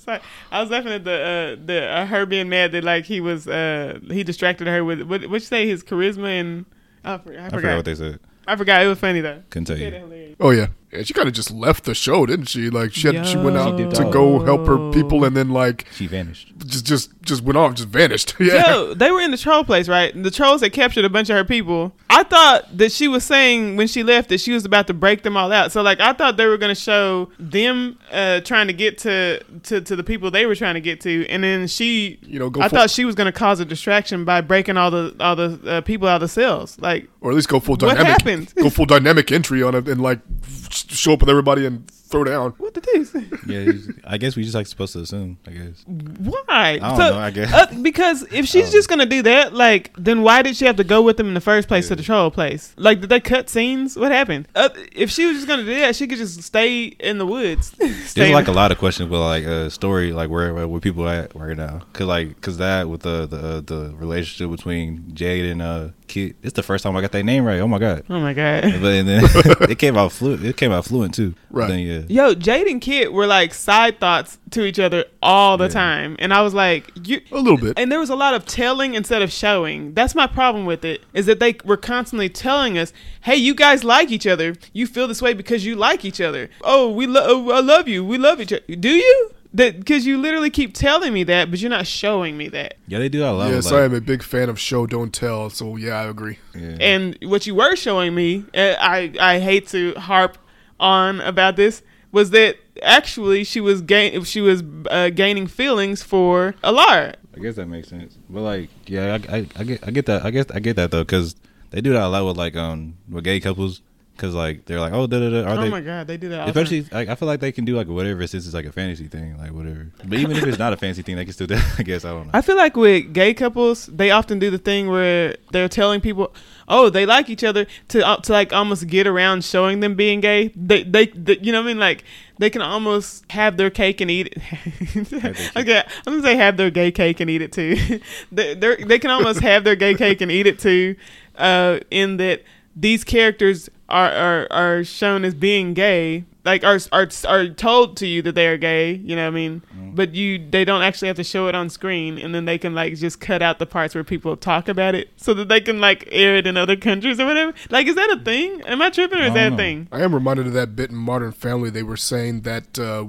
Sorry. 0.00 0.20
I 0.50 0.60
was 0.62 0.70
laughing 0.70 0.92
at 0.92 1.04
the 1.04 1.12
uh, 1.60 1.66
the 1.66 1.82
uh, 1.84 2.06
her 2.06 2.26
being 2.26 2.48
mad 2.48 2.72
that 2.72 2.84
like 2.84 3.04
he 3.04 3.20
was 3.20 3.46
uh 3.48 3.98
he 4.10 4.22
distracted 4.24 4.66
her 4.66 4.84
with 4.84 5.02
what 5.02 5.22
what 5.22 5.32
you 5.34 5.40
say 5.40 5.66
his 5.68 5.82
charisma 5.82 6.28
and 6.40 6.64
I 7.04 7.18
forgot. 7.18 7.38
I 7.40 7.46
I 7.46 7.48
forgot. 7.48 7.60
forgot 7.60 7.76
what 7.76 7.84
they 7.84 7.94
said. 7.94 8.20
I 8.46 8.56
forgot. 8.56 8.82
It 8.82 8.86
was 8.88 8.98
funny 8.98 9.20
though. 9.20 9.42
Couldn't 9.50 9.66
tell 9.66 9.76
you. 9.76 9.84
said 9.84 9.94
it 9.94 10.00
hilarious. 10.00 10.36
Oh 10.40 10.50
yeah. 10.50 10.68
And 10.90 11.06
she 11.06 11.12
kind 11.12 11.28
of 11.28 11.34
just 11.34 11.50
left 11.50 11.84
the 11.84 11.94
show, 11.94 12.24
didn't 12.24 12.46
she? 12.46 12.70
Like 12.70 12.94
she 12.94 13.08
had, 13.08 13.26
she 13.26 13.36
went 13.36 13.58
out 13.58 13.78
She 13.78 13.84
to 14.02 14.10
go 14.10 14.42
help 14.44 14.66
her 14.66 14.90
people, 14.90 15.22
and 15.24 15.36
then 15.36 15.50
like 15.50 15.86
She 15.92 16.06
vanished. 16.06 16.50
just 16.64 16.86
just 16.86 17.10
just 17.22 17.42
went 17.42 17.58
off, 17.58 17.74
just 17.74 17.88
vanished. 17.90 18.34
yeah. 18.40 18.70
Yo, 18.70 18.94
they 18.94 19.10
were 19.10 19.20
in 19.20 19.30
the 19.30 19.36
troll 19.36 19.64
place, 19.64 19.86
right? 19.86 20.10
The 20.22 20.30
trolls 20.30 20.62
had 20.62 20.72
captured 20.72 21.04
a 21.04 21.10
bunch 21.10 21.28
of 21.28 21.36
her 21.36 21.44
people. 21.44 21.92
I 22.08 22.22
thought 22.22 22.78
that 22.78 22.90
she 22.90 23.06
was 23.06 23.22
saying 23.22 23.76
when 23.76 23.86
she 23.86 24.02
left 24.02 24.30
that 24.30 24.40
she 24.40 24.52
was 24.52 24.64
about 24.64 24.86
to 24.86 24.94
break 24.94 25.24
them 25.24 25.36
all 25.36 25.52
out. 25.52 25.72
So 25.72 25.82
like 25.82 26.00
I 26.00 26.14
thought 26.14 26.38
they 26.38 26.46
were 26.46 26.56
gonna 26.56 26.74
show 26.74 27.28
them 27.38 27.98
uh, 28.10 28.40
trying 28.40 28.68
to 28.68 28.72
get 28.72 28.96
to, 28.98 29.42
to 29.64 29.82
to 29.82 29.94
the 29.94 30.02
people 30.04 30.30
they 30.30 30.46
were 30.46 30.54
trying 30.54 30.74
to 30.74 30.80
get 30.80 31.02
to, 31.02 31.26
and 31.28 31.44
then 31.44 31.66
she, 31.68 32.18
You 32.22 32.38
know, 32.38 32.48
go 32.48 32.62
I 32.62 32.68
full- 32.70 32.78
thought 32.78 32.90
she 32.90 33.04
was 33.04 33.14
gonna 33.14 33.30
cause 33.30 33.60
a 33.60 33.66
distraction 33.66 34.24
by 34.24 34.40
breaking 34.40 34.78
all 34.78 34.90
the 34.90 35.14
all 35.20 35.36
the 35.36 35.60
uh, 35.66 35.80
people 35.82 36.08
out 36.08 36.16
of 36.16 36.20
the 36.22 36.28
cells. 36.28 36.78
Like 36.80 37.08
or 37.20 37.30
at 37.30 37.34
least 37.36 37.48
go 37.50 37.60
full 37.60 37.76
dynamic. 37.76 37.98
What 37.98 38.18
dynamic. 38.24 38.46
happened? 38.48 38.64
Go 38.64 38.70
full 38.70 38.86
dynamic 38.86 39.30
entry 39.30 39.62
on 39.62 39.74
it, 39.74 39.86
and 39.86 40.00
like 40.00 40.20
f- 40.42 40.77
show 40.86 41.12
up 41.14 41.20
with 41.20 41.30
everybody 41.30 41.66
and 41.66 41.90
throw 41.90 42.24
down. 42.24 42.52
what 42.56 42.72
did 42.72 42.86
they 42.94 43.04
say? 43.04 43.24
Yeah, 43.46 43.70
I 44.04 44.16
guess 44.16 44.34
we 44.34 44.42
just 44.42 44.54
like 44.54 44.66
supposed 44.66 44.94
to 44.94 45.00
assume. 45.00 45.36
I 45.46 45.50
guess. 45.50 45.84
Why? 45.86 46.44
I 46.48 46.78
don't 46.78 46.98
know, 46.98 47.18
I 47.18 47.30
guess. 47.30 47.52
uh, 47.52 47.66
because 47.82 48.22
if 48.32 48.46
she's 48.46 48.66
Um, 48.66 48.72
just 48.72 48.88
gonna 48.88 49.04
do 49.06 49.22
that, 49.22 49.52
like, 49.52 49.92
then 49.98 50.22
why 50.22 50.42
did 50.42 50.56
she 50.56 50.64
have 50.64 50.76
to 50.76 50.84
go 50.84 51.02
with 51.02 51.16
them 51.18 51.28
in 51.28 51.34
the 51.34 51.40
first 51.40 51.68
place 51.68 51.88
to 51.88 51.96
the 51.96 52.02
troll 52.02 52.30
place? 52.30 52.72
Like, 52.76 53.00
did 53.02 53.10
they 53.10 53.20
cut 53.20 53.50
scenes? 53.50 53.96
What 53.96 54.10
happened? 54.12 54.48
Uh, 54.54 54.70
if 54.92 55.10
she 55.10 55.26
was 55.26 55.36
just 55.36 55.46
gonna 55.48 55.64
do 55.64 55.74
that, 55.80 55.96
she 55.96 56.06
could 56.06 56.18
just 56.18 56.42
stay 56.42 56.84
in 56.84 57.18
the 57.18 57.26
woods. 57.26 57.70
There's 57.78 58.16
like 58.32 58.48
a 58.48 58.52
lot 58.52 58.72
of 58.72 58.78
questions 58.78 59.10
but 59.10 59.20
like 59.20 59.44
a 59.44 59.66
uh, 59.66 59.68
story, 59.70 60.12
like 60.12 60.30
where 60.30 60.54
where, 60.54 60.66
where 60.66 60.80
people 60.80 61.06
at 61.08 61.34
right 61.34 61.56
now, 61.56 61.82
cause 61.92 62.06
like 62.06 62.40
cause 62.40 62.56
that 62.58 62.88
with 62.88 63.02
the 63.02 63.26
the 63.26 63.36
uh, 63.38 63.60
the 63.60 63.94
relationship 63.96 64.50
between 64.50 65.14
Jade 65.14 65.44
and 65.44 65.60
uh 65.62 65.88
Kit, 66.08 66.36
it's 66.42 66.54
the 66.54 66.62
first 66.62 66.82
time 66.82 66.96
I 66.96 67.00
got 67.00 67.12
that 67.12 67.22
name 67.24 67.44
right. 67.44 67.60
Oh 67.60 67.68
my 67.68 67.78
god! 67.78 68.04
Oh 68.10 68.18
my 68.20 68.32
god. 68.34 68.62
But 68.62 68.92
and 68.92 69.08
then 69.08 69.22
it 69.70 69.78
came 69.78 69.96
out 69.96 70.12
fluent. 70.12 70.44
It 70.44 70.56
came 70.56 70.72
out 70.72 70.84
fluent 70.86 71.14
too. 71.14 71.34
Right. 71.50 71.68
Then, 71.68 71.78
yeah. 71.80 72.00
Yo, 72.08 72.34
Jade 72.34 72.66
and 72.66 72.80
Kit 72.80 73.12
were 73.12 73.26
like 73.26 73.54
side 73.54 74.00
thoughts 74.00 74.38
to 74.50 74.64
each 74.64 74.78
other 74.78 75.04
all 75.22 75.56
the 75.56 75.64
Yeah. 75.64 75.70
time, 75.70 76.16
and 76.18 76.32
I 76.34 76.42
was 76.42 76.54
like, 76.54 76.90
you. 77.06 77.20
A 77.32 77.36
little 77.38 77.58
bit. 77.58 77.78
And 77.78 77.92
there 77.92 78.00
was 78.00 78.10
a 78.10 78.16
lot 78.16 78.34
of 78.34 78.46
telling 78.46 78.94
instead 78.94 79.22
of 79.22 79.30
showing. 79.30 79.94
That's 79.94 80.14
my 80.14 80.26
problem 80.26 80.64
with 80.66 80.84
it. 80.84 81.02
Is 81.14 81.26
that 81.26 81.38
they 81.40 81.56
were 81.64 81.76
constantly 81.76 82.28
telling 82.28 82.78
us, 82.78 82.92
"Hey, 83.22 83.36
you 83.36 83.54
guys 83.54 83.84
like 83.84 84.10
each 84.10 84.26
other. 84.26 84.54
You 84.72 84.86
feel 84.86 85.06
this 85.08 85.20
way 85.22 85.34
because 85.34 85.64
you 85.64 85.76
like 85.76 86.04
each 86.04 86.20
other. 86.20 86.48
Oh, 86.62 86.90
we 86.90 87.06
love. 87.06 87.24
Oh, 87.28 87.50
I 87.52 87.60
love 87.60 87.86
you. 87.88 88.04
We 88.04 88.18
love 88.18 88.40
each 88.40 88.52
other. 88.52 88.62
Do 88.74 88.88
you? 88.90 89.30
That 89.54 89.78
because 89.78 90.04
you 90.04 90.18
literally 90.18 90.50
keep 90.50 90.74
telling 90.74 91.12
me 91.12 91.24
that, 91.24 91.50
but 91.50 91.60
you're 91.60 91.70
not 91.70 91.86
showing 91.86 92.36
me 92.36 92.48
that. 92.48 92.74
Yeah, 92.86 92.98
they 92.98 93.08
do 93.08 93.20
that 93.20 93.30
a 93.30 93.32
lot. 93.32 93.50
Yes, 93.50 93.64
with, 93.64 93.74
I 93.74 93.84
am 93.84 93.94
a 93.94 94.00
big 94.00 94.22
fan 94.22 94.48
of 94.48 94.60
show 94.60 94.86
don't 94.86 95.12
tell. 95.12 95.48
So 95.48 95.76
yeah, 95.76 96.00
I 96.00 96.04
agree. 96.04 96.38
yeah. 96.54 96.76
And 96.80 97.18
what 97.22 97.46
you 97.46 97.54
were 97.54 97.74
showing 97.74 98.14
me, 98.14 98.44
uh, 98.54 98.74
I 98.78 99.12
I 99.18 99.38
hate 99.38 99.66
to 99.68 99.94
harp 99.94 100.36
on 100.78 101.20
about 101.22 101.56
this, 101.56 101.82
was 102.12 102.30
that 102.30 102.56
actually 102.82 103.44
she 103.44 103.60
was 103.60 103.80
gain 103.80 104.22
she 104.24 104.40
was 104.40 104.62
uh, 104.90 105.10
gaining 105.10 105.46
feelings 105.46 106.02
for 106.02 106.54
Alara. 106.62 107.14
I 107.34 107.40
guess 107.40 107.56
that 107.56 107.66
makes 107.66 107.88
sense. 107.88 108.18
But 108.28 108.40
like, 108.42 108.68
yeah, 108.86 109.18
I, 109.28 109.36
I, 109.36 109.46
I 109.56 109.64
get 109.64 109.86
I 109.86 109.90
get 109.90 110.06
that. 110.06 110.24
I 110.24 110.30
guess 110.30 110.46
I 110.52 110.60
get 110.60 110.76
that 110.76 110.90
though, 110.90 111.04
because 111.04 111.36
they 111.70 111.80
do 111.80 111.92
that 111.92 112.02
a 112.02 112.08
lot 112.08 112.26
with 112.26 112.36
like 112.36 112.56
um 112.56 112.96
with 113.08 113.24
gay 113.24 113.40
couples, 113.40 113.80
because 114.18 114.34
like 114.34 114.64
they're 114.64 114.80
like, 114.80 114.92
oh, 114.92 115.06
da 115.06 115.20
da 115.20 115.30
da. 115.30 115.48
Are 115.48 115.58
oh 115.58 115.62
they? 115.62 115.70
my 115.70 115.80
god, 115.80 116.08
they 116.08 116.16
do 116.16 116.28
that. 116.30 116.48
Especially, 116.48 116.84
like, 116.90 117.08
I 117.08 117.14
feel 117.14 117.28
like 117.28 117.38
they 117.38 117.52
can 117.52 117.64
do 117.64 117.76
like 117.76 117.86
whatever 117.86 118.26
since 118.26 118.44
it's 118.44 118.54
like 118.54 118.66
a 118.66 118.72
fantasy 118.72 119.06
thing, 119.06 119.38
like 119.38 119.52
whatever. 119.52 119.86
But 120.04 120.18
even 120.18 120.36
if 120.36 120.44
it's 120.44 120.58
not 120.58 120.72
a 120.72 120.76
fantasy 120.76 121.02
thing, 121.02 121.16
they 121.16 121.24
can 121.24 121.32
still 121.32 121.46
do. 121.46 121.54
That. 121.54 121.74
I 121.78 121.82
guess 121.84 122.04
I 122.04 122.10
don't 122.10 122.26
know. 122.26 122.30
I 122.34 122.42
feel 122.42 122.56
like 122.56 122.76
with 122.76 123.14
gay 123.14 123.32
couples, 123.32 123.86
they 123.86 124.10
often 124.10 124.40
do 124.40 124.50
the 124.50 124.58
thing 124.58 124.88
where 124.88 125.36
they're 125.52 125.68
telling 125.68 126.00
people, 126.00 126.34
"Oh, 126.66 126.90
they 126.90 127.06
like 127.06 127.30
each 127.30 127.44
other," 127.44 127.66
to 127.88 128.06
uh, 128.06 128.16
to 128.16 128.32
like 128.32 128.52
almost 128.52 128.88
get 128.88 129.06
around 129.06 129.44
showing 129.44 129.80
them 129.80 129.94
being 129.94 130.20
gay. 130.20 130.48
They, 130.56 130.82
they, 130.82 131.06
they 131.06 131.38
you 131.38 131.52
know 131.52 131.60
what 131.60 131.66
I 131.66 131.68
mean? 131.68 131.78
Like 131.78 132.04
they 132.38 132.50
can 132.50 132.62
almost 132.62 133.30
have 133.30 133.56
their 133.56 133.70
cake 133.70 134.00
and 134.00 134.10
eat 134.10 134.32
it. 134.32 135.52
okay, 135.56 135.84
I'm 136.06 136.14
gonna 136.14 136.22
say 136.22 136.34
have 136.34 136.56
their 136.56 136.70
gay 136.70 136.90
cake 136.90 137.20
and 137.20 137.30
eat 137.30 137.42
it 137.42 137.52
too. 137.52 138.00
they 138.32 138.54
they 138.54 138.98
can 138.98 139.10
almost 139.10 139.40
have 139.40 139.62
their 139.62 139.76
gay 139.76 139.94
cake 139.94 140.20
and 140.20 140.32
eat 140.32 140.48
it 140.48 140.58
too, 140.58 140.96
uh, 141.36 141.78
in 141.92 142.16
that 142.16 142.42
these 142.74 143.04
characters 143.04 143.68
are, 143.88 144.10
are 144.10 144.46
are 144.50 144.84
shown 144.84 145.24
as 145.24 145.34
being 145.34 145.74
gay. 145.74 146.24
Like 146.44 146.64
are, 146.64 146.78
are 146.92 147.08
are 147.26 147.48
told 147.48 147.96
to 147.98 148.06
you 148.06 148.22
that 148.22 148.34
they 148.34 148.46
are 148.46 148.56
gay, 148.56 148.94
you 148.94 149.14
know 149.16 149.24
what 149.24 149.32
I 149.32 149.34
mean? 149.34 149.62
But 149.94 150.14
you 150.14 150.38
they 150.50 150.64
don't 150.64 150.82
actually 150.82 151.08
have 151.08 151.16
to 151.16 151.24
show 151.24 151.48
it 151.48 151.54
on 151.54 151.68
screen 151.68 152.16
and 152.18 152.34
then 152.34 152.44
they 152.46 152.56
can 152.56 152.74
like 152.74 152.94
just 152.94 153.20
cut 153.20 153.42
out 153.42 153.58
the 153.58 153.66
parts 153.66 153.94
where 153.94 154.04
people 154.04 154.36
talk 154.36 154.68
about 154.68 154.94
it 154.94 155.10
so 155.16 155.34
that 155.34 155.48
they 155.48 155.60
can 155.60 155.80
like 155.80 156.08
air 156.10 156.36
it 156.36 156.46
in 156.46 156.56
other 156.56 156.76
countries 156.76 157.20
or 157.20 157.26
whatever. 157.26 157.52
Like 157.70 157.86
is 157.86 157.96
that 157.96 158.10
a 158.10 158.24
thing? 158.24 158.62
Am 158.62 158.80
I 158.80 158.90
tripping 158.90 159.18
or 159.18 159.24
is 159.24 159.34
that 159.34 159.50
don't 159.50 159.54
a 159.54 159.56
thing? 159.56 159.88
I 159.92 160.02
am 160.02 160.14
reminded 160.14 160.46
of 160.46 160.52
that 160.54 160.74
bit 160.76 160.90
in 160.90 160.96
Modern 160.96 161.32
Family. 161.32 161.70
They 161.70 161.82
were 161.82 161.96
saying 161.96 162.42
that, 162.42 162.78
uh, 162.78 163.06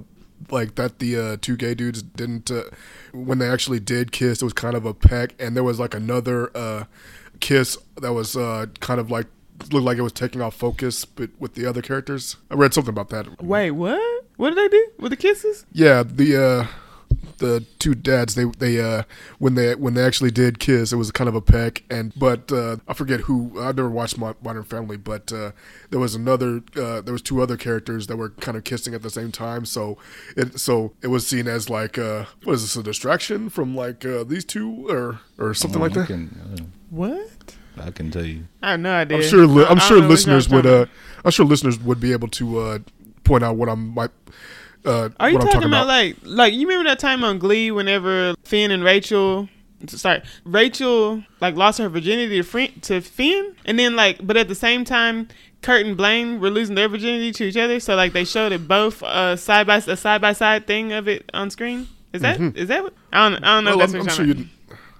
like, 0.50 0.76
that 0.76 1.00
the 1.00 1.18
uh, 1.18 1.38
two 1.40 1.56
gay 1.58 1.76
dudes 1.76 2.02
didn't, 2.02 2.50
uh, 2.50 2.64
when 3.14 3.38
they 3.40 3.50
actually 3.50 3.80
did 3.80 4.12
kiss, 4.12 4.42
it 4.42 4.46
was 4.46 4.54
kind 4.54 4.76
of 4.76 4.86
a 4.86 4.94
peck, 4.94 5.36
and 5.40 5.56
there 5.56 5.64
was 5.64 5.80
like 5.80 5.94
another 5.94 6.56
uh, 6.56 6.86
kiss 7.40 7.78
that 8.02 8.14
was 8.14 8.36
uh, 8.36 8.68
kind 8.80 9.00
of 9.00 9.12
like 9.12 9.28
looked 9.72 9.86
like 9.86 9.98
it 9.98 10.02
was 10.02 10.14
taking 10.14 10.42
off 10.42 10.56
focus, 10.56 11.06
but 11.06 11.30
with 11.40 11.54
the 11.56 11.66
other 11.66 11.82
characters. 11.82 12.38
I 12.50 12.56
read 12.56 12.74
something 12.74 12.94
about 12.94 13.10
that. 13.10 13.42
Wait, 13.42 13.72
what? 13.72 14.26
What 14.38 14.56
did 14.56 14.58
they 14.58 14.78
do 14.78 14.88
with 15.00 15.12
the 15.12 15.18
kisses? 15.18 15.66
Yeah, 15.72 16.04
the 16.04 16.38
uh, 16.42 16.68
the 17.40 17.66
two 17.80 17.96
dads 17.96 18.36
they 18.36 18.46
they 18.46 18.80
uh 18.80 19.04
when 19.40 19.56
they 19.56 19.76
when 19.76 19.94
they 19.94 20.04
actually 20.04 20.32
did 20.32 20.60
kiss, 20.60 20.94
it 20.94 20.96
was 20.98 21.12
kind 21.12 21.28
of 21.28 21.36
a 21.36 21.42
peck, 21.42 21.84
and 21.90 22.14
but 22.16 22.52
uh, 22.52 22.78
I 22.88 22.94
forget 22.94 23.22
who. 23.22 23.60
I've 23.60 23.76
never 23.76 23.90
watched 23.90 24.18
Mo- 24.18 24.36
Modern 24.44 24.64
Family, 24.64 24.98
but 24.98 25.32
uh, 25.34 25.52
there 25.90 26.00
was 26.00 26.16
another. 26.16 26.62
Uh, 26.76 27.02
there 27.02 27.12
was 27.14 27.22
two 27.22 27.42
other 27.42 27.58
characters 27.58 28.08
that 28.08 28.18
were 28.18 28.30
kind 28.30 28.56
of 28.58 28.64
kissing 28.64 28.94
at 28.94 29.02
the 29.02 29.10
same 29.10 29.32
time, 29.32 29.66
so 29.66 29.98
it 30.38 30.60
so 30.60 30.94
it 31.02 31.08
was 31.08 31.26
seen 31.26 31.48
as 31.48 31.70
like 31.70 31.98
uh, 31.98 32.26
what 32.44 32.54
is 32.54 32.62
this 32.62 32.76
a 32.76 32.84
distraction 32.84 33.50
from 33.50 33.76
like 33.76 34.06
uh, 34.06 34.24
these 34.24 34.46
two 34.46 34.88
or 34.90 35.20
or 35.38 35.54
something 35.54 35.82
like 35.82 35.94
that. 35.94 36.08
can, 36.08 36.72
What? 36.90 37.56
I 37.82 37.92
can 37.92 38.12
tell 38.12 38.26
you. 38.26 38.46
I 38.62 38.72
have 38.72 38.80
no 38.80 38.94
idea. 38.94 39.18
I'm 39.18 39.24
sure. 39.24 39.46
Li- 39.48 39.64
I- 39.64 39.68
I 39.68 39.72
I'm 39.72 39.80
sure 39.80 40.02
know 40.02 40.08
listeners 40.08 40.50
would. 40.50 40.66
Uh, 40.66 40.86
I'm 41.26 41.32
sure 41.32 41.46
listeners 41.46 41.80
would 41.80 42.00
be 42.00 42.12
able 42.12 42.28
to 42.30 42.60
uh, 42.60 42.80
point 43.24 43.44
out 43.44 43.56
what 43.56 43.70
I'm 43.70 43.94
might. 43.94 44.12
Uh, 44.86 45.10
Are 45.20 45.30
you 45.30 45.36
what 45.36 45.44
I'm 45.46 45.52
talking, 45.52 45.68
about, 45.68 45.88
like 45.88 46.16
like 46.24 46.54
you 46.54 46.68
remember 46.68 46.90
that 46.90 47.00
time 47.00 47.24
on 47.24 47.38
Glee 47.38 47.70
whenever 47.72 48.34
Finn 48.44 48.72
and 48.72 48.82
Rachel 48.84 49.50
sorry 49.88 50.22
Rachel 50.46 51.24
like 51.42 51.56
lost 51.56 51.80
her 51.80 51.90
virginity 51.90 52.38
to 52.38 52.44
Finn, 52.44 52.72
to 52.82 53.02
Finn 53.02 53.56
and 53.66 53.78
then 53.78 53.96
like 53.98 54.26
but 54.26 54.38
at 54.38 54.48
the 54.48 54.56
same 54.56 54.86
time 54.86 55.28
Kurt 55.62 55.86
and 55.86 55.98
Blaine 55.98 56.40
were 56.40 56.50
losing 56.50 56.76
their 56.76 56.88
virginity 56.88 57.32
to 57.34 57.44
each 57.46 57.58
other 57.58 57.80
so 57.82 57.96
like 57.96 58.14
they 58.14 58.24
showed 58.24 58.52
it 58.54 58.68
both 58.70 59.04
uh 59.04 59.36
side 59.36 59.68
by 59.68 59.78
a 59.78 59.98
side 59.98 60.22
by 60.22 60.32
side 60.34 60.66
thing 60.66 60.94
of 60.94 61.08
it 61.10 61.30
on 61.34 61.50
screen 61.50 61.88
is 62.14 62.22
that 62.22 62.40
is 62.58 62.70
that 62.70 62.82
what 62.84 62.94
I 63.12 63.30
don't 63.30 63.44
I 63.44 63.56
don't 63.56 63.66
know 63.66 63.78
Well, 63.78 63.86
if 63.86 63.94
I'm, 63.96 64.04
that's 64.06 64.18
I'm 64.20 64.26
sure 64.26 64.36
you're. 64.36 64.46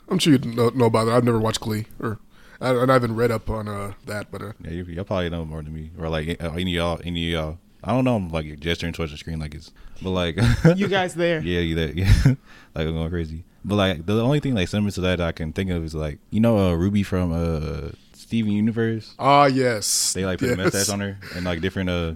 I'm 0.10 0.20
sure 0.20 0.34
you 0.34 0.40
know, 0.40 0.70
know 0.70 0.86
about 0.86 1.08
it. 1.08 1.12
I've 1.12 1.24
never 1.24 1.40
watched 1.40 1.60
Glee, 1.62 1.86
or 2.02 2.18
I, 2.62 2.72
and 2.72 2.90
I 2.92 2.94
haven't 2.94 3.16
read 3.16 3.32
up 3.32 3.50
on 3.50 3.68
uh, 3.68 3.94
that. 4.06 4.32
But 4.32 4.42
uh, 4.42 4.52
Yeah, 4.64 4.72
you, 4.72 4.84
y'all 4.86 5.04
probably 5.06 5.30
know 5.30 5.46
more 5.46 5.62
than 5.62 5.74
me, 5.74 5.92
or 6.00 6.10
like 6.10 6.42
uh, 6.44 6.52
any 6.52 6.76
of 6.76 6.76
y'all, 6.76 7.00
any 7.04 7.28
of 7.28 7.32
y'all. 7.40 7.58
I 7.84 7.92
don't 7.94 8.04
know. 8.04 8.16
I'm 8.18 8.30
like 8.30 8.60
gesturing 8.60 8.92
towards 8.92 9.12
the 9.14 9.18
screen 9.18 9.40
like 9.40 9.56
it's, 9.56 9.72
but 10.02 10.10
like 10.10 10.38
you 10.76 10.88
guys 10.90 11.16
there 11.16 11.40
Yeah, 11.40 11.62
you 11.62 11.76
that 11.76 11.96
yeah. 11.96 12.12
like 12.76 12.88
I'm 12.88 12.94
going 12.94 13.10
crazy. 13.10 13.46
But 13.64 13.76
like 13.76 14.06
the 14.06 14.22
only 14.22 14.40
thing 14.42 14.54
like 14.56 14.68
similar 14.68 14.92
to 14.92 15.02
that 15.02 15.22
I 15.22 15.32
can 15.32 15.54
think 15.54 15.70
of 15.72 15.84
is 15.86 15.96
like 15.96 16.20
you 16.30 16.42
know 16.42 16.58
uh, 16.58 16.74
Ruby 16.74 17.04
from 17.04 17.32
uh 17.32 17.92
Steven 18.14 18.52
Universe. 18.52 19.16
ah, 19.18 19.46
yes, 19.46 20.12
They 20.14 20.26
like 20.26 20.40
put 20.40 20.50
yes. 20.50 20.58
a 20.60 20.62
mustache 20.62 20.90
on 20.90 21.00
her 21.00 21.18
and 21.36 21.46
like 21.46 21.62
different 21.62 21.90
uh 21.90 22.14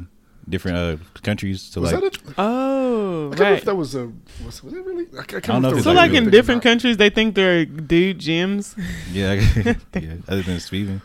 different 0.50 0.78
uh 0.78 0.98
countries. 1.22 1.62
So 1.62 1.82
Was 1.82 1.94
like 1.94 2.02
that 2.02 2.16
it? 2.16 2.34
oh 2.38 3.32
I 3.32 3.36
can't 3.36 3.40
remember 3.40 3.44
if 3.44 3.60
right 3.60 3.66
that 3.66 3.76
was 3.76 3.96
a. 3.96 4.12
Was, 4.46 4.64
was 4.64 4.74
it 4.74 4.86
really? 4.86 5.08
I 5.18 5.22
I 5.22 5.24
can't 5.24 5.50
I 5.50 5.54
don't 5.54 5.62
know 5.62 5.70
if 5.72 5.78
if 5.78 5.84
so 5.84 5.94
like 5.94 6.12
real 6.12 6.24
in 6.24 6.30
different 6.30 6.64
countries 6.64 6.98
they 6.98 7.10
think 7.10 7.36
they're 7.36 7.66
dude 7.66 8.20
gyms 8.20 8.76
yeah, 9.12 9.34
yeah. 9.94 10.16
Other 10.28 10.42
than 10.42 10.60
Steven. 10.60 11.02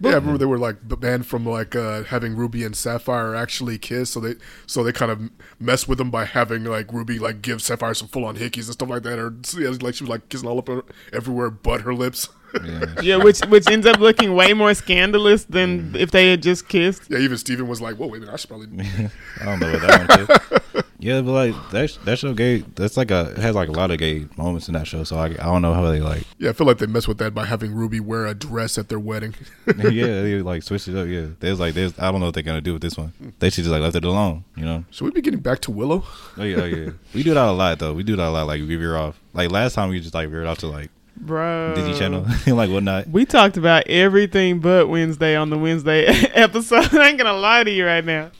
Yeah, 0.00 0.10
I 0.10 0.14
remember 0.14 0.38
they 0.38 0.46
were 0.46 0.58
like 0.58 0.76
banned 0.82 1.26
from 1.26 1.46
like 1.46 1.76
uh, 1.76 2.02
having 2.02 2.34
Ruby 2.34 2.64
and 2.64 2.74
Sapphire 2.74 3.36
actually 3.36 3.78
kiss, 3.78 4.10
so 4.10 4.18
they 4.18 4.34
so 4.66 4.82
they 4.82 4.90
kind 4.90 5.12
of 5.12 5.30
mess 5.60 5.86
with 5.86 5.98
them 5.98 6.10
by 6.10 6.24
having 6.24 6.64
like 6.64 6.92
Ruby 6.92 7.20
like 7.20 7.40
give 7.40 7.62
Sapphire 7.62 7.94
some 7.94 8.08
full 8.08 8.24
on 8.24 8.36
hickeys 8.36 8.64
and 8.64 8.72
stuff 8.72 8.88
like 8.88 9.04
that, 9.04 9.20
or 9.20 9.32
yeah, 9.56 9.68
like 9.80 9.94
she 9.94 10.02
was 10.02 10.08
like 10.10 10.28
kissing 10.28 10.48
all 10.48 10.58
up 10.58 10.66
her, 10.66 10.82
everywhere 11.12 11.50
but 11.50 11.82
her 11.82 11.94
lips. 11.94 12.28
Yeah. 12.64 13.00
yeah 13.02 13.16
which 13.16 13.40
which 13.46 13.68
ends 13.68 13.86
up 13.86 13.98
looking 13.98 14.34
way 14.34 14.52
more 14.52 14.74
scandalous 14.74 15.44
than 15.44 15.92
mm. 15.92 15.96
if 15.96 16.10
they 16.10 16.30
had 16.30 16.42
just 16.42 16.68
kissed 16.68 17.10
yeah, 17.12 17.18
even 17.18 17.36
Steven 17.36 17.68
was 17.68 17.80
like, 17.80 17.96
"Whoa, 17.96 18.06
wait 18.06 18.18
a 18.18 18.20
minute, 18.20 18.32
I 18.32 18.36
should 18.36 18.48
probably." 18.48 18.68
I 19.40 19.44
don't 19.44 19.60
know 19.60 19.72
what 19.72 19.82
that 19.82 20.08
one 20.08 20.74
is. 20.74 20.84
Yeah, 21.02 21.20
but 21.20 21.32
like 21.32 21.70
that 21.72 21.98
that 22.04 22.20
show 22.20 22.32
gay. 22.32 22.58
That's 22.76 22.96
like 22.96 23.10
a 23.10 23.32
it 23.32 23.38
has 23.38 23.56
like 23.56 23.68
a 23.68 23.72
lot 23.72 23.90
of 23.90 23.98
gay 23.98 24.28
moments 24.36 24.68
in 24.68 24.74
that 24.74 24.86
show. 24.86 25.02
So 25.02 25.16
I, 25.16 25.24
I 25.24 25.30
don't 25.30 25.60
know 25.60 25.74
how 25.74 25.90
they 25.90 25.98
like. 25.98 26.22
Yeah, 26.38 26.50
I 26.50 26.52
feel 26.52 26.64
like 26.64 26.78
they 26.78 26.86
mess 26.86 27.08
with 27.08 27.18
that 27.18 27.34
by 27.34 27.44
having 27.44 27.74
Ruby 27.74 27.98
wear 27.98 28.24
a 28.24 28.34
dress 28.34 28.78
at 28.78 28.88
their 28.88 29.00
wedding. 29.00 29.34
yeah, 29.66 30.22
they 30.22 30.40
like 30.42 30.62
switched 30.62 30.86
it 30.86 30.96
up. 30.96 31.08
Yeah, 31.08 31.26
there's 31.40 31.58
like 31.58 31.74
there's 31.74 31.98
I 31.98 32.12
don't 32.12 32.20
know 32.20 32.26
what 32.26 32.34
they're 32.34 32.44
gonna 32.44 32.60
do 32.60 32.74
with 32.74 32.82
this 32.82 32.96
one. 32.96 33.12
They 33.40 33.50
should 33.50 33.64
just 33.64 33.72
like 33.72 33.82
left 33.82 33.96
it 33.96 34.04
alone. 34.04 34.44
You 34.56 34.64
know. 34.64 34.84
Should 34.92 35.06
we 35.06 35.10
be 35.10 35.22
getting 35.22 35.40
back 35.40 35.58
to 35.62 35.72
Willow? 35.72 36.04
Oh 36.36 36.44
yeah, 36.44 36.60
oh, 36.60 36.64
yeah. 36.66 36.90
we 37.12 37.24
do 37.24 37.34
that 37.34 37.48
a 37.48 37.50
lot 37.50 37.80
though. 37.80 37.94
We 37.94 38.04
do 38.04 38.14
that 38.14 38.28
a 38.28 38.30
lot. 38.30 38.46
Like 38.46 38.60
we 38.60 38.76
veer 38.76 38.96
off. 38.96 39.20
Like 39.32 39.50
last 39.50 39.74
time 39.74 39.88
we 39.88 39.98
just 39.98 40.14
like 40.14 40.28
veered 40.28 40.46
off 40.46 40.58
to 40.58 40.68
like 40.68 40.90
bro 41.16 41.74
Disney 41.76 41.94
Channel 41.98 42.26
and 42.46 42.56
like 42.56 42.70
whatnot. 42.70 43.08
We 43.08 43.24
talked 43.24 43.56
about 43.56 43.86
everything 43.86 44.60
but 44.60 44.88
Wednesday 44.88 45.36
on 45.36 45.50
the 45.50 45.58
Wednesday 45.58 46.06
episode. 46.34 46.92
I 46.94 47.08
ain't 47.08 47.18
gonna 47.18 47.32
lie 47.34 47.64
to 47.64 47.70
you 47.70 47.84
right 47.86 48.04
now. 48.04 48.30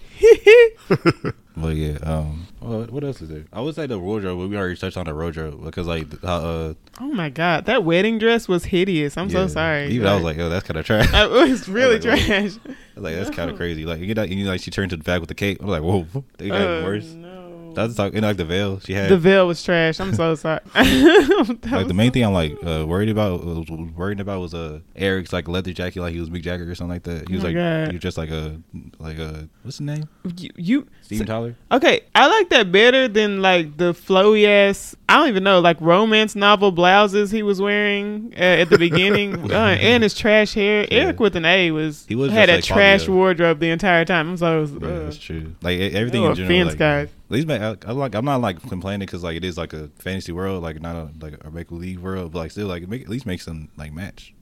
But 1.55 1.77
yeah, 1.77 1.99
um, 2.03 2.47
what, 2.61 2.91
what 2.91 3.05
else 3.05 3.21
is 3.21 3.29
there? 3.29 3.45
I 3.53 3.61
would 3.61 3.75
say 3.75 3.87
the 3.87 3.99
wardrobe. 3.99 4.39
but 4.39 4.49
We 4.49 4.57
already 4.57 4.75
touched 4.75 4.97
on 4.97 5.05
the 5.05 5.15
wardrobe 5.15 5.63
because 5.63 5.87
like 5.87 6.21
how 6.23 6.37
uh, 6.37 6.75
oh 6.99 7.09
my 7.13 7.29
god, 7.29 7.67
that 7.67 7.85
wedding 7.85 8.19
dress 8.19 8.49
was 8.49 8.65
hideous. 8.65 9.19
I'm 9.19 9.29
so 9.29 9.47
sorry. 9.49 9.89
Even 9.89 10.07
I 10.09 10.15
was 10.15 10.25
like, 10.25 10.39
oh, 10.39 10.49
that's 10.49 10.67
kind 10.67 10.79
of 10.79 10.87
trash. 10.87 11.11
it 11.13 11.31
was 11.31 11.69
really 11.69 11.97
I 11.97 11.97
was 11.97 12.07
like, 12.07 12.25
trash. 12.25 12.77
like 12.97 13.15
that's 13.17 13.29
kind 13.31 13.51
of 13.51 13.59
crazy. 13.59 13.85
Like 13.85 14.01
you 14.01 14.07
get 14.07 14.15
that, 14.15 14.31
you 14.31 14.43
know, 14.45 14.51
like 14.51 14.63
she 14.63 14.71
turned 14.71 14.91
to 14.91 14.97
the 14.97 15.05
back 15.05 15.21
with 15.21 15.29
the 15.29 15.35
cape. 15.35 15.61
I'm 15.61 15.69
like, 15.69 15.83
whoa, 15.83 16.07
they 16.39 16.49
got 16.49 16.61
Oh, 16.63 16.85
worse. 16.85 17.13
no. 17.13 17.42
That's 17.75 17.99
like, 17.99 18.13
and 18.15 18.23
like 18.23 18.37
the 18.37 18.45
veil 18.45 18.81
she 18.81 18.93
had. 18.95 19.09
The 19.11 19.19
veil 19.19 19.47
was 19.47 19.63
trash. 19.63 20.01
I'm 20.01 20.15
so 20.15 20.35
sorry. 20.35 20.61
like 20.75 21.87
the 21.89 21.95
main 21.95 22.11
thing 22.13 22.25
I'm 22.25 22.33
like 22.33 22.53
uh, 22.65 22.85
worried 22.87 23.09
about 23.09 23.45
was 23.45 23.69
worried 23.69 24.21
about 24.21 24.41
was 24.41 24.55
uh 24.55 24.81
Eric's 24.97 25.33
like 25.33 25.49
leather 25.49 25.73
jacket 25.73 26.01
like 26.01 26.13
he 26.15 26.21
was 26.21 26.31
Mick 26.31 26.43
Jagger 26.43 26.71
or 26.71 26.75
something 26.75 26.91
like 26.95 27.03
that. 27.05 27.29
He 27.29 27.35
was 27.35 27.45
Oh 27.45 27.49
like 27.49 27.57
God. 27.57 27.89
he 27.89 27.95
was 27.95 28.03
just 28.03 28.19
like 28.19 28.31
a 28.31 28.61
like 28.99 29.19
a 29.19 29.49
what's 29.63 29.79
his 29.79 29.81
name? 29.87 30.09
you, 30.37 30.51
you 30.57 30.87
Steven 31.03 31.27
Tyler. 31.27 31.57
Okay, 31.71 32.03
I 32.15 32.27
like 32.29 32.49
that 32.51 32.71
better 32.73 33.09
than 33.09 33.43
like 33.43 33.77
the 33.77 33.93
flowy 33.93 34.47
ass. 34.47 34.95
I 35.13 35.17
don't 35.17 35.29
even 35.29 35.45
know 35.45 35.61
like 35.61 35.79
romance 35.79 36.35
novel 36.35 36.73
blouses 36.73 37.31
he 37.31 37.43
was 37.43 37.61
wearing 37.61 38.33
uh, 38.35 38.41
at 38.41 38.71
the 38.71 38.79
beginning, 38.79 39.53
uh, 39.53 39.77
and 39.79 40.03
his 40.03 40.15
trash 40.15 40.55
hair. 40.55 40.87
Yeah. 40.91 41.01
Eric 41.01 41.21
with 41.21 41.37
an 41.37 41.45
A 41.45 41.71
was, 41.71 42.07
He 42.09 42.15
was 42.15 42.33
had 42.33 42.49
a 42.49 42.55
like 42.55 42.65
trash 42.65 43.07
wardrobe 43.07 43.59
the 43.59 43.69
entire 43.69 44.07
time. 44.07 44.31
I'm 44.31 44.37
so 44.39 44.63
Yeah, 44.63 44.89
uh, 44.89 44.99
that's 45.01 45.19
true. 45.19 45.55
Like 45.61 45.79
everything 45.79 46.25
in 46.25 46.35
general. 46.35 46.69
Like, 46.69 46.79
guys. 46.79 47.09
At 47.09 47.31
least 47.31 47.51
I, 47.51 47.77
I 47.87 47.93
like 47.93 48.15
I'm 48.15 48.25
not 48.25 48.41
like 48.41 48.67
complaining 48.67 49.05
because 49.05 49.23
like 49.23 49.37
it 49.37 49.45
is 49.45 49.59
like 49.59 49.75
a 49.75 49.89
fantasy 49.99 50.33
world, 50.33 50.63
like 50.63 50.81
not 50.81 50.97
a 50.97 51.11
like 51.21 51.45
a 51.45 51.51
make 51.51 51.69
believe 51.69 52.03
world, 52.03 52.33
but 52.33 52.39
like 52.39 52.51
still 52.51 52.67
like 52.67 52.89
make, 52.89 53.03
at 53.03 53.11
least 53.11 53.27
make 53.27 53.43
some 53.43 53.69
like 53.77 53.93
match. 53.93 54.33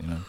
You 0.00 0.06
know. 0.06 0.20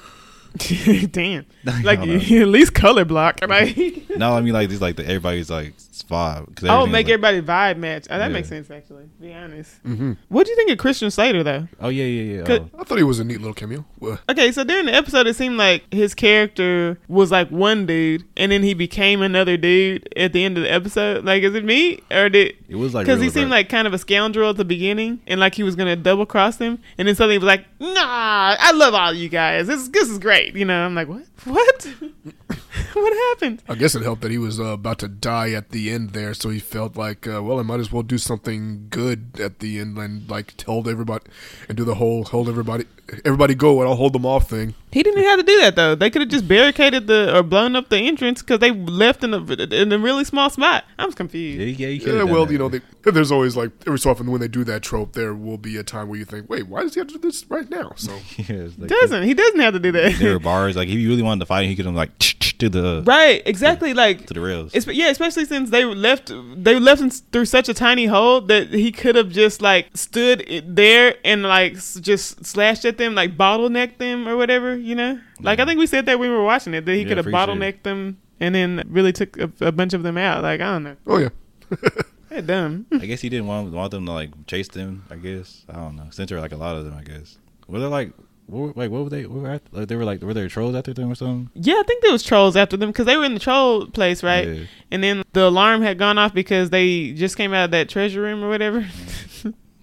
Damn, 1.12 1.46
like 1.84 2.00
don't 2.00 2.10
at 2.32 2.48
least 2.48 2.74
color 2.74 3.06
block, 3.06 3.40
right? 3.48 4.10
No, 4.18 4.34
I 4.34 4.42
mean 4.42 4.54
like 4.54 4.70
these 4.70 4.82
like 4.82 4.96
the, 4.98 5.04
everybody's 5.04 5.50
like 5.50 5.74
five. 6.08 6.46
Cause 6.56 6.68
oh, 6.68 6.74
everything 6.74 6.92
make 6.92 7.06
like, 7.08 7.14
everybody 7.14 7.42
vibe 7.42 7.78
match. 7.78 8.08
Oh, 8.10 8.18
that 8.18 8.28
Yeah. 8.28 8.34
makes 8.34 8.50
sense 8.50 8.70
actually. 8.70 9.06
Be 9.22 9.34
honest. 9.34 9.76
hmm 9.84 10.14
What 10.28 10.46
do 10.46 10.52
you 10.52 10.58
think 10.58 10.72
of 10.72 10.78
Christian 10.78 11.10
Slater 11.10 11.42
though? 11.44 11.68
Oh 11.80 11.88
yeah, 11.90 12.04
yeah, 12.04 12.44
yeah. 12.44 12.58
Oh. 12.60 12.80
I 12.80 12.84
thought 12.84 12.98
he 12.98 13.04
was 13.04 13.20
a 13.20 13.24
neat 13.24 13.38
little 13.40 13.54
cameo. 13.54 13.86
Well, 14.00 14.20
Okay, 14.28 14.52
so 14.52 14.64
during 14.66 14.88
the 14.88 14.94
episode, 14.94 15.28
it 15.28 15.36
seemed 15.36 15.58
like 15.58 15.84
his 15.94 16.14
character 16.14 16.98
was 17.08 17.32
like 17.32 17.50
one 17.50 17.86
dude, 17.86 18.26
and 18.36 18.52
then 18.52 18.62
he 18.64 18.74
became 18.74 19.22
another 19.22 19.56
dude 19.58 20.10
at 20.18 20.34
the 20.34 20.44
end 20.44 20.58
of 20.58 20.64
the 20.64 20.72
episode. 20.72 21.24
Like, 21.24 21.44
is 21.44 21.56
it 21.56 21.64
me 21.64 22.02
or 22.12 22.28
did? 22.30 22.56
It 22.68 22.76
was 22.76 22.94
like 22.94 23.06
Because 23.06 23.22
he 23.22 23.30
seemed 23.30 23.52
like 23.52 23.70
kind 23.70 23.88
of 23.88 23.94
a 23.94 23.98
scoundrel 23.98 24.50
at 24.50 24.58
the 24.58 24.66
beginning, 24.66 25.22
and 25.28 25.40
like 25.40 25.56
he 25.56 25.64
was 25.64 25.76
gonna 25.76 25.96
double 25.96 26.26
cross 26.26 26.58
him, 26.58 26.80
and 26.98 27.08
then 27.08 27.16
suddenly 27.16 27.36
he 27.36 27.40
was 27.40 27.46
like, 27.48 27.66
"Nah, 27.80 28.56
I 28.60 28.72
love 28.74 28.94
all 28.94 29.14
you 29.14 29.30
guys. 29.30 29.68
This 29.68 29.88
this 29.90 30.10
is 30.10 30.18
great." 30.18 30.41
You 30.54 30.66
know, 30.66 30.86
I'm 30.86 30.96
like, 30.96 31.08
"What? 31.08 31.26
What? 31.46 31.86
what 32.94 33.14
happened?" 33.30 33.64
I 33.68 33.76
guess 33.76 33.96
it 33.96 34.04
helped 34.04 34.22
that 34.22 34.32
he 34.32 34.38
was 34.38 34.60
uh, 34.60 34.66
about 34.66 35.00
to 35.00 35.08
die 35.08 35.52
at 35.52 35.70
the 35.70 35.92
end 35.92 36.12
there, 36.12 36.34
so 36.34 36.50
he 36.50 36.60
felt 36.60 36.96
like, 36.96 37.28
uh, 37.28 37.42
well, 37.44 37.60
I 37.60 37.64
might 37.64 37.80
as 37.80 37.92
well 37.92 38.04
do 38.04 38.18
something 38.18 38.88
good 38.90 39.40
at 39.40 39.60
the 39.60 39.80
end 39.80 39.98
and 39.98 40.30
like 40.30 40.60
hold 40.62 40.88
everybody 40.88 41.26
and 41.68 41.78
do 41.78 41.84
the 41.84 41.96
whole 41.96 42.24
hold 42.26 42.50
everybody 42.50 42.86
everybody 43.26 43.56
go 43.56 43.82
and 43.82 43.90
I'll 43.90 43.96
hold 43.96 44.14
them 44.14 44.26
off 44.26 44.50
thing. 44.50 44.76
He 44.92 45.04
didn't 45.04 45.24
have 45.24 45.40
to 45.40 45.44
do 45.44 45.58
that 45.62 45.76
though. 45.76 45.96
They 45.96 46.10
could 46.10 46.22
have 46.22 46.30
just 46.30 46.48
barricaded 46.48 47.08
the 47.08 47.36
or 47.36 47.44
blown 47.44 47.78
up 47.78 47.88
the 47.88 47.98
entrance 47.98 48.42
because 48.42 48.60
they 48.60 48.72
left 48.72 49.24
in 49.24 49.34
a 49.34 49.40
in 49.40 49.92
a 49.92 49.98
really 49.98 50.26
small 50.26 50.50
spot. 50.50 50.84
I'm 51.00 51.14
confused. 51.14 51.80
Yeah, 51.80 51.88
yeah, 51.88 51.94
you 51.94 52.18
Yeah, 52.18 52.24
well, 52.24 52.52
you 52.52 52.58
know, 52.58 52.68
they, 52.68 52.82
there's 53.04 53.32
always 53.32 53.56
like 53.56 53.72
every 53.88 54.00
so 54.00 54.12
often 54.12 54.30
when 54.30 54.42
they 54.42 54.50
do 54.50 54.66
that 54.66 54.84
trope, 54.84 55.14
there 55.14 55.34
will 55.34 55.58
be 55.58 55.78
a 55.78 55.84
time 55.84 56.10
where 56.10 56.20
you 56.20 56.26
think, 56.26 56.50
wait, 56.50 56.68
why 56.68 56.82
does 56.82 56.94
he 56.94 57.00
have 57.00 57.08
to 57.08 57.14
do 57.14 57.20
this 57.20 57.50
right 57.50 57.70
now? 57.70 57.94
So 57.96 58.12
yeah, 58.38 58.68
like, 58.78 58.90
doesn't 58.90 59.24
he 59.24 59.34
doesn't 59.34 59.60
have 59.62 59.74
to 59.74 59.80
do 59.80 59.94
that. 59.94 60.20
There 60.20 60.36
are 60.36 60.40
bars 60.40 60.76
like 60.76 60.90
if 60.90 60.96
you 60.96 61.08
really 61.08 61.24
wanted 61.24 61.40
to 61.40 61.46
fight, 61.46 61.68
he 61.68 61.76
could 61.76 61.86
have 61.86 61.96
like 61.96 62.12
to 62.62 62.70
the 62.70 63.04
right, 63.06 63.42
exactly. 63.46 63.94
Like 63.94 64.26
to 64.28 64.34
the 64.34 64.40
rails. 64.42 64.72
It's, 64.74 64.88
yeah, 64.88 65.10
especially 65.10 65.46
since 65.46 65.70
they 65.70 65.84
left 65.86 66.32
they 66.56 66.80
left 66.80 67.02
him 67.02 67.10
through 67.10 67.46
such 67.46 67.68
a 67.70 67.74
tiny 67.74 68.06
hole 68.06 68.42
that 68.42 68.70
he 68.70 68.92
could 68.92 69.16
have 69.16 69.30
just 69.30 69.62
like 69.62 69.90
stood 69.94 70.64
there 70.66 71.16
and 71.26 71.44
like 71.44 71.74
just 72.02 72.46
slashed 72.46 72.86
at 72.86 72.98
them, 72.98 73.14
like 73.16 73.38
bottlenecked 73.38 73.98
them 73.98 74.28
or 74.28 74.38
whatever, 74.38 74.76
you 74.76 74.96
know. 74.96 75.20
Like 75.42 75.60
I 75.60 75.66
think 75.66 75.78
we 75.80 75.88
said 75.88 76.06
that 76.06 76.18
when 76.20 76.30
we 76.32 76.36
were 76.36 76.44
watching 76.44 76.74
it 76.74 76.86
that 76.86 76.94
he 76.94 77.02
Yeah, 77.02 77.08
could 77.10 77.18
have 77.18 77.26
for 77.26 77.32
sure. 77.32 77.40
bottlenecked 77.40 77.84
them 77.84 78.18
and 78.40 78.56
then 78.56 78.84
really 78.90 79.12
took 79.14 79.38
a, 79.38 79.52
a 79.62 79.72
bunch 79.72 79.94
of 79.94 80.04
them 80.04 80.18
out. 80.18 80.42
Like 80.44 80.62
I 80.62 80.72
don't 80.72 80.84
know, 80.84 80.96
oh 81.08 81.18
yeah, 81.18 81.30
they're 82.30 82.42
dumb. 82.42 82.86
I 82.92 83.06
guess 83.06 83.22
he 83.22 83.30
didn't 83.30 83.48
want 83.48 83.72
want 83.72 83.92
them 83.92 84.06
to 84.06 84.12
like 84.12 84.30
chase 84.48 84.68
them. 84.70 85.06
I 85.10 85.16
guess 85.18 85.66
I 85.70 85.74
don't 85.74 85.96
know. 85.96 86.08
Center 86.12 86.40
like 86.40 86.52
a 86.54 86.58
lot 86.58 86.76
of 86.76 86.86
them. 86.86 86.94
I 86.98 87.04
guess 87.04 87.38
were 87.68 87.80
they 87.80 87.86
like 87.88 88.12
what, 88.48 88.60
were- 88.60 88.74
like 88.82 88.92
what 88.92 89.04
were 89.04 89.10
they? 89.10 89.26
What 89.26 89.42
were 89.42 89.50
at, 89.50 89.62
like 89.72 89.88
they 89.88 89.96
were 89.96 90.06
like 90.06 90.22
were 90.22 90.34
there 90.34 90.48
trolls 90.50 90.76
after 90.76 90.94
them 90.94 91.12
or 91.12 91.16
something? 91.16 91.50
yeah, 91.56 91.76
I 91.80 91.84
think 91.84 92.02
there 92.04 92.12
was 92.12 92.24
trolls 92.24 92.56
after 92.56 92.78
them 92.78 92.90
because 92.90 93.06
they 93.06 93.16
were 93.18 93.26
in 93.26 93.34
the 93.34 93.40
troll 93.40 93.88
place, 93.88 94.24
right? 94.24 94.48
Yeah. 94.48 94.64
And 94.92 95.04
then 95.04 95.24
the 95.34 95.48
alarm 95.48 95.82
had 95.82 95.98
gone 95.98 96.18
off 96.18 96.34
because 96.34 96.70
they 96.70 97.12
just 97.14 97.38
came 97.38 97.54
out 97.54 97.66
of 97.66 97.72
that 97.72 97.90
treasure 97.90 98.22
room 98.22 98.44
or 98.44 98.50
whatever. 98.50 98.86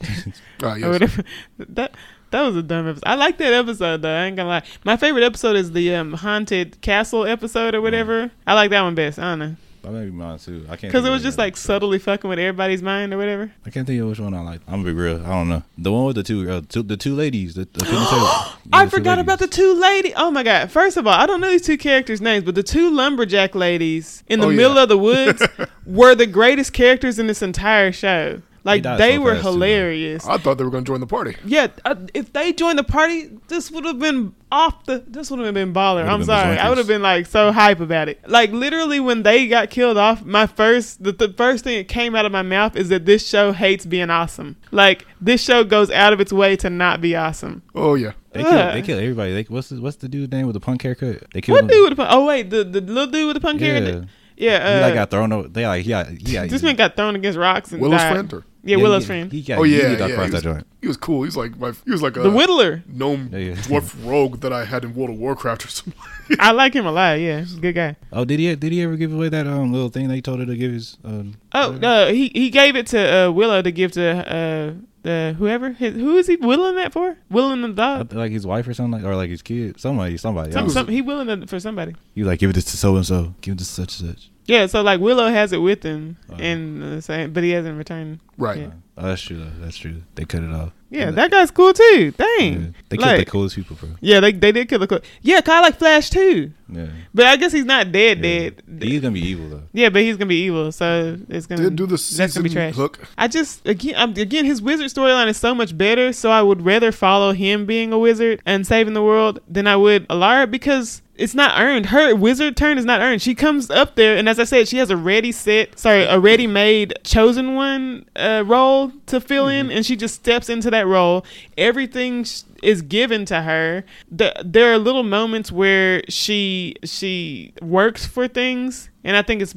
Ah, 0.62 0.76
or 0.82 0.90
whatever. 0.90 1.22
That 1.58 1.94
that 2.30 2.42
was 2.42 2.56
a 2.56 2.62
dumb 2.62 2.88
episode. 2.88 3.04
I 3.06 3.14
like 3.14 3.38
that 3.38 3.52
episode 3.52 4.02
though. 4.02 4.14
I 4.14 4.24
ain't 4.24 4.36
gonna 4.36 4.48
lie. 4.48 4.62
My 4.84 4.96
favorite 4.96 5.22
episode 5.24 5.56
is 5.56 5.72
the 5.72 5.94
um, 5.94 6.12
haunted 6.12 6.80
castle 6.80 7.24
episode 7.26 7.74
or 7.74 7.80
whatever. 7.80 8.30
I 8.46 8.54
like 8.54 8.70
that 8.70 8.82
one 8.82 8.94
best. 8.94 9.18
I 9.18 9.22
don't 9.32 9.38
know 9.38 9.56
That 9.82 9.92
may 9.92 10.04
be 10.04 10.10
mine 10.10 10.38
too. 10.38 10.64
I 10.68 10.76
can't 10.76 10.92
because 10.92 11.04
it 11.06 11.10
was 11.10 11.22
just 11.22 11.38
other 11.38 11.46
like 11.46 11.56
subtly 11.56 11.98
fucking 11.98 12.28
with 12.28 12.38
everybody's 12.38 12.82
mind 12.82 13.14
or 13.14 13.18
whatever. 13.18 13.52
I 13.64 13.70
can't 13.70 13.86
think 13.86 14.00
of 14.02 14.08
which 14.08 14.18
one 14.20 14.34
I 14.34 14.40
like. 14.40 14.60
I'm 14.66 14.82
gonna 14.82 14.84
be 14.84 14.92
real. 14.92 15.24
I 15.24 15.28
don't 15.30 15.48
know. 15.48 15.62
The 15.78 15.92
one 15.92 16.04
with 16.06 16.16
the 16.16 16.22
two, 16.22 16.50
uh, 16.50 16.62
two 16.68 16.82
the 16.82 16.96
two 16.96 17.14
ladies. 17.14 17.54
The, 17.54 17.64
the, 17.72 17.84
the 17.84 18.58
I 18.72 18.86
forgot 18.88 19.18
about 19.18 19.38
the 19.38 19.46
two 19.46 19.74
lady. 19.74 20.12
Oh 20.16 20.30
my 20.30 20.42
god! 20.42 20.70
First 20.70 20.96
of 20.96 21.06
all, 21.06 21.14
I 21.14 21.26
don't 21.26 21.40
know 21.40 21.50
these 21.50 21.62
two 21.66 21.78
characters' 21.78 22.20
names, 22.20 22.44
but 22.44 22.54
the 22.54 22.62
two 22.62 22.90
lumberjack 22.90 23.54
ladies 23.54 24.24
in 24.28 24.40
the 24.40 24.46
Oh, 24.46 24.50
yeah. 24.50 24.56
middle 24.56 24.78
of 24.78 24.88
the 24.88 24.98
woods 24.98 25.42
were 25.86 26.14
the 26.14 26.26
greatest 26.26 26.72
characters 26.72 27.18
in 27.18 27.26
this 27.26 27.42
entire 27.42 27.92
show. 27.92 28.42
Like 28.64 28.82
died 28.82 28.98
they 28.98 29.16
so 29.16 29.20
were 29.22 29.32
fast, 29.34 29.44
too, 29.44 29.50
hilarious. 29.52 30.26
I 30.26 30.36
thought 30.38 30.58
they 30.58 30.64
were 30.64 30.70
going 30.70 30.84
to 30.84 30.88
join 30.88 31.00
the 31.00 31.06
party. 31.06 31.36
Yeah, 31.44 31.68
uh, 31.84 31.94
if 32.14 32.32
they 32.32 32.52
joined 32.52 32.78
the 32.78 32.84
party, 32.84 33.30
this 33.48 33.70
would 33.70 33.84
have 33.84 33.98
been 33.98 34.34
off 34.50 34.84
the. 34.84 35.04
This 35.06 35.30
would 35.30 35.40
have 35.40 35.54
been 35.54 35.72
baller. 35.72 35.96
Would've 35.96 36.08
I'm 36.10 36.20
been 36.20 36.26
sorry, 36.26 36.58
I 36.58 36.68
would 36.68 36.78
have 36.78 36.86
been 36.86 37.02
like 37.02 37.26
so 37.26 37.52
hype 37.52 37.80
about 37.80 38.08
it. 38.08 38.20
Like 38.28 38.50
literally, 38.50 39.00
when 39.00 39.22
they 39.22 39.46
got 39.46 39.70
killed 39.70 39.96
off, 39.96 40.24
my 40.24 40.46
first, 40.46 41.02
the, 41.02 41.12
the 41.12 41.32
first 41.32 41.64
thing 41.64 41.78
that 41.78 41.88
came 41.88 42.14
out 42.14 42.26
of 42.26 42.32
my 42.32 42.42
mouth 42.42 42.76
is 42.76 42.88
that 42.88 43.06
this 43.06 43.26
show 43.26 43.52
hates 43.52 43.86
being 43.86 44.10
awesome. 44.10 44.56
Like 44.70 45.06
this 45.20 45.42
show 45.42 45.64
goes 45.64 45.90
out 45.90 46.12
of 46.12 46.20
its 46.20 46.32
way 46.32 46.56
to 46.56 46.68
not 46.70 47.00
be 47.00 47.14
awesome. 47.16 47.62
Oh 47.74 47.94
yeah, 47.94 48.12
They 48.32 48.42
kill, 48.42 48.52
Ugh. 48.52 48.74
they 48.74 48.82
kill 48.82 48.98
everybody. 48.98 49.32
They, 49.34 49.42
what's 49.44 49.68
the, 49.70 49.80
what's 49.80 49.96
the 49.96 50.08
dude's 50.08 50.32
name 50.32 50.46
with 50.46 50.54
the 50.54 50.60
punk 50.60 50.82
haircut? 50.82 51.24
They 51.32 51.40
killed 51.40 51.54
What 51.56 51.64
him. 51.64 51.68
dude 51.68 51.82
with 51.82 51.90
the 51.92 51.96
punk? 52.04 52.08
Oh 52.12 52.26
wait, 52.26 52.50
the 52.50 52.64
the 52.64 52.80
little 52.80 53.06
dude 53.06 53.26
with 53.28 53.34
the 53.36 53.40
punk 53.40 53.60
Yeah, 53.60 53.66
hair. 53.80 54.04
Yeah, 54.36 54.72
he 54.74 54.78
uh, 54.78 54.86
like 54.86 54.94
got 54.94 55.10
thrown 55.10 55.32
over. 55.32 55.48
They 55.48 55.66
like 55.66 55.84
yeah 55.84 56.08
yeah. 56.18 56.46
this 56.46 56.62
man 56.62 56.76
got 56.76 56.94
thrown 56.96 57.16
against 57.16 57.36
rocks 57.38 57.72
and 57.72 57.80
Willow's 57.82 58.00
died. 58.00 58.12
friend. 58.30 58.44
Or, 58.64 58.68
Yeah, 58.70 58.76
yeah, 58.76 58.82
Willow's 58.82 59.02
he, 59.04 59.06
friend. 59.06 59.32
He 59.32 59.42
got, 59.42 59.58
oh 59.58 59.62
yeah, 59.64 59.88
he 59.90 59.96
got 59.96 60.08
yeah. 60.08 60.14
across 60.14 60.26
He 60.26 60.30
that 60.32 60.36
was, 60.36 60.42
joint. 60.54 60.66
he 60.82 60.88
was 60.88 60.96
cool. 60.96 61.22
He 61.22 61.26
was 61.26 61.36
like 61.36 61.58
my. 61.58 61.72
He 61.84 61.90
was 61.90 62.02
like 62.02 62.16
a 62.16 62.20
the 62.20 62.30
Whittler. 62.30 62.82
gnome 62.88 63.30
Yeah, 63.32 63.38
yeah. 63.38 63.54
dwarf 63.54 63.94
rogue 64.04 64.40
that 64.40 64.52
I 64.52 64.64
had 64.64 64.84
in 64.84 64.94
World 64.94 65.10
of 65.10 65.16
Warcraft 65.18 65.64
or 65.64 65.68
something. 65.68 65.94
I 66.40 66.50
like 66.52 66.74
him 66.74 66.84
a 66.86 66.92
lot. 66.92 67.20
Yeah, 67.20 67.44
good 67.60 67.74
guy. 67.74 67.96
Oh, 68.12 68.24
did 68.24 68.38
he 68.40 68.54
did 68.56 68.72
he 68.72 68.82
ever 68.82 68.96
give 68.96 69.12
away 69.12 69.28
that 69.28 69.46
um 69.46 69.72
little 69.72 69.88
thing 69.88 70.08
that 70.08 70.14
he 70.14 70.22
told 70.22 70.40
her 70.40 70.46
to 70.46 70.56
give 70.56 70.72
his 70.72 70.96
um? 71.04 71.34
Oh 71.52 71.72
no, 71.80 72.12
he 72.12 72.28
he 72.34 72.50
gave 72.50 72.76
it 72.76 72.86
to 72.88 72.98
uh, 73.26 73.30
Willow 73.30 73.62
to 73.62 73.70
give 73.72 73.92
to 73.92 74.04
uh, 74.34 74.72
the 75.08 75.34
whoever. 75.38 75.70
His, 75.72 75.94
who 75.94 76.16
is 76.16 76.26
he 76.26 76.36
willing 76.36 76.76
that 76.76 76.92
for? 76.92 77.16
Willing 77.30 77.62
the 77.62 77.68
dog. 77.68 78.12
like 78.12 78.30
his 78.32 78.46
wife 78.46 78.68
or 78.68 78.74
something, 78.74 79.00
like, 79.02 79.10
or 79.10 79.16
like 79.16 79.30
his 79.30 79.42
kid, 79.42 79.80
somebody, 79.80 80.16
somebody. 80.16 80.52
Some, 80.52 80.68
some, 80.68 80.88
he 80.88 81.02
willing 81.02 81.28
it 81.28 81.48
for 81.48 81.58
somebody. 81.60 81.94
You 82.14 82.24
like, 82.24 82.38
give 82.38 82.52
this 82.52 82.64
to 82.66 82.76
so 82.76 82.96
and 82.96 83.06
so, 83.06 83.34
give 83.40 83.56
this 83.56 83.68
to 83.68 83.74
such 83.82 84.00
and 84.00 84.10
such. 84.10 84.30
Yeah, 84.46 84.64
so 84.66 84.80
like 84.80 84.98
Willow 85.00 85.28
has 85.28 85.52
it 85.52 85.58
with 85.58 85.82
him, 85.82 86.16
Uh-huh. 86.30 86.40
and 86.40 86.82
uh, 86.82 87.00
saying, 87.02 87.32
but 87.34 87.42
he 87.42 87.50
hasn't 87.50 87.76
returned. 87.76 88.20
Right. 88.38 88.60
Yeah. 88.60 88.70
Oh, 88.96 89.08
that's 89.08 89.20
true. 89.20 89.36
Though. 89.36 89.50
That's 89.60 89.76
true. 89.76 90.02
They 90.14 90.24
cut 90.24 90.42
it 90.42 90.50
off. 90.50 90.72
Yeah, 90.90 91.10
that 91.10 91.30
guy's 91.30 91.50
cool 91.50 91.74
too. 91.74 92.12
Yeah. 92.18 92.26
Dang. 92.38 92.74
They 92.88 92.96
killed 92.96 93.20
the 93.20 93.24
coolest 93.26 93.56
people, 93.56 93.76
bro. 93.76 93.90
Yeah, 94.00 94.20
they 94.20 94.32
they 94.32 94.52
did 94.52 94.68
kill 94.70 94.78
the. 94.78 94.86
Cool. 94.86 95.00
Yeah, 95.20 95.42
kind 95.42 95.58
of 95.58 95.64
like 95.70 95.78
Flash 95.78 96.08
too, 96.08 96.52
Yeah. 96.70 96.86
but 97.14 97.26
I 97.26 97.36
guess 97.36 97.52
he's 97.52 97.64
not 97.64 97.92
dead. 97.92 98.18
yeah. 98.18 98.50
Dead. 98.50 98.62
He's 98.82 99.00
gonna 99.00 99.14
be 99.14 99.20
evil 99.26 99.48
though. 99.48 99.62
Yeah, 99.72 99.88
but 99.88 100.02
he's 100.02 100.16
gonna 100.16 100.28
be 100.28 100.42
evil, 100.44 100.70
so 100.70 101.16
it's 101.28 101.46
gonna. 101.46 101.62
Did 101.62 101.76
do 101.76 101.86
the 101.86 101.96
that's 102.16 102.34
gonna 102.34 102.44
be 102.44 102.50
trash. 102.50 102.74
hook. 102.74 102.98
I 103.16 103.28
just 103.28 103.66
again 103.66 103.94
I'm, 103.96 104.10
again 104.10 104.44
his 104.44 104.60
wizard 104.60 104.88
storyline 104.88 105.28
is 105.28 105.36
so 105.38 105.54
much 105.54 105.76
better, 105.76 106.12
so 106.12 106.30
I 106.30 106.42
would 106.42 106.64
rather 106.64 106.92
follow 106.92 107.32
him 107.32 107.64
being 107.66 107.92
a 107.92 107.98
wizard 107.98 108.42
and 108.44 108.66
saving 108.66 108.94
the 108.94 109.02
world 109.02 109.40
than 109.48 109.66
I 109.66 109.76
would 109.76 110.06
Elora 110.08 110.50
because 110.50 111.00
it's 111.16 111.34
not 111.34 111.60
earned. 111.60 111.86
Her 111.86 112.14
wizard 112.14 112.56
turn 112.56 112.78
is 112.78 112.84
not 112.84 113.00
earned. 113.00 113.20
She 113.22 113.34
comes 113.34 113.70
up 113.70 113.96
there, 113.96 114.16
and 114.16 114.28
as 114.28 114.38
I 114.38 114.44
said, 114.44 114.68
she 114.68 114.76
has 114.76 114.88
a 114.88 114.96
ready 114.96 115.32
set, 115.32 115.76
sorry, 115.76 116.04
a 116.04 116.20
ready 116.20 116.46
made 116.46 116.94
chosen 117.02 117.56
one 117.56 118.08
uh, 118.14 118.44
role 118.46 118.92
to 119.06 119.20
fill 119.20 119.48
in, 119.48 119.70
and 119.72 119.84
she 119.84 119.96
just 119.96 120.14
steps 120.14 120.48
into 120.48 120.70
that 120.70 120.86
role. 120.86 121.24
Everything 121.56 122.22
sh- 122.22 122.42
is 122.62 122.82
given 122.82 123.24
to 123.26 123.42
her. 123.42 123.84
The, 124.10 124.34
there 124.44 124.72
are 124.72 124.78
little 124.78 125.02
moments 125.02 125.52
where 125.52 126.02
she 126.08 126.74
she 126.84 127.54
works 127.62 128.06
for 128.06 128.28
things 128.28 128.90
and 129.04 129.16
I 129.16 129.22
think 129.22 129.42
it's 129.42 129.54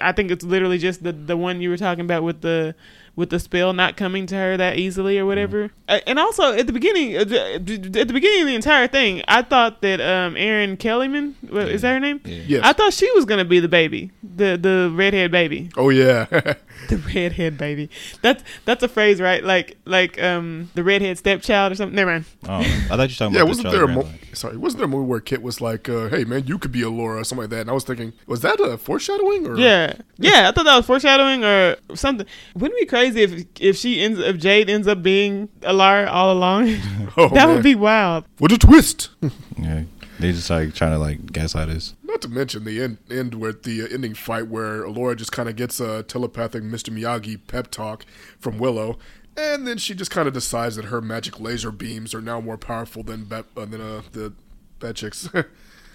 I 0.00 0.12
think 0.12 0.30
it's 0.30 0.44
literally 0.44 0.78
just 0.78 1.02
the 1.02 1.12
the 1.12 1.36
one 1.36 1.60
you 1.60 1.70
were 1.70 1.76
talking 1.76 2.04
about 2.04 2.22
with 2.22 2.40
the 2.42 2.74
with 3.16 3.30
the 3.30 3.40
spell 3.40 3.72
not 3.72 3.96
coming 3.96 4.26
to 4.26 4.36
her 4.36 4.56
that 4.56 4.78
easily 4.78 5.18
or 5.18 5.26
whatever. 5.26 5.72
Uh, 5.88 5.98
And 6.06 6.20
also 6.20 6.52
at 6.52 6.68
the 6.68 6.72
beginning, 6.72 7.16
uh, 7.16 7.20
at 7.22 7.66
the 7.66 8.12
beginning 8.12 8.42
of 8.42 8.46
the 8.46 8.54
entire 8.54 8.86
thing, 8.86 9.22
I 9.26 9.42
thought 9.42 9.82
that 9.82 10.00
um 10.00 10.36
Erin 10.36 10.76
Kellyman 10.76 11.34
is 11.52 11.82
that 11.82 11.94
her 11.94 12.00
name? 12.00 12.20
Yeah. 12.24 12.42
Yes. 12.46 12.60
I 12.64 12.72
thought 12.72 12.92
she 12.92 13.10
was 13.12 13.24
gonna 13.24 13.44
be 13.44 13.58
the 13.58 13.68
baby, 13.68 14.12
the 14.22 14.56
the 14.56 14.92
redhead 14.94 15.32
baby, 15.32 15.70
oh 15.76 15.88
yeah. 15.90 16.26
the 16.88 16.96
redhead 17.12 17.58
baby. 17.58 17.90
That's 18.22 18.44
that's 18.64 18.84
a 18.84 18.88
phrase, 18.88 19.20
right? 19.20 19.42
Like 19.42 19.76
like 19.84 20.22
um 20.22 20.70
the 20.74 20.84
redhead 20.84 21.18
stepchild 21.18 21.72
or 21.72 21.74
something. 21.74 21.96
Never 21.96 22.12
mind. 22.12 22.24
Oh, 22.46 22.58
I 22.58 22.62
thought 22.62 22.90
you 22.90 22.96
were 22.98 23.08
talking 23.08 23.34
yeah, 23.34 23.40
about 23.40 23.48
wasn't 23.48 23.70
there 23.72 23.82
a 23.82 23.86
Charlie 23.86 23.94
mo- 23.94 24.02
Brown, 24.02 24.18
sorry, 24.34 24.56
wasn't 24.56 24.78
there 24.78 24.84
a 24.84 24.88
movie 24.88 25.06
where 25.08 25.20
Kit 25.20 25.42
was 25.42 25.60
like, 25.60 25.88
uh, 25.88 26.08
"Hey 26.08 26.22
man, 26.22 26.46
you 26.46 26.56
could 26.56 26.70
be 26.70 26.82
Elora" 26.82 27.20
or 27.20 27.24
something 27.24 27.42
like 27.42 27.50
that? 27.50 27.62
And 27.62 27.70
I 27.70 27.72
was 27.72 27.82
thinking, 27.84 28.12
was 28.28 28.42
that 28.42 28.60
a 28.60 28.67
foreshadowing? 28.76 29.46
Or 29.46 29.56
Yeah, 29.56 29.94
yeah. 30.18 30.48
I 30.48 30.52
thought 30.52 30.64
that 30.64 30.76
was 30.76 30.86
foreshadowing 30.86 31.44
or 31.44 31.76
something. 31.94 32.26
Wouldn't 32.54 32.78
it 32.78 32.82
be 32.82 32.86
crazy 32.86 33.22
if 33.22 33.46
if 33.60 33.76
she 33.76 34.00
ends 34.00 34.18
if 34.18 34.36
Jade 34.38 34.68
ends 34.68 34.86
up 34.86 35.02
being 35.02 35.48
Elora 35.60 36.08
all 36.08 36.32
along? 36.32 36.76
Oh, 37.16 37.28
that 37.30 37.46
man. 37.46 37.54
would 37.54 37.64
be 37.64 37.74
wild. 37.74 38.24
what 38.38 38.52
a 38.52 38.58
twist! 38.58 39.08
Yeah, 39.60 39.82
they 40.20 40.30
just 40.32 40.50
like 40.50 40.72
trying 40.74 40.92
to 40.92 40.98
like 40.98 41.32
gaslight 41.32 41.68
us. 41.68 41.94
Not 42.04 42.20
to 42.22 42.28
mention 42.28 42.62
the 42.64 42.80
end, 42.80 42.98
end 43.10 43.34
with 43.34 43.64
the 43.64 43.82
uh, 43.82 43.86
ending 43.90 44.14
fight 44.14 44.46
where 44.46 44.84
Elora 44.84 45.16
just 45.16 45.32
kind 45.32 45.48
of 45.48 45.56
gets 45.56 45.80
a 45.80 46.04
telepathic 46.04 46.62
Mr. 46.62 46.90
Miyagi 46.96 47.40
pep 47.48 47.70
talk 47.72 48.04
from 48.38 48.58
Willow, 48.58 48.98
and 49.36 49.66
then 49.66 49.78
she 49.78 49.94
just 49.94 50.12
kind 50.12 50.28
of 50.28 50.34
decides 50.34 50.76
that 50.76 50.86
her 50.86 51.00
magic 51.00 51.40
laser 51.40 51.72
beams 51.72 52.14
are 52.14 52.20
now 52.20 52.40
more 52.40 52.56
powerful 52.56 53.02
than 53.02 53.24
Bat, 53.24 53.46
uh, 53.56 53.64
than 53.64 53.80
uh, 53.80 54.02
the 54.12 54.32
Bat 54.78 54.94
Chicks. 54.96 55.28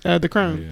Uh, 0.06 0.18
the 0.18 0.28
crown. 0.28 0.62
Yeah. 0.62 0.72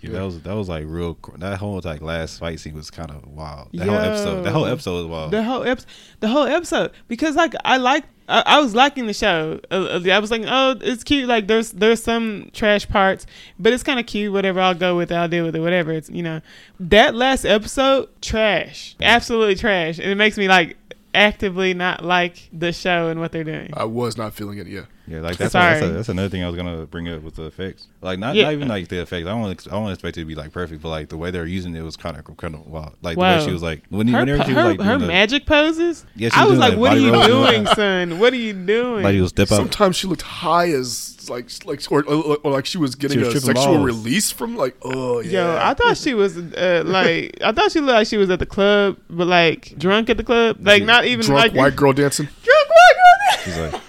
Yeah, 0.00 0.12
that 0.12 0.22
was 0.22 0.42
that 0.42 0.54
was 0.54 0.68
like 0.68 0.84
real. 0.86 1.18
That 1.38 1.58
whole 1.58 1.80
like 1.84 2.00
last 2.00 2.38
fight 2.38 2.60
scene 2.60 2.74
was 2.74 2.90
kind 2.90 3.10
of 3.10 3.26
wild. 3.26 3.68
That 3.72 3.86
Yo. 3.86 3.92
whole 3.92 4.00
episode, 4.00 4.42
that 4.42 4.52
whole 4.52 4.66
episode 4.66 4.96
was 4.96 5.06
wild. 5.06 5.30
The 5.32 5.42
whole 5.42 5.64
episode, 5.64 5.88
the 6.20 6.28
whole 6.28 6.44
episode, 6.44 6.92
because 7.08 7.36
like 7.36 7.54
I 7.64 7.76
like, 7.76 8.04
I, 8.28 8.42
I 8.46 8.60
was 8.60 8.74
liking 8.74 9.06
the 9.06 9.12
show. 9.12 9.60
Uh, 9.70 10.00
I 10.10 10.18
was 10.18 10.30
like, 10.30 10.42
oh, 10.46 10.76
it's 10.80 11.04
cute. 11.04 11.28
Like 11.28 11.46
there's 11.46 11.72
there's 11.72 12.02
some 12.02 12.50
trash 12.54 12.88
parts, 12.88 13.26
but 13.58 13.72
it's 13.72 13.82
kind 13.82 14.00
of 14.00 14.06
cute. 14.06 14.32
Whatever, 14.32 14.60
I'll 14.60 14.74
go 14.74 14.96
with 14.96 15.12
it. 15.12 15.14
I'll 15.14 15.28
deal 15.28 15.44
with 15.44 15.56
it. 15.56 15.60
Whatever. 15.60 15.92
It's 15.92 16.08
you 16.08 16.22
know, 16.22 16.40
that 16.80 17.14
last 17.14 17.44
episode, 17.44 18.08
trash, 18.22 18.96
absolutely 19.00 19.56
trash, 19.56 19.98
and 19.98 20.10
it 20.10 20.16
makes 20.16 20.38
me 20.38 20.48
like 20.48 20.76
actively 21.14 21.74
not 21.74 22.04
like 22.04 22.48
the 22.52 22.72
show 22.72 23.08
and 23.08 23.20
what 23.20 23.32
they're 23.32 23.44
doing. 23.44 23.70
I 23.74 23.84
was 23.84 24.16
not 24.16 24.34
feeling 24.34 24.58
it. 24.58 24.66
Yeah, 24.68 24.84
yeah, 25.06 25.20
like 25.20 25.36
that's 25.36 25.52
that's, 25.52 25.80
Sorry. 25.80 25.90
a, 25.90 25.94
that's 25.94 26.08
another 26.08 26.28
thing 26.28 26.42
I 26.42 26.46
was 26.48 26.56
gonna 26.56 26.86
bring 26.86 27.08
up 27.08 27.22
with 27.22 27.36
the 27.36 27.44
effects. 27.44 27.86
Like 28.00 28.18
not, 28.18 28.34
Yeah. 28.34 28.44
not 28.44 28.52
even 28.54 28.68
like 28.68 28.88
the 28.88 29.00
effects. 29.02 29.26
I 29.26 29.30
don't 29.30 29.44
I 29.66 29.70
don't 29.70 29.90
expect 29.92 30.16
it 30.16 30.20
to 30.20 30.24
be 30.26 30.34
like 30.34 30.52
perfect, 30.52 30.82
but 30.82 30.88
like 30.88 31.08
the 31.08 31.16
way 31.16 31.30
they're 31.30 31.46
using 31.46 31.74
it 31.76 31.82
was 31.82 31.96
kind 31.96 32.16
of 32.16 32.36
kind 32.36 32.54
of 32.54 32.66
wild. 32.66 32.94
Like 33.02 33.16
the 33.16 33.20
way 33.22 33.44
she 33.44 33.52
was 33.52 33.62
like 33.62 33.82
when 33.88 34.08
her 34.08 34.20
whenever 34.20 34.38
po- 34.42 34.48
she 34.48 34.54
was 34.54 34.62
her, 34.64 34.68
like 34.70 34.80
her 34.80 34.86
doing 34.86 35.00
the- 35.00 35.06
magic 35.06 35.46
poses. 35.46 36.04
Yeah, 36.16 36.28
she 36.30 36.36
I 36.36 36.44
was 36.44 36.58
was 36.58 36.58
doing 36.60 36.70
like, 36.72 36.78
"What 36.80 36.92
are 36.92 37.00
you 37.00 37.12
roll. 37.12 37.26
doing, 37.46 37.66
son? 37.74 38.18
What 38.18 38.32
are 38.32 38.36
you 38.36 38.52
doing?" 38.52 39.02
like 39.04 39.14
you'll 39.14 39.28
step 39.28 39.50
out. 39.52 39.56
sometimes 39.56 39.96
she 39.96 40.06
looked 40.06 40.22
high 40.22 40.70
as 40.70 41.12
like 41.28 41.50
like 41.64 41.82
or, 41.90 42.04
or, 42.04 42.38
or 42.44 42.52
like 42.52 42.66
she 42.66 42.78
was 42.78 42.94
getting 42.94 43.18
was 43.20 43.34
a 43.34 43.40
sexual 43.40 43.74
balls. 43.74 43.84
release 43.84 44.30
from 44.30 44.56
like 44.56 44.76
oh 44.82 45.20
yeah. 45.20 45.54
Yo, 45.54 45.58
I 45.60 45.74
thought 45.74 45.96
she 45.96 46.14
was 46.14 46.36
uh, 46.36 46.82
like 46.86 47.36
I 47.44 47.52
thought 47.52 47.72
she 47.72 47.80
looked 47.80 47.92
like 47.94 48.06
she 48.06 48.16
was 48.16 48.30
at 48.30 48.38
the 48.38 48.46
club, 48.46 48.96
but 49.10 49.26
like 49.26 49.74
drunk 49.76 50.08
at 50.10 50.16
the 50.18 50.24
club, 50.24 50.58
like 50.60 50.84
not 50.84 51.04
even 51.04 51.26
drunk 51.26 51.52
like 51.52 51.54
white 51.54 51.76
girl 51.76 51.92
dancing. 51.92 52.26
drunk 52.44 52.68
white 52.68 53.40
She's 53.44 53.58
like, 53.58 53.72
girl, 53.72 53.80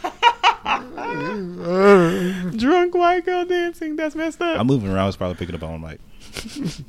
drunk 2.57 2.95
white 2.95 3.25
girl 3.25 3.45
dancing. 3.45 3.95
That's 3.95 4.15
messed 4.15 4.41
up. 4.41 4.59
I'm 4.59 4.67
moving 4.67 4.89
around. 4.89 4.99
I 4.99 5.05
was 5.07 5.17
probably 5.17 5.35
picking 5.35 5.55
up 5.55 5.63
on 5.63 5.81
mic. 5.81 5.99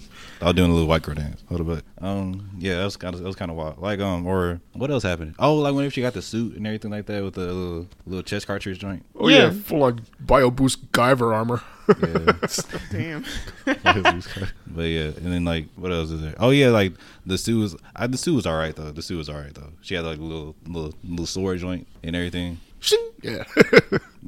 I 0.40 0.44
was 0.46 0.54
doing 0.54 0.70
a 0.70 0.74
little 0.74 0.86
white 0.88 1.02
girl 1.02 1.14
dance. 1.16 1.42
Hold 1.48 1.62
up, 1.62 1.66
but 1.98 2.04
um, 2.06 2.50
yeah, 2.58 2.76
that 2.78 2.84
was 2.84 2.96
kind 2.96 3.14
of 3.14 3.20
that 3.20 3.26
was 3.26 3.34
kind 3.36 3.50
of 3.50 3.56
wild. 3.56 3.78
Like 3.78 3.98
um, 4.00 4.26
or 4.26 4.60
what 4.72 4.90
else 4.90 5.02
happened? 5.02 5.34
Oh, 5.38 5.56
like 5.56 5.74
whenever 5.74 5.90
she 5.90 6.00
got 6.00 6.12
the 6.14 6.22
suit 6.22 6.56
and 6.56 6.66
everything 6.66 6.90
like 6.92 7.06
that 7.06 7.24
with 7.24 7.34
the 7.34 7.46
little 7.46 7.86
little 8.06 8.22
chest 8.22 8.46
cartridge 8.46 8.78
joint. 8.78 9.04
Oh 9.18 9.28
yeah, 9.28 9.46
Yeah. 9.46 9.50
full 9.50 9.82
on 9.84 10.02
bio 10.20 10.50
boost 10.50 10.92
Guyver 10.92 11.34
armor. 11.34 11.62
Yeah. 11.88 12.32
Damn. 12.92 13.24
but 14.66 14.82
yeah, 14.82 15.04
and 15.06 15.32
then 15.32 15.44
like 15.44 15.66
what 15.76 15.90
else 15.92 16.10
is 16.10 16.20
there? 16.20 16.34
Oh 16.38 16.50
yeah, 16.50 16.68
like 16.68 16.92
the 17.26 17.38
suit 17.38 17.58
was 17.58 17.76
I, 17.96 18.06
the 18.06 18.18
suit 18.18 18.34
was 18.34 18.46
all 18.46 18.56
right 18.56 18.74
though. 18.76 18.90
The 18.92 19.02
suit 19.02 19.16
was 19.18 19.28
all 19.28 19.36
right 19.38 19.54
though. 19.54 19.72
She 19.80 19.94
had 19.94 20.04
like 20.04 20.18
a 20.18 20.22
little 20.22 20.54
little 20.66 20.94
little 21.04 21.26
sword 21.26 21.58
joint 21.58 21.86
and 22.04 22.14
everything. 22.14 22.58
Shing. 22.80 23.10
Yeah. 23.22 23.42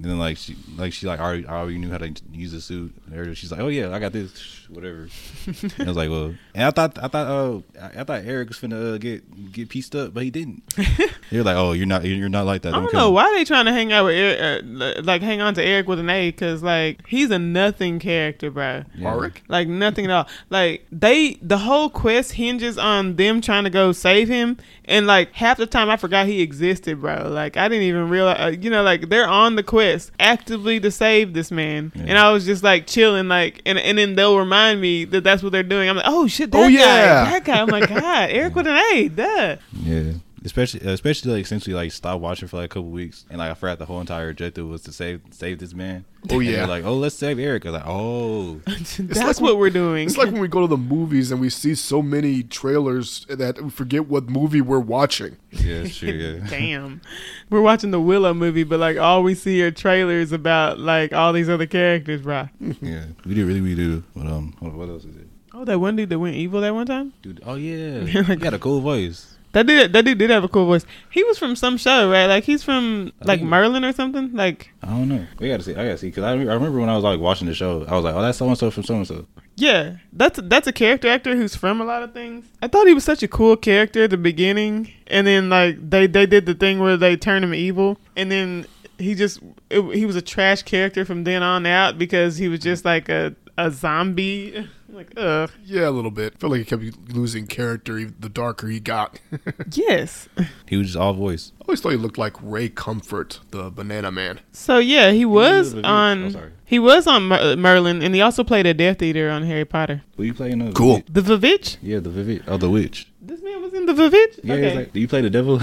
And 0.03 0.11
then 0.11 0.18
like 0.18 0.38
she 0.38 0.57
like 0.76 0.94
she 0.94 1.07
like 1.07 1.20
already 1.20 1.46
already 1.46 1.76
knew 1.76 1.90
how 1.90 1.98
to 1.98 2.11
use 2.32 2.53
the 2.53 2.61
suit. 2.62 2.94
And 3.12 3.36
she's 3.36 3.51
like, 3.51 3.61
oh 3.61 3.68
yeah, 3.68 3.94
I 3.94 3.98
got 3.98 4.12
this, 4.12 4.66
whatever. 4.70 5.09
and 5.46 5.74
I 5.78 5.84
was 5.84 5.96
like, 5.96 6.09
well, 6.09 6.34
and 6.55 6.64
I 6.64 6.70
thought 6.70 6.98
I 6.98 7.09
thought 7.09 7.26
uh 7.26 7.61
I, 7.78 8.01
I 8.01 8.05
thought 8.05 8.22
Eric 8.24 8.48
was 8.48 8.57
finna 8.57 8.94
uh, 8.94 8.96
get 8.96 9.53
get 9.53 9.68
pieced 9.68 9.94
up, 9.94 10.14
but 10.14 10.22
he 10.22 10.30
didn't. 10.30 10.62
You're 11.30 11.44
like, 11.44 11.57
oh, 11.57 11.72
you're 11.72 11.86
not 11.86 12.07
you're 12.07 12.30
not 12.30 12.46
like 12.46 12.62
that. 12.62 12.72
I 12.72 12.80
don't 12.80 12.92
know 12.94 13.11
me. 13.11 13.14
why 13.14 13.30
they 13.36 13.44
trying 13.44 13.66
to 13.66 13.72
hang 13.72 13.92
out 13.92 14.07
with 14.07 14.14
Eric, 14.14 14.64
uh, 14.64 15.03
like 15.03 15.20
hang 15.20 15.42
on 15.42 15.53
to 15.55 15.62
Eric 15.62 15.86
with 15.86 15.98
an 15.98 16.09
A, 16.09 16.30
because 16.30 16.62
like 16.62 17.07
he's 17.07 17.30
a 17.30 17.38
nothing 17.38 17.98
character, 17.98 18.51
bro. 18.51 18.84
Yeah. 18.96 19.28
Like 19.48 19.68
nothing 19.68 20.07
at 20.07 20.11
all. 20.11 20.26
Like 20.48 20.86
they, 20.90 21.34
the 21.42 21.59
whole 21.59 21.90
quest 21.90 22.32
hinges 22.32 22.78
on 22.78 23.16
them 23.16 23.40
trying 23.42 23.64
to 23.64 23.70
go 23.70 23.92
save 23.92 24.28
him, 24.28 24.57
and 24.86 25.07
like 25.07 25.34
half 25.34 25.59
the 25.59 25.66
time 25.66 25.90
I 25.90 25.98
forgot 25.98 26.26
he 26.26 26.40
existed, 26.40 27.01
bro. 27.01 27.28
Like 27.28 27.57
I 27.57 27.68
didn't 27.68 27.84
even 27.84 28.09
realize, 28.09 28.40
uh, 28.40 28.59
you 28.59 28.70
know, 28.70 28.82
like 28.82 29.09
they're 29.09 29.28
on 29.28 29.55
the 29.57 29.62
quest 29.62 29.89
actively 30.18 30.78
to 30.80 30.91
save 30.91 31.32
this 31.34 31.51
man, 31.51 31.93
Yeah. 31.95 32.03
and 32.09 32.18
I 32.18 32.30
was 32.32 32.45
just 32.47 32.62
like 32.62 32.86
chilling, 32.86 33.28
like, 33.28 33.62
and 33.66 33.78
and 33.78 33.99
then 33.99 34.14
they'll 34.14 34.38
remind 34.38 34.80
me 34.80 35.05
that 35.07 35.24
that's 35.24 35.43
what 35.43 35.53
they're 35.53 35.62
doing. 35.62 35.88
I'm 35.88 35.97
like, 35.97 36.05
oh 36.09 36.26
shit, 36.26 36.51
that 36.53 36.59
Oh, 36.59 36.62
guy, 36.68 36.68
yeah. 36.72 37.24
that 37.30 37.45
guy. 37.45 37.61
I'm 37.61 37.68
like, 37.68 37.88
God, 37.88 38.30
Eric 38.30 38.55
with 38.55 38.66
an 38.66 38.76
A, 38.93 39.09
duh. 39.09 39.57
Yeah. 39.82 40.12
Especially, 40.43 40.80
especially 40.80 41.32
like 41.32 41.47
since 41.47 41.66
we 41.66 41.74
like 41.74 41.93
stopped 41.93 42.22
watching 42.22 42.49
for 42.49 42.57
like 42.57 42.66
a 42.66 42.68
couple 42.68 42.88
weeks, 42.88 43.26
and 43.28 43.38
like 43.38 43.51
I 43.51 43.55
forgot 43.55 43.78
the 43.78 43.84
whole 43.84 44.01
entire 44.01 44.30
objective 44.30 44.66
was 44.66 44.80
to 44.82 44.93
save 44.93 45.20
save 45.30 45.59
this 45.59 45.74
man. 45.74 46.07
Oh, 46.30 46.41
yeah. 46.41 46.64
like 46.64 46.84
oh 46.84 46.95
let's 46.95 47.14
save 47.14 47.38
Eric. 47.38 47.66
I 47.66 47.70
was 47.70 47.80
like 47.80 47.88
oh 47.88 48.55
that's 48.64 48.99
like 49.38 49.41
what 49.41 49.59
we're 49.59 49.68
doing. 49.70 50.07
It's 50.07 50.16
like 50.16 50.30
when 50.30 50.41
we 50.41 50.49
go 50.49 50.62
to 50.62 50.66
the 50.66 50.78
movies 50.78 51.30
and 51.30 51.41
we 51.43 51.51
see 51.51 51.74
so 51.74 52.01
many 52.01 52.43
trailers 52.43 53.26
that 53.28 53.61
we 53.61 53.68
forget 53.68 54.09
what 54.09 54.30
movie 54.30 54.62
we're 54.62 54.78
watching. 54.80 55.36
yeah 55.51 55.82
it's 55.82 55.99
true 55.99 56.11
yeah 56.11 56.47
Damn. 56.49 57.03
We're 57.51 57.61
watching 57.61 57.91
the 57.91 58.01
Willow 58.01 58.32
movie, 58.32 58.64
but 58.64 58.80
like 58.80 58.97
all 58.97 59.22
we 59.22 59.34
see 59.34 59.62
are 59.62 59.70
trailers 59.70 60.32
about 60.32 60.78
like 60.78 61.12
all 61.12 61.34
these 61.34 61.51
other 61.51 61.66
characters, 61.66 62.22
bro. 62.22 62.49
yeah 62.80 63.05
we 63.26 63.34
do 63.34 63.47
really 63.47 63.61
we 63.61 63.74
do. 63.74 64.03
But 64.16 64.26
um 64.26 64.57
what, 64.61 64.72
what 64.72 64.88
else 64.88 65.05
is 65.05 65.16
it? 65.16 65.26
Oh, 65.53 65.66
that 65.66 65.78
one 65.78 65.97
dude 65.97 66.09
that 66.09 66.18
went 66.18 66.36
evil 66.36 66.62
that 66.62 66.72
one 66.72 66.86
time? 66.86 67.12
Dude, 67.20 67.43
oh 67.45 67.57
yeah, 67.57 68.01
he 68.05 68.36
got 68.36 68.55
a 68.55 68.59
cool 68.59 68.80
voice. 68.80 69.30
That 69.53 69.66
dude 69.66 69.92
that 69.92 70.05
dude 70.05 70.18
did 70.18 70.30
have 70.30 70.44
a 70.44 70.48
cool 70.48 70.66
voice. 70.66 70.86
He 71.11 71.24
was 71.24 71.38
from 71.38 71.57
some 71.57 71.76
show, 71.76 72.11
right? 72.11 72.26
Like 72.26 72.44
he's 72.44 72.62
from 72.62 73.12
like 73.20 73.42
Merlin 73.42 73.84
or 73.84 73.92
something. 73.92 74.32
Like 74.32 74.70
I 74.82 74.88
don't 74.88 75.09
know. 75.09 75.26
We 75.38 75.48
gotta 75.48 75.62
see. 75.62 75.72
I 75.72 75.84
gotta 75.84 75.98
see 75.98 76.09
because 76.09 76.24
I, 76.24 76.30
I 76.30 76.34
remember 76.34 76.78
when 76.78 76.88
I 76.88 76.94
was 76.94 77.05
like 77.05 77.18
watching 77.18 77.46
the 77.46 77.55
show, 77.55 77.84
I 77.86 77.94
was 77.96 78.05
like, 78.05 78.14
oh 78.14 78.22
that's 78.22 78.38
so 78.38 78.46
and 78.46 78.57
so 78.57 78.70
from 78.70 78.84
so 78.84 78.94
and 78.94 79.07
so. 79.07 79.26
yeah, 79.57 79.96
that's 80.12 80.38
that's 80.44 80.68
a 80.68 80.72
character 80.72 81.09
actor 81.09 81.34
who's 81.34 81.57
from 81.57 81.80
a 81.80 81.84
lot 81.84 82.03
of 82.03 82.12
things. 82.12 82.46
I 82.62 82.68
thought 82.68 82.86
he 82.86 82.94
was 82.94 83.05
such 83.05 83.22
a 83.22 83.28
cool 83.28 83.57
character 83.57 84.05
at 84.05 84.11
the 84.11 84.16
beginning, 84.16 84.92
and 85.09 85.26
then 85.26 85.51
like 85.51 85.78
they 85.90 86.07
they 86.07 86.26
did 86.26 86.46
the 86.46 86.55
thing 86.55 86.78
where 86.78 86.96
they 86.96 87.16
turned 87.16 87.44
him 87.44 87.55
evil, 87.55 87.98
and 88.16 88.30
then 88.30 88.66
he 88.98 89.14
just 89.16 89.40
it, 89.68 89.82
he 89.96 90.07
was 90.07 90.14
a 90.14 90.22
trash 90.22 90.62
character 90.62 91.05
from 91.05 91.24
then 91.24 91.42
on 91.42 91.66
out 91.66 91.98
because 91.98 92.36
he 92.36 92.48
was 92.48 92.61
just 92.61 92.84
like 92.84 93.09
a 93.09 93.34
a 93.66 93.70
zombie. 93.70 94.68
like 94.88 95.12
ugh. 95.16 95.50
Yeah, 95.64 95.88
a 95.88 95.90
little 95.90 96.11
bit. 96.11 96.38
felt 96.38 96.52
like 96.52 96.61
he 96.61 96.64
kept 96.64 96.82
losing 97.12 97.46
character 97.46 98.04
the 98.18 98.28
darker 98.28 98.68
he 98.68 98.80
got. 98.80 99.20
Yes. 99.72 100.28
He 100.68 100.76
was 100.76 100.88
just 100.88 100.96
all 100.98 101.12
voice. 101.14 101.52
I 101.61 101.64
always 101.68 101.80
thought 101.80 101.90
he 101.90 101.96
looked 101.96 102.18
like 102.18 102.34
Ray 102.42 102.68
Comfort, 102.68 103.40
the 103.50 103.70
Banana 103.70 104.11
Man. 104.11 104.40
So 104.52 104.78
yeah, 104.78 105.11
he 105.12 105.24
was 105.24 105.70
the 105.72 105.76
Beach. 105.78 105.84
on. 105.86 106.24
Oh, 106.24 106.30
sorry. 106.30 106.52
he 106.64 106.78
was 106.78 107.06
on 107.06 107.28
Mer- 107.28 107.56
Merlin, 107.56 108.02
and 108.02 108.14
he 108.14 108.20
also 108.20 108.42
played 108.42 108.66
a 108.66 108.74
Death 108.74 109.00
Eater 109.02 109.30
on 109.30 109.44
Harry 109.44 109.64
Potter. 109.64 110.02
Who 110.16 110.24
you 110.24 110.34
playing? 110.34 110.61
Uh, 110.61 110.72
Cool. 110.72 111.02
The 111.08 111.20
Vivitch. 111.22 111.76
Yeah, 111.82 112.00
the 112.00 112.11
Vivid. 112.11 112.42
Oh, 112.48 112.56
the 112.56 112.68
witch. 112.70 113.06
This 113.22 113.42
man 113.42 113.62
was 113.62 113.72
in 113.74 113.86
the 113.86 113.92
Vivitch. 113.92 114.40
Yeah, 114.42 114.54
okay. 114.54 114.64
he's 114.68 114.74
like, 114.76 114.92
do 114.92 115.00
you 115.00 115.08
play 115.08 115.20
the 115.20 115.30
devil? 115.30 115.58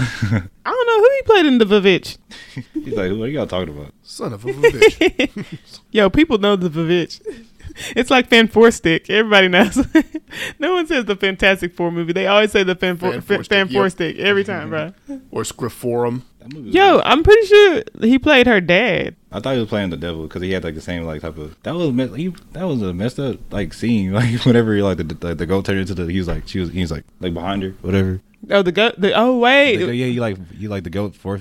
don't 0.70 0.86
know 0.86 0.98
who 0.98 1.10
he 1.16 1.22
played 1.24 1.46
in 1.46 1.58
the 1.58 1.64
Vivitch. 1.66 2.16
he's 2.72 2.94
like, 2.94 3.10
what 3.12 3.24
are 3.24 3.28
y'all 3.28 3.46
talking 3.46 3.76
about? 3.76 3.92
Son 4.02 4.32
of 4.32 4.44
a 4.44 4.48
bitch. 4.48 5.80
Yo, 5.90 6.08
people 6.08 6.38
know 6.38 6.56
the 6.56 6.70
Vivitch. 6.70 7.20
It's 7.96 8.10
like 8.10 8.28
Fan 8.28 8.48
Four 8.48 8.70
Stick. 8.70 9.08
Everybody 9.10 9.48
knows. 9.48 9.76
no 10.58 10.74
one 10.74 10.86
says 10.86 11.04
the 11.04 11.16
Fantastic 11.16 11.74
Four 11.74 11.90
movie. 11.90 12.12
They 12.12 12.26
always 12.26 12.52
say 12.52 12.62
the 12.62 12.74
Fan 12.74 12.96
Four, 12.96 13.12
Fan 13.12 13.22
Fan, 13.22 13.36
Four 13.36 13.44
Stick, 13.44 13.70
Four 13.70 13.82
yep. 13.84 13.92
Stick 13.92 14.18
every 14.18 14.44
time, 14.44 14.70
mm-hmm. 14.70 14.96
bro. 15.06 15.20
or 15.30 15.42
Scriphorum. 15.42 16.22
That 16.40 16.52
Yo, 16.52 16.96
good. 16.96 17.02
I'm 17.04 17.22
pretty 17.22 17.46
sure 17.46 17.82
he 18.00 18.18
played 18.18 18.46
her 18.46 18.60
dad. 18.60 19.16
I 19.30 19.40
thought 19.40 19.54
he 19.54 19.60
was 19.60 19.68
playing 19.68 19.90
the 19.90 19.96
devil 19.96 20.22
because 20.22 20.42
he 20.42 20.52
had 20.52 20.64
like 20.64 20.74
the 20.74 20.80
same 20.80 21.04
like 21.04 21.20
type 21.20 21.36
of 21.36 21.60
that 21.62 21.74
was 21.74 21.92
mess, 21.92 22.14
he 22.14 22.28
that 22.52 22.66
was 22.66 22.80
a 22.80 22.94
messed 22.94 23.18
up 23.18 23.36
like 23.52 23.74
scene 23.74 24.12
like 24.14 24.44
whenever 24.44 24.74
he 24.74 24.82
like 24.82 24.96
the 24.96 25.04
the, 25.04 25.34
the 25.34 25.46
goat 25.46 25.66
turned 25.66 25.80
into 25.80 25.94
the 25.94 26.06
he 26.06 26.18
was 26.18 26.28
like 26.28 26.48
she 26.48 26.60
was 26.60 26.70
he 26.70 26.80
was 26.80 26.90
like 26.90 27.04
like 27.20 27.34
behind 27.34 27.62
her 27.62 27.70
whatever 27.82 28.20
Oh, 28.50 28.62
the 28.62 28.72
goat. 28.72 28.94
The 28.98 29.12
oh 29.14 29.38
wait. 29.38 29.76
The- 29.76 29.94
yeah, 29.94 30.06
you 30.06 30.20
like 30.20 30.36
you 30.56 30.68
like 30.68 30.84
the 30.84 30.90
goat 30.90 31.14
for, 31.16 31.40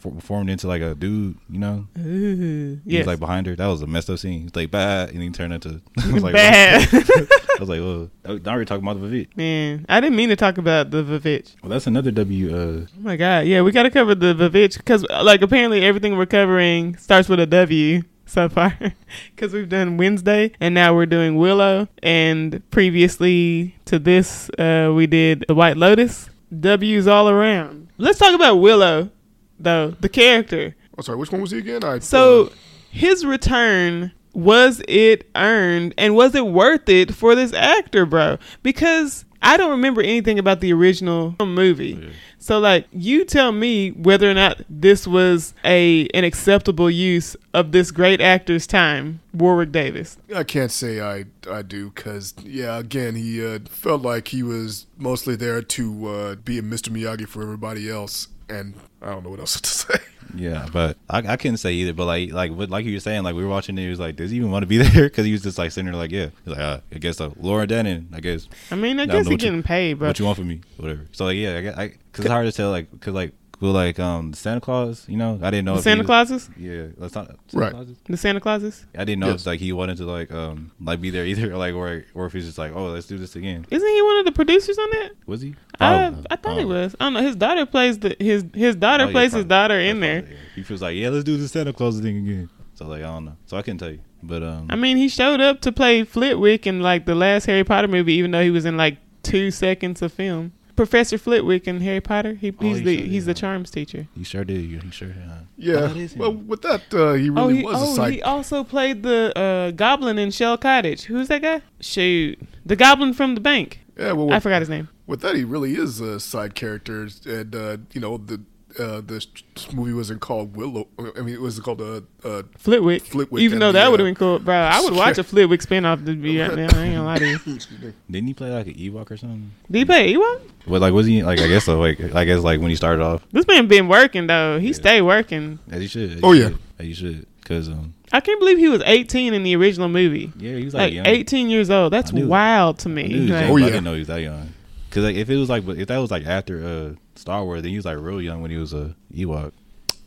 for, 0.00 0.12
formed 0.20 0.48
into 0.50 0.66
like 0.66 0.80
a 0.82 0.94
dude, 0.94 1.36
you 1.50 1.58
know. 1.58 1.86
Ooh, 1.98 2.80
He 2.86 2.98
was 2.98 3.06
like 3.06 3.18
behind 3.20 3.46
her. 3.46 3.54
That 3.54 3.66
was 3.66 3.82
a 3.82 3.86
messed 3.86 4.08
up 4.10 4.18
scene. 4.18 4.42
He's 4.42 4.56
like 4.56 4.70
bad, 4.70 5.10
and 5.10 5.22
he 5.22 5.28
turned 5.30 5.52
into. 5.52 5.80
I 6.02 6.12
was 6.12 6.22
like, 6.22 6.32
Bad. 6.34 6.88
I 6.92 7.60
was 7.60 7.68
like, 7.68 7.80
well, 7.80 8.10
now 8.44 8.56
we're 8.56 8.64
talking 8.64 8.82
about 8.86 9.00
the 9.00 9.06
Vivit. 9.06 9.36
Man, 9.36 9.84
I 9.88 10.00
didn't 10.00 10.16
mean 10.16 10.30
to 10.30 10.36
talk 10.36 10.58
about 10.58 10.90
the 10.90 11.02
Vivitch. 11.02 11.54
Well, 11.62 11.70
that's 11.70 11.86
another 11.86 12.10
W. 12.10 12.56
Uh, 12.56 12.86
Oh 12.86 12.86
my 13.00 13.16
god, 13.16 13.46
yeah, 13.46 13.60
we 13.62 13.70
got 13.72 13.82
to 13.84 13.90
cover 13.90 14.14
the 14.14 14.34
Vivitch 14.34 14.76
because, 14.78 15.04
like, 15.10 15.42
apparently 15.42 15.84
everything 15.84 16.16
we're 16.16 16.26
covering 16.26 16.96
starts 16.96 17.28
with 17.28 17.40
a 17.40 17.46
W 17.46 18.02
so 18.26 18.48
far. 18.48 18.76
Because 19.34 19.52
we've 19.54 19.68
done 19.68 19.96
Wednesday 19.96 20.52
and 20.60 20.74
now 20.74 20.94
we're 20.94 21.06
doing 21.06 21.36
Willow, 21.36 21.88
and 22.02 22.62
previously 22.70 23.74
to 23.86 23.98
this, 23.98 24.50
uh, 24.58 24.92
we 24.94 25.06
did 25.06 25.44
the 25.48 25.54
White 25.54 25.76
Lotus. 25.76 26.28
W's 26.60 27.06
all 27.06 27.28
around. 27.28 27.88
Let's 27.98 28.18
talk 28.18 28.34
about 28.34 28.56
Willow, 28.56 29.10
though 29.58 29.90
the 30.00 30.08
character. 30.08 30.74
I'm 30.96 31.02
sorry, 31.04 31.18
which 31.18 31.30
one 31.30 31.40
was 31.40 31.50
he 31.50 31.58
again? 31.58 31.84
I 31.84 31.98
So 32.00 32.52
his 32.90 33.24
return 33.24 34.12
was 34.34 34.82
it 34.88 35.28
earned 35.34 35.94
and 35.98 36.14
was 36.14 36.34
it 36.34 36.46
worth 36.46 36.88
it 36.88 37.14
for 37.14 37.34
this 37.34 37.52
actor, 37.52 38.06
bro? 38.06 38.38
Because 38.62 39.24
I 39.42 39.56
don't 39.56 39.70
remember 39.70 40.00
anything 40.00 40.38
about 40.38 40.60
the 40.60 40.72
original 40.72 41.36
movie. 41.40 42.12
So 42.38 42.58
like 42.58 42.86
you 42.92 43.24
tell 43.24 43.52
me 43.52 43.90
whether 43.90 44.30
or 44.30 44.34
not 44.34 44.62
this 44.68 45.06
was 45.06 45.54
a 45.64 46.08
an 46.14 46.24
acceptable 46.24 46.90
use 46.90 47.36
of 47.54 47.72
this 47.72 47.90
great 47.90 48.20
actor's 48.20 48.66
time, 48.66 49.20
Warwick 49.32 49.72
Davis. 49.72 50.16
I 50.34 50.44
can't 50.44 50.72
say 50.72 51.00
I 51.00 51.24
I 51.50 51.62
do 51.62 51.90
because 51.90 52.34
yeah, 52.42 52.78
again, 52.78 53.14
he 53.14 53.44
uh, 53.44 53.60
felt 53.68 54.02
like 54.02 54.28
he 54.28 54.42
was 54.42 54.86
mostly 54.96 55.36
there 55.36 55.62
to 55.62 56.08
uh, 56.08 56.34
be 56.36 56.58
a 56.58 56.62
Mr. 56.62 56.90
Miyagi 56.90 57.26
for 57.26 57.42
everybody 57.42 57.90
else, 57.90 58.28
and 58.48 58.74
I 59.02 59.10
don't 59.10 59.24
know 59.24 59.30
what 59.30 59.40
else 59.40 59.60
to 59.60 59.68
say. 59.68 59.98
Yeah, 60.34 60.66
but 60.72 60.96
I, 61.08 61.18
I 61.18 61.36
couldn't 61.36 61.56
say 61.58 61.72
either. 61.72 61.92
But 61.94 62.04
like 62.06 62.32
like 62.32 62.52
what 62.52 62.70
like 62.70 62.84
you 62.84 62.94
were 62.94 63.00
saying, 63.00 63.22
like 63.22 63.34
we 63.34 63.42
were 63.42 63.48
watching 63.48 63.76
it. 63.78 63.82
He 63.82 63.88
was 63.88 63.98
like, 64.00 64.16
does 64.16 64.30
he 64.30 64.36
even 64.36 64.50
want 64.50 64.62
to 64.62 64.66
be 64.66 64.76
there? 64.82 65.04
Because 65.04 65.24
he 65.26 65.32
was 65.32 65.42
just 65.42 65.58
like 65.58 65.70
sitting 65.72 65.86
there, 65.90 65.94
like, 66.00 66.10
yeah. 66.10 66.28
He's 66.44 66.52
like, 66.54 66.58
uh, 66.60 66.80
I 66.94 66.98
guess 66.98 67.16
so. 67.16 67.30
Elora 67.30 67.66
Danan, 67.66 68.06
I 68.14 68.20
guess. 68.20 68.48
I 68.70 68.76
mean, 68.76 69.00
I 69.00 69.06
guess 69.06 69.12
but 69.12 69.18
he's 69.18 69.26
what 69.26 69.32
you- 69.32 69.38
getting 69.38 69.62
paid, 69.62 69.94
but 69.98 70.06
What 70.08 70.18
you 70.18 70.24
want 70.26 70.38
from 70.38 70.48
me? 70.48 70.60
Whatever. 70.76 71.06
So 71.12 71.24
like, 71.24 71.36
yeah, 71.36 71.56
I, 71.56 71.60
get- 71.62 71.78
I 71.78 71.88
cause 72.12 72.24
it's 72.24 72.28
hard 72.28 72.46
to 72.46 72.52
tell, 72.52 72.70
like, 72.70 73.00
cause 73.00 73.14
like, 73.14 73.32
well, 73.60 73.72
like, 73.72 73.98
um, 73.98 74.32
Santa 74.32 74.60
Claus, 74.60 75.04
you 75.08 75.16
know, 75.16 75.38
I 75.42 75.50
didn't 75.50 75.64
know 75.64 75.72
The 75.74 75.78
if 75.78 75.84
Santa 75.84 75.98
was- 76.02 76.06
Clauses? 76.06 76.50
Yeah, 76.56 76.86
that's 76.98 77.14
not 77.14 77.26
Santa 77.26 77.38
Right. 77.64 77.72
Clauses? 77.72 77.96
The 78.04 78.16
Santa 78.16 78.40
Clauses? 78.40 78.86
I 78.96 79.04
didn't 79.04 79.20
know 79.20 79.28
Yes. 79.30 79.40
if 79.40 79.46
like 79.46 79.60
he 79.60 79.72
wanted 79.72 79.96
to 79.98 80.04
like 80.04 80.30
um 80.32 80.70
like 80.80 81.00
be 81.00 81.10
there 81.10 81.26
either, 81.26 81.52
or 81.52 81.56
like 81.64 81.74
or 81.74 82.04
or 82.14 82.26
if 82.26 82.32
he's 82.32 82.46
just 82.46 82.58
like, 82.58 82.72
oh, 82.74 82.86
let's 82.86 83.06
do 83.06 83.18
this 83.18 83.34
again. 83.36 83.66
Isn't 83.70 83.88
he 83.88 84.02
one 84.02 84.18
of 84.18 84.24
the 84.26 84.32
producers 84.32 84.78
on 84.78 84.88
that? 84.90 85.10
Was 85.26 85.42
he? 85.42 85.54
I, 85.80 86.12
I 86.30 86.36
thought 86.36 86.58
he 86.58 86.64
was. 86.64 86.94
I 87.00 87.04
don't 87.06 87.14
know. 87.14 87.22
His 87.22 87.36
daughter 87.36 87.66
plays 87.66 87.98
the 87.98 88.16
his 88.18 88.44
his 88.54 88.76
daughter 88.76 89.04
Oh, 89.04 89.06
yeah, 89.06 89.12
plays 89.12 89.32
his 89.32 89.44
probably. 89.44 89.48
daughter 89.48 89.78
in 89.80 90.00
there. 90.00 90.20
probably, 90.22 90.36
yeah. 90.36 90.42
He 90.56 90.62
feels 90.62 90.82
like, 90.82 90.96
yeah, 90.96 91.08
let's 91.10 91.24
do 91.24 91.36
the 91.36 91.48
Santa 91.48 91.72
Claus 91.72 92.00
thing 92.00 92.16
again. 92.18 92.50
So 92.74 92.86
like, 92.86 93.00
I 93.02 93.06
don't 93.06 93.24
know. 93.24 93.36
So 93.46 93.56
I 93.56 93.62
couldn't 93.62 93.78
tell 93.78 93.90
you, 93.90 94.00
but 94.22 94.42
um, 94.42 94.66
I 94.70 94.76
mean, 94.76 94.96
he 94.96 95.08
showed 95.08 95.40
up 95.40 95.60
to 95.62 95.72
play 95.72 96.04
Flitwick 96.04 96.66
in 96.66 96.80
like 96.80 97.06
the 97.06 97.14
last 97.16 97.46
Harry 97.46 97.64
Potter 97.64 97.88
movie, 97.88 98.14
even 98.14 98.30
though 98.30 98.42
he 98.42 98.50
was 98.50 98.64
in 98.64 98.76
like 98.76 98.98
two 99.24 99.50
seconds 99.50 100.00
of 100.02 100.12
film. 100.12 100.52
Professor 100.78 101.18
Flitwick 101.18 101.66
in 101.66 101.80
Harry 101.80 102.00
Potter. 102.00 102.34
He, 102.34 102.50
Oh, 102.50 102.62
he's 102.64 102.78
he 102.78 102.84
the 102.84 102.96
sure 102.96 103.04
he's 103.06 103.24
did, 103.24 103.34
the 103.34 103.38
huh? 103.38 103.40
charms 103.40 103.70
teacher. 103.70 104.06
he 104.16 104.24
sure 104.24 104.44
did. 104.44 104.60
He 104.60 104.90
sure 104.90 105.08
did. 105.08 105.22
huh? 105.28 105.34
Yeah, 105.56 105.74
Oh, 105.74 105.86
that 105.88 105.96
is 105.96 106.12
him. 106.12 106.18
well, 106.20 106.32
with 106.34 106.62
that, 106.62 106.82
uh, 106.94 107.12
he 107.14 107.28
really 107.30 107.42
oh, 107.42 107.48
he, 107.48 107.62
was 107.64 107.98
a 107.98 108.02
oh, 108.02 108.04
he 108.06 108.22
also 108.22 108.62
played 108.64 109.02
the 109.02 109.32
uh, 109.36 109.70
Goblin 109.72 110.18
in 110.18 110.30
Shell 110.30 110.58
Cottage. 110.58 111.02
Who's 111.04 111.28
that 111.28 111.42
guy? 111.42 111.62
Shoot, 111.80 112.38
the 112.64 112.76
Goblin 112.76 113.12
from 113.12 113.34
the 113.34 113.40
bank. 113.40 113.80
yeah, 113.98 114.12
well, 114.12 114.32
I 114.32 114.38
forgot 114.40 114.60
his 114.62 114.68
name. 114.68 114.88
with 115.06 115.20
that, 115.22 115.34
he 115.34 115.44
really 115.44 115.74
is 115.74 116.00
a 116.00 116.20
side 116.20 116.54
character, 116.54 117.08
and 117.26 117.54
uh, 117.54 117.76
you 117.92 118.00
know 118.00 118.16
the. 118.18 118.40
Uh, 118.78 119.00
this 119.04 119.26
movie 119.72 119.92
wasn't 119.92 120.20
called 120.20 120.56
Willow. 120.56 120.86
I 121.16 121.20
mean, 121.22 121.34
it 121.34 121.40
was 121.40 121.58
called 121.60 121.80
uh, 121.80 122.00
uh, 122.24 122.42
Flitwick. 122.56 123.02
Flitwick 123.02 123.42
Even 123.42 123.58
though 123.58 123.68
the, 123.72 123.78
that 123.78 123.86
uh, 123.88 123.90
would 123.90 124.00
have 124.00 124.06
been 124.06 124.14
cool, 124.14 124.38
bro. 124.38 124.54
I 124.54 124.80
would 124.80 124.94
watch 124.94 125.18
a 125.18 125.24
Flitwick 125.24 125.60
spinoff. 125.62 126.04
To 126.06 126.14
be 126.14 126.40
right 126.40 126.54
now, 126.54 126.68
I 126.78 126.82
ain't 126.84 126.94
gonna 126.94 127.04
lie 127.04 127.18
to 127.18 127.26
you. 127.26 127.38
Didn't 128.10 128.26
he 128.28 128.34
play 128.34 128.50
like 128.52 128.66
an 128.68 128.74
Ewok 128.74 129.10
or 129.10 129.16
something? 129.16 129.50
Did 129.70 129.78
he 129.78 129.84
play 129.84 130.14
Ewok? 130.14 130.42
But 130.66 130.80
like, 130.80 130.92
was 130.92 131.06
he 131.06 131.22
like? 131.22 131.40
I 131.40 131.48
guess 131.48 131.64
so. 131.64 131.78
Like, 131.80 132.00
I 132.14 132.24
guess 132.24 132.42
like 132.42 132.60
when 132.60 132.70
he 132.70 132.76
started 132.76 133.02
off, 133.02 133.26
This 133.32 133.46
man 133.46 133.66
been 133.66 133.88
working 133.88 134.26
though. 134.28 134.58
He 134.60 134.68
Yeah. 134.68 134.72
stay 134.74 135.02
working. 135.02 135.58
as 135.70 135.80
he 135.80 135.86
should. 135.88 136.12
as 136.12 136.20
Oh, 136.22 136.32
he 136.32 136.40
yeah. 136.40 136.48
should, 136.50 136.58
as 136.78 136.86
he 136.86 136.94
should. 136.94 137.26
Cause 137.44 137.68
um, 137.68 137.94
I 138.12 138.20
can't 138.20 138.38
believe 138.38 138.58
he 138.58 138.68
was 138.68 138.82
18 138.84 139.32
in 139.32 139.42
the 139.42 139.56
original 139.56 139.88
movie. 139.88 140.30
yeah, 140.38 140.56
he 140.56 140.64
was 140.66 140.74
like, 140.74 140.82
Like 140.88 140.92
young. 140.92 141.06
18 141.06 141.48
years 141.48 141.70
old. 141.70 141.92
That's 141.94 142.12
knew- 142.12 142.28
wild 142.28 142.78
to 142.80 142.90
me. 142.90 143.08
knew 143.08 143.32
Like, 143.32 143.46
Oh, 143.48 143.54
but 143.54 143.62
I 143.62 143.66
didn't 143.70 143.84
know 143.84 143.94
he 143.94 144.00
was 144.00 144.08
that 144.08 144.20
young. 144.20 144.52
Cause 144.90 145.02
like 145.04 145.16
if 145.16 145.28
it 145.30 145.36
was 145.36 145.48
like 145.50 145.66
if 145.68 145.88
that 145.88 145.98
was 145.98 146.10
like 146.10 146.24
after 146.26 146.64
uh 146.64 146.94
Star 147.18 147.44
Wars, 147.44 147.62
then 147.62 147.70
he 147.70 147.76
was 147.76 147.84
like 147.84 147.98
real 147.98 148.22
young 148.22 148.40
when 148.42 148.50
he 148.50 148.56
was 148.56 148.72
a 148.72 148.94
Ewok. 149.12 149.52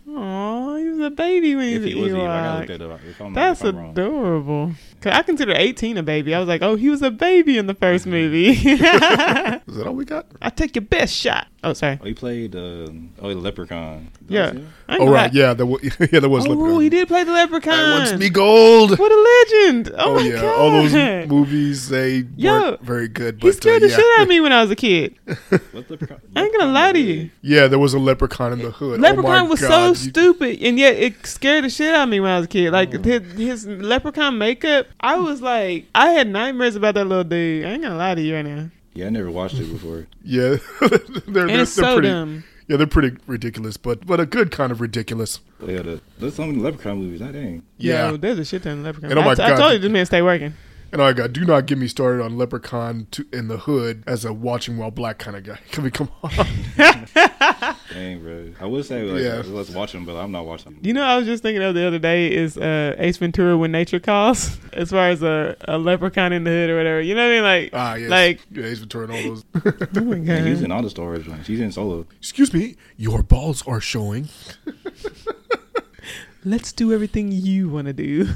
Aw, 0.09 0.76
he 0.78 0.89
was 0.89 0.99
a 0.99 1.09
baby 1.12 1.55
when 1.55 1.68
he 1.70 1.76
If 1.76 1.82
was 1.84 1.91
he 1.93 1.95
was 2.01 2.12
a 2.14 2.16
Ewok, 2.16 2.28
I 2.30 2.41
gotta 2.43 2.57
look 2.59 2.80
that 2.80 2.82
up. 2.91 2.99
If 3.07 3.22
I'm, 3.22 3.34
That's 3.34 3.62
if 3.62 3.68
I'm 3.68 3.76
wrong. 3.78 3.91
adorable. 3.91 4.72
Cause 5.01 5.14
I 5.14 5.22
consider 5.22 5.53
18 5.55 5.97
a 5.97 6.03
baby. 6.03 6.34
I 6.34 6.39
was 6.39 6.47
like, 6.47 6.62
oh, 6.62 6.76
he 6.76 6.89
was 6.89 7.01
a 7.01 7.12
baby 7.12 7.57
in 7.57 7.68
the 7.68 7.74
first 7.76 8.05
Mm-hmm. 8.05 8.12
movie. 8.12 8.47
Is 9.72 9.78
that 9.78 9.88
all 9.88 9.93
we 9.93 10.05
got? 10.05 10.26
I 10.41 10.49
take 10.49 10.76
your 10.76 10.84
best 10.86 11.14
shot. 11.14 11.47
Oh, 11.64 11.74
sorry. 11.74 11.99
Oh, 12.01 12.05
he 12.05 12.16
played 12.16 12.55
um, 12.55 13.12
oh 13.22 13.30
the 13.30 13.36
Leprechaun. 13.36 14.09
That 14.24 14.34
Yeah. 14.34 14.41
was 14.47 14.51
him? 14.53 14.74
I 14.89 14.93
ain't 14.93 15.01
Oh 15.03 15.12
right, 15.12 15.32
lie. 15.32 15.39
yeah, 15.39 15.53
there 15.53 15.68
was, 15.68 15.84
yeah, 16.12 16.20
there 16.20 16.28
was. 16.30 16.47
Oh, 16.47 16.49
Leprechaun. 16.49 16.82
he 16.82 16.89
did 16.89 17.07
play 17.07 17.24
the 17.24 17.32
leprechaun. 17.34 17.74
I 17.74 17.97
want 17.99 18.09
to 18.09 18.18
be 18.18 18.32
gold. 18.32 18.97
What 18.97 19.12
a 19.12 19.45
legend! 19.62 19.91
Oh, 19.95 20.12
Oh, 20.12 20.16
my 20.16 20.22
yeah, 20.22 20.41
god! 20.41 20.55
all 20.59 20.72
those 20.72 21.28
movies 21.30 21.88
they 21.89 22.26
Yo, 22.36 22.51
weren't 22.51 22.82
very 22.82 23.07
good. 23.07 23.39
But 23.39 23.45
He 23.47 23.53
scared 23.53 23.84
uh, 23.84 23.86
the 23.86 23.89
yeah. 23.91 23.95
shit 23.95 24.05
out 24.18 24.24
of 24.24 24.28
me 24.30 24.39
when 24.41 24.51
I 24.51 24.62
was 24.64 24.72
a 24.72 24.76
kid. 24.76 25.16
What's 25.72 25.88
Leprechaun? 25.91 26.20
I 26.36 26.43
ain't 26.45 26.57
gonna 26.57 26.72
lie 26.72 26.93
to 26.93 26.99
you. 26.99 27.30
Yeah, 27.43 27.68
there 27.68 27.78
was 27.78 27.93
a 27.93 27.99
leprechaun 27.99 28.53
in 28.53 28.59
the 28.59 28.72
hood. 28.72 28.99
oh 28.99 29.01
Leprechaun 29.03 29.32
my 29.32 29.41
was 29.43 29.62
God, 29.62 29.70
so 29.70 29.88
you- 29.89 30.09
stupid, 30.09 30.64
and 30.64 30.80
yet 30.80 30.95
it 30.95 31.28
scared 31.28 31.64
the 31.66 31.70
shit 31.70 31.93
out 31.93 32.03
of 32.05 32.09
me 32.09 32.20
when 32.20 32.32
I 32.32 32.38
was 32.38 32.45
a 32.45 32.49
kid. 32.49 32.72
Like 32.74 32.95
Oh. 32.95 33.03
his, 33.03 33.34
his 33.34 33.68
leprechaun 33.68 34.39
makeup, 34.39 34.88
I 34.99 35.18
was 35.18 35.43
like, 35.43 35.86
I 35.93 36.09
had 36.09 36.28
nightmares 36.28 36.76
about 36.76 36.95
that 36.95 37.05
little 37.05 37.24
dude. 37.24 37.66
I 37.66 37.74
ain't 37.74 37.84
gonna 37.84 37.97
lie 37.97 38.16
to 38.16 38.22
you 38.22 38.34
right 38.36 38.41
now. 38.45 38.70
Yeah, 38.93 39.07
I 39.07 39.09
never 39.09 39.31
watched 39.31 39.55
it 39.55 39.71
before. 39.71 40.07
Yeah, 40.23 40.57
they're, 40.81 40.89
And 40.91 41.35
they're, 41.35 41.47
it's 41.61 41.75
they're 41.75 41.85
so 41.85 41.93
pretty. 41.95 42.07
dumb. 42.09 42.43
Yeah, 42.67 42.77
they're 42.77 42.87
pretty 42.87 43.17
ridiculous, 43.27 43.75
but 43.77 44.05
but 44.05 44.19
a 44.19 44.25
good 44.25 44.51
kind 44.51 44.71
of 44.71 44.79
ridiculous. 44.81 45.39
Oh, 45.61 45.67
yeah, 45.69 45.81
the, 45.81 46.01
there's 46.19 46.35
so 46.35 46.45
many 46.45 46.59
Leprechaun 46.59 46.97
movies. 46.99 47.19
That 47.19 47.33
dang. 47.33 47.63
Yeah, 47.77 48.11
Yo, 48.11 48.17
there's 48.17 48.39
a 48.39 48.45
shit 48.45 48.63
ton 48.63 48.79
of 48.79 48.83
leprechaun. 48.85 49.11
And 49.11 49.19
oh 49.19 49.23
my 49.23 49.31
I, 49.31 49.35
t- 49.35 49.41
I 49.43 49.49
God. 49.49 49.57
told 49.57 49.73
you 49.73 49.79
this 49.79 49.91
man 49.91 50.05
stay 50.05 50.21
working. 50.21 50.53
And 50.91 51.01
I 51.01 51.13
got 51.13 51.33
do 51.33 51.45
not 51.45 51.65
get 51.65 51.77
me 51.77 51.87
started 51.87 52.23
on 52.23 52.37
Leprechaun 52.37 53.07
to, 53.11 53.25
in 53.31 53.47
the 53.47 53.57
hood 53.57 54.03
as 54.07 54.25
a 54.25 54.33
watching 54.33 54.77
while 54.77 54.91
black 54.91 55.17
kind 55.19 55.35
of 55.37 55.43
guy. 55.43 55.59
Can 55.71 55.83
we 55.83 55.91
come 55.91 56.09
on? 56.23 56.31
Dang, 57.93 58.21
bro. 58.21 58.53
I 58.59 58.65
would 58.65 58.85
say 58.85 59.03
like, 59.03 59.23
Yeah. 59.23 59.41
let's 59.45 59.69
watch 59.69 59.91
them, 59.91 60.05
but 60.05 60.15
I'm 60.15 60.31
not 60.31 60.45
watching. 60.45 60.77
You 60.81 60.93
know, 60.93 61.03
I 61.03 61.17
was 61.17 61.25
just 61.25 61.43
thinking 61.43 61.61
of 61.63 61.75
the 61.75 61.85
other 61.85 61.99
day 61.99 62.31
is 62.33 62.57
uh, 62.57 62.95
Ace 62.97 63.17
Ventura 63.17 63.57
when 63.57 63.71
nature 63.71 63.99
calls, 63.99 64.57
as 64.73 64.89
far 64.91 65.09
as 65.09 65.21
a, 65.23 65.55
a 65.67 65.77
leprechaun 65.77 66.33
in 66.33 66.43
the 66.43 66.49
hood 66.51 66.69
or 66.69 66.77
whatever. 66.77 67.01
You 67.01 67.15
know 67.15 67.23
what 67.25 67.31
I 67.31 67.35
mean? 67.35 67.43
Like, 67.43 67.69
ah, 67.73 67.95
yes, 67.95 68.09
like, 68.09 68.39
yeah, 68.51 68.65
Ace 68.65 68.79
Ventura 68.79 69.05
and 69.05 69.13
all 69.13 69.23
those. 69.23 69.45
oh 69.97 70.01
my 70.01 70.15
Yeah, 70.17 70.43
he's 70.45 70.61
in 70.61 70.71
all 70.71 70.81
the 70.81 70.89
Star 70.89 71.05
Wars 71.05 71.27
ones. 71.27 71.47
He's 71.47 71.59
in 71.59 71.71
Solo. 71.71 72.05
Excuse 72.17 72.53
me, 72.53 72.75
your 72.97 73.23
balls 73.23 73.65
are 73.67 73.81
showing. 73.81 74.29
Let's 76.43 76.73
do 76.73 76.91
everything 76.91 77.31
you 77.31 77.69
want 77.69 77.85
to 77.87 77.93
do. 77.93 78.27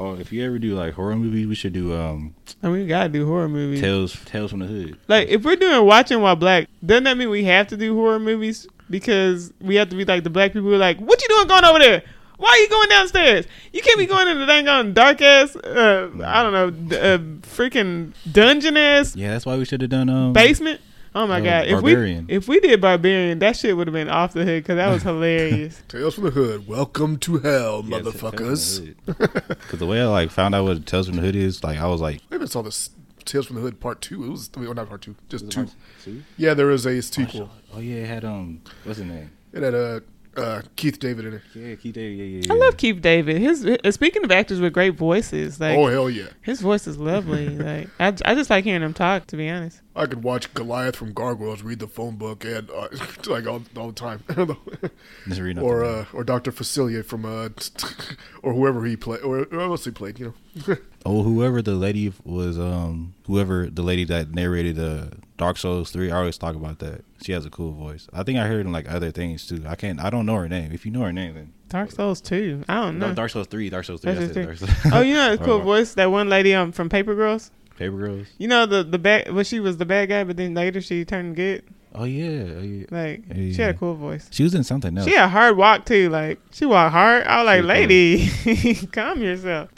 Oh, 0.00 0.14
if 0.14 0.32
you 0.32 0.42
ever 0.46 0.58
do 0.58 0.74
like 0.74 0.94
horror 0.94 1.14
movies, 1.14 1.46
we 1.46 1.54
should 1.54 1.74
do 1.74 1.94
um 1.94 2.34
I 2.62 2.68
mean, 2.68 2.82
we 2.82 2.86
gotta 2.86 3.10
do 3.10 3.26
horror 3.26 3.48
movies. 3.50 3.80
Tales 3.82 4.16
Tales 4.24 4.50
from 4.50 4.60
the 4.60 4.66
Hood. 4.66 4.96
Like, 5.08 5.28
if 5.28 5.44
we're 5.44 5.56
doing 5.56 5.84
watching 5.84 6.22
while 6.22 6.36
black, 6.36 6.68
doesn't 6.84 7.04
that 7.04 7.18
mean 7.18 7.28
we 7.28 7.44
have 7.44 7.66
to 7.68 7.76
do 7.76 7.94
horror 7.94 8.18
movies? 8.18 8.66
Because 8.88 9.52
we 9.60 9.74
have 9.76 9.90
to 9.90 9.96
be 9.96 10.04
like 10.06 10.24
the 10.24 10.30
black 10.30 10.52
people 10.54 10.68
who 10.70 10.74
are 10.74 10.78
like, 10.78 10.98
what 10.98 11.20
you 11.20 11.28
doing 11.28 11.46
going 11.46 11.64
over 11.64 11.78
there? 11.78 12.02
Why 12.38 12.48
are 12.48 12.56
you 12.58 12.68
going 12.70 12.88
downstairs? 12.88 13.44
You 13.74 13.82
can't 13.82 13.98
be 13.98 14.06
going 14.06 14.26
in 14.26 14.38
the 14.38 14.46
dang 14.46 14.66
on 14.66 14.94
dark 14.94 15.20
ass, 15.20 15.54
uh, 15.56 16.08
I 16.24 16.42
don't 16.42 16.52
know, 16.54 16.70
d- 16.70 16.96
uh, 16.96 17.18
freaking 17.42 18.14
dungeon 18.32 18.78
ass 18.78 19.14
Yeah, 19.14 19.32
that's 19.32 19.44
why 19.44 19.58
we 19.58 19.66
should 19.66 19.82
have 19.82 19.90
done 19.90 20.08
um 20.08 20.32
basement. 20.32 20.80
Oh 21.12 21.26
my 21.26 21.40
god! 21.40 21.66
If 21.66 21.72
Barbarian. 21.72 22.26
we 22.28 22.34
if 22.34 22.46
we 22.46 22.60
did 22.60 22.80
barbarian, 22.80 23.40
that 23.40 23.56
shit 23.56 23.76
would 23.76 23.88
have 23.88 23.94
been 23.94 24.08
off 24.08 24.32
the 24.32 24.44
hood 24.44 24.62
because 24.62 24.76
that 24.76 24.92
was 24.92 25.02
hilarious. 25.10 25.82
Tales 25.88 26.14
from 26.14 26.24
the 26.24 26.30
hood. 26.30 26.68
Welcome 26.68 27.16
to 27.18 27.38
hell, 27.38 27.82
yeah, 27.84 27.98
motherfuckers. 27.98 28.94
Because 29.06 29.78
the 29.80 29.86
way 29.86 30.00
I 30.00 30.06
like 30.06 30.30
found 30.30 30.54
out 30.54 30.64
what 30.64 30.86
Tales 30.86 31.08
from 31.08 31.16
the 31.16 31.22
Hood 31.22 31.34
is, 31.34 31.64
like 31.64 31.80
I 31.80 31.86
was 31.88 32.00
like, 32.00 32.20
I 32.30 32.36
even 32.36 32.46
saw 32.46 32.62
this 32.62 32.90
Tales 33.24 33.46
from 33.46 33.56
the 33.56 33.62
Hood 33.62 33.80
Part 33.80 34.00
Two. 34.00 34.22
It 34.24 34.28
was 34.28 34.50
I 34.56 34.60
mean, 34.60 34.72
not 34.72 34.88
Part 34.88 35.02
Two, 35.02 35.16
just 35.28 35.50
two. 35.50 35.64
part 35.64 35.74
two? 36.04 36.22
Yeah, 36.36 36.54
there 36.54 36.70
is 36.70 36.86
a 36.86 37.02
sequel. 37.02 37.50
Oh 37.74 37.80
yeah, 37.80 38.02
it 38.02 38.06
had 38.06 38.24
um, 38.24 38.62
what's 38.84 38.98
his 39.00 39.08
name? 39.08 39.32
It 39.52 39.64
had 39.64 39.74
uh, 39.74 40.00
uh, 40.36 40.62
Keith 40.76 40.98
David 41.00 41.24
in 41.26 41.34
it. 41.34 41.42
Yeah, 41.54 41.74
Keith 41.74 41.94
David. 41.94 42.18
Yeah, 42.18 42.24
yeah, 42.24 42.42
yeah. 42.46 42.52
I 42.52 42.56
love 42.56 42.76
Keith 42.76 43.00
David. 43.00 43.38
His 43.38 43.66
uh, 43.66 43.90
speaking 43.90 44.24
of 44.24 44.30
actors 44.30 44.60
with 44.60 44.72
great 44.72 44.94
voices, 44.94 45.60
like 45.60 45.76
oh 45.76 45.86
hell 45.86 46.08
yeah! 46.08 46.28
his 46.42 46.60
voice 46.60 46.86
is 46.86 46.98
lovely. 46.98 47.48
like 47.50 47.88
I, 47.98 48.14
I 48.24 48.34
just 48.34 48.48
like 48.48 48.64
hearing 48.64 48.82
him 48.82 48.94
talk. 48.94 49.26
To 49.28 49.36
be 49.36 49.48
honest, 49.48 49.80
I 49.94 50.06
could 50.06 50.22
watch 50.22 50.52
Goliath 50.54 50.94
from 50.94 51.12
Gargoyles 51.12 51.62
read 51.62 51.80
the 51.80 51.88
phone 51.88 52.16
book 52.16 52.44
and 52.44 52.70
uh, 52.70 52.88
like 53.26 53.46
all, 53.46 53.62
all 53.76 53.88
the 53.88 53.92
time, 53.92 54.22
or 55.60 55.84
uh, 55.84 56.04
or 56.12 56.22
Doctor 56.22 56.52
Facilier 56.52 57.04
from 57.04 57.24
uh, 57.24 57.48
or 58.42 58.52
whoever 58.54 58.84
he 58.84 58.96
played, 58.96 59.22
or 59.22 59.44
who 59.44 59.60
else 59.60 59.84
he 59.84 59.90
played, 59.90 60.18
you 60.18 60.34
know. 60.66 60.76
Oh, 61.04 61.22
whoever 61.22 61.62
the 61.62 61.74
lady 61.74 62.12
was, 62.24 62.58
um, 62.58 63.14
whoever 63.26 63.68
the 63.68 63.82
lady 63.82 64.04
that 64.04 64.32
narrated 64.32 64.78
uh, 64.78 65.06
Dark 65.36 65.56
Souls 65.56 65.90
three, 65.90 66.10
I 66.10 66.18
always 66.18 66.38
talk 66.38 66.54
about 66.54 66.78
that. 66.80 67.04
She 67.22 67.32
has 67.32 67.44
a 67.44 67.50
cool 67.50 67.72
voice. 67.72 68.08
I 68.12 68.22
think 68.22 68.38
I 68.38 68.46
heard 68.46 68.66
in 68.66 68.72
like 68.72 68.88
other 68.88 69.10
things 69.10 69.46
too. 69.46 69.64
I 69.66 69.74
can't, 69.74 69.98
I 70.00 70.10
don't 70.10 70.26
know 70.26 70.36
her 70.36 70.48
name. 70.48 70.70
If 70.72 70.86
you 70.86 70.92
know 70.92 71.00
her 71.02 71.12
name, 71.12 71.34
then 71.34 71.52
Dark 71.68 71.90
Souls 71.90 72.20
2. 72.20 72.64
I 72.68 72.74
don't 72.80 72.98
know. 72.98 73.08
no, 73.08 73.14
Dark 73.14 73.30
Souls 73.30 73.46
three, 73.46 73.70
Dark 73.70 73.84
Souls 73.84 74.02
three. 74.02 74.12
Dark 74.12 74.32
That's 74.32 74.34
Souls 74.34 74.62
it, 74.62 74.66
Dark 74.66 74.82
Souls. 74.82 74.92
oh, 74.94 75.00
you 75.00 75.14
know 75.14 75.36
that 75.36 75.44
cool 75.44 75.60
voice? 75.60 75.94
That 75.94 76.10
one 76.10 76.28
lady 76.28 76.54
um, 76.54 76.70
from 76.72 76.88
Paper 76.88 77.14
Girls? 77.14 77.50
Paper 77.80 77.96
Girls. 77.96 78.26
You 78.36 78.46
know 78.46 78.66
the 78.66 78.84
the 78.84 78.98
bad, 78.98 79.32
well, 79.32 79.42
she 79.42 79.58
was 79.58 79.78
the 79.78 79.86
bad 79.86 80.10
guy, 80.10 80.22
but 80.22 80.36
then 80.36 80.52
later 80.52 80.82
she 80.82 81.02
turned 81.06 81.34
good. 81.34 81.64
Oh 81.94 82.04
yeah, 82.04 82.58
oh, 82.58 82.60
yeah. 82.60 82.84
Like 82.90 83.24
Yeah, 83.28 83.52
she 83.54 83.62
had 83.62 83.74
a 83.74 83.78
cool 83.78 83.94
voice. 83.94 84.28
She 84.30 84.42
was 84.42 84.54
in 84.54 84.64
something 84.64 84.96
else. 84.96 85.08
She 85.08 85.16
had 85.16 85.24
a 85.24 85.28
hard 85.28 85.56
walk 85.56 85.86
too. 85.86 86.10
Like 86.10 86.38
she 86.52 86.66
walked 86.66 86.92
hard. 86.92 87.26
I 87.26 87.42
was 87.42 87.46
like, 87.46 87.62
She 87.62 87.66
lady, 87.66 88.86
calm 88.92 89.22
yourself. 89.22 89.70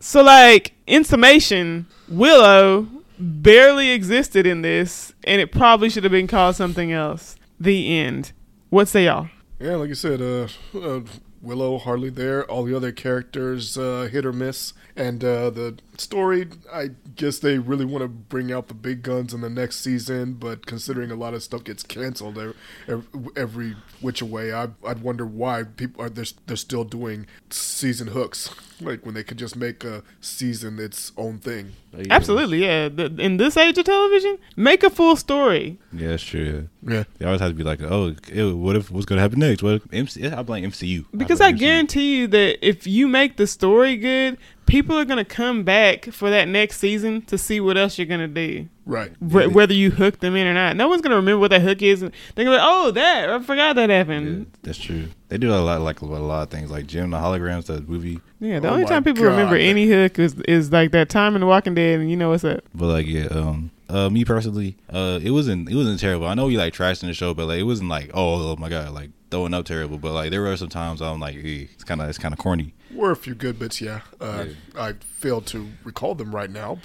So 0.00 0.24
like 0.24 0.72
in 0.88 1.04
summation, 1.04 1.86
Willow 2.08 2.88
barely 3.20 3.90
existed 3.90 4.48
in 4.48 4.62
this, 4.62 5.14
and 5.22 5.40
it 5.40 5.52
probably 5.52 5.88
should 5.88 6.02
have 6.02 6.10
been 6.10 6.26
called 6.26 6.56
something 6.56 6.90
else. 6.90 7.36
The 7.60 7.98
end. 8.00 8.32
What 8.70 8.88
say 8.88 9.04
y'all? 9.04 9.28
Yeah, 9.60 9.76
like 9.76 9.90
you 9.90 9.94
said, 9.94 10.20
uh, 10.20 10.48
uh, 10.76 11.02
Willow 11.44 11.78
hardly 11.78 12.10
there. 12.10 12.44
All 12.50 12.64
the 12.64 12.76
other 12.76 12.92
characters 12.92 13.76
uh, 13.78 14.08
hit 14.10 14.24
or 14.24 14.32
miss, 14.32 14.72
and 14.96 15.22
uh, 15.22 15.50
the 15.50 15.78
story. 15.98 16.48
I 16.72 16.90
guess 17.16 17.38
they 17.38 17.58
really 17.58 17.84
want 17.84 18.02
to 18.02 18.08
bring 18.08 18.50
out 18.52 18.68
the 18.68 18.74
big 18.74 19.02
guns 19.02 19.32
in 19.34 19.40
the 19.40 19.50
next 19.50 19.80
season, 19.80 20.34
but 20.34 20.66
considering 20.66 21.10
a 21.10 21.16
lot 21.16 21.34
of 21.34 21.42
stuff 21.42 21.64
gets 21.64 21.82
canceled 21.82 22.38
every, 22.38 23.04
every 23.36 23.76
which 24.00 24.22
way, 24.22 24.52
I, 24.52 24.68
I'd 24.86 25.02
wonder 25.02 25.26
why 25.26 25.64
people 25.64 26.02
are 26.02 26.08
they're, 26.10 26.24
they're 26.46 26.56
still 26.56 26.84
doing 26.84 27.26
season 27.50 28.08
hooks, 28.08 28.50
like 28.80 29.04
when 29.04 29.14
they 29.14 29.22
could 29.22 29.38
just 29.38 29.56
make 29.56 29.84
a 29.84 30.02
season 30.20 30.78
its 30.78 31.12
own 31.16 31.38
thing. 31.38 31.72
Absolutely, 32.10 32.64
yeah. 32.64 32.86
In 32.86 33.36
this 33.36 33.56
age 33.56 33.78
of 33.78 33.84
television, 33.84 34.38
make 34.56 34.82
a 34.82 34.90
full 34.90 35.14
story. 35.16 35.78
Yeah, 35.92 36.08
that's 36.08 36.24
true. 36.24 36.68
Yeah, 36.82 37.04
They 37.18 37.26
always 37.26 37.40
have 37.40 37.50
to 37.50 37.54
be 37.54 37.62
like, 37.62 37.82
oh, 37.82 38.14
ew, 38.32 38.56
what 38.56 38.76
if 38.76 38.90
what's 38.90 39.06
gonna 39.06 39.20
happen 39.20 39.38
next? 39.38 39.62
What 39.62 39.74
if 39.74 39.82
MC? 39.92 40.26
I 40.26 40.42
blame 40.42 40.68
MCU 40.70 41.04
Because 41.16 41.33
blame 41.38 41.54
I 41.54 41.58
guarantee 41.58 42.16
you 42.18 42.26
that 42.28 42.66
if 42.66 42.86
you 42.86 43.08
make 43.08 43.36
the 43.36 43.46
story 43.46 43.96
good, 43.96 44.38
people 44.66 44.96
are 44.98 45.04
gonna 45.04 45.24
come 45.24 45.62
back 45.62 46.06
for 46.06 46.30
that 46.30 46.48
next 46.48 46.78
season 46.78 47.22
to 47.22 47.36
see 47.38 47.60
what 47.60 47.76
else 47.76 47.98
you're 47.98 48.06
gonna 48.06 48.28
do. 48.28 48.68
right. 48.86 49.10
Wh- 49.20 49.54
whether 49.54 49.72
you 49.74 49.90
hook 49.90 50.20
them 50.20 50.36
in 50.36 50.46
or 50.46 50.54
not. 50.54 50.76
No 50.76 50.88
one's 50.88 51.02
gonna 51.02 51.16
remember 51.16 51.38
what 51.40 51.50
that 51.50 51.62
hook 51.62 51.80
is. 51.82 52.00
They're 52.00 52.10
gonna 52.36 52.50
be 52.50 52.56
like, 52.56 52.60
"Oh, 52.62 52.90
that 52.92 53.30
I 53.30 53.38
forgot 53.40 53.76
that 53.76 53.88
Yeah, 53.90 53.96
happened." 53.98 54.46
that's 54.62 54.78
true. 54.78 55.08
They 55.28 55.38
do 55.38 55.52
a 55.52 55.56
lot, 55.56 55.80
like 55.80 56.00
a 56.00 56.04
lot 56.06 56.42
of 56.44 56.50
things, 56.50 56.70
like 56.70 56.86
Jem 56.86 57.10
the 57.10 57.16
holograms, 57.18 57.66
that 57.66 57.88
movie. 57.88 58.20
Yeah, 58.40 58.60
the 58.60 58.68
Oh 58.68 58.74
only 58.74 58.84
time 58.84 59.02
people 59.04 59.24
remember 59.24 59.56
any 59.56 59.88
hook 59.88 60.18
is 60.18 60.34
is 60.48 60.70
like 60.72 60.90
that 60.92 61.08
time 61.08 61.34
in 61.34 61.40
The 61.40 61.46
Walking 61.46 61.74
Dead, 61.74 62.00
and 62.00 62.10
you 62.10 62.16
know 62.16 62.30
what's 62.30 62.44
up. 62.44 62.62
But 62.74 62.86
like, 62.86 63.06
yeah, 63.06 63.26
um, 63.30 63.70
uh, 63.88 64.10
me 64.10 64.24
personally, 64.24 64.76
uh, 64.90 65.20
it 65.22 65.30
wasn't, 65.30 65.68
it 65.68 65.74
wasn't 65.74 66.00
terrible. 66.00 66.26
I 66.26 66.34
know 66.34 66.48
you 66.48 66.58
like 66.58 66.74
trashed 66.74 67.02
in 67.02 67.08
the 67.08 67.14
show, 67.14 67.34
but 67.34 67.46
like, 67.46 67.60
it 67.60 67.64
wasn't 67.64 67.90
like, 67.90 68.10
oh, 68.14 68.52
oh 68.52 68.56
my 68.56 68.68
god, 68.68 68.90
like 68.90 69.10
throwing 69.30 69.54
up 69.54 69.64
terrible. 69.64 69.98
But 69.98 70.12
like, 70.12 70.30
there 70.30 70.42
were 70.42 70.56
some 70.56 70.68
times 70.68 71.02
I'm 71.02 71.20
like, 71.20 71.36
eh, 71.36 71.66
it's 71.72 71.84
kind 71.84 72.00
of, 72.00 72.08
it's 72.08 72.18
kind 72.18 72.32
of 72.32 72.38
corny. 72.38 72.74
Were 72.92 73.10
a 73.10 73.16
few 73.16 73.34
good 73.34 73.58
bits, 73.58 73.80
yeah. 73.80 74.00
Uh, 74.20 74.46
I 74.78 74.94
failed 75.24 75.46
to 75.46 75.66
recall 75.84 76.14
them 76.14 76.34
right 76.34 76.50
now. 76.50 76.76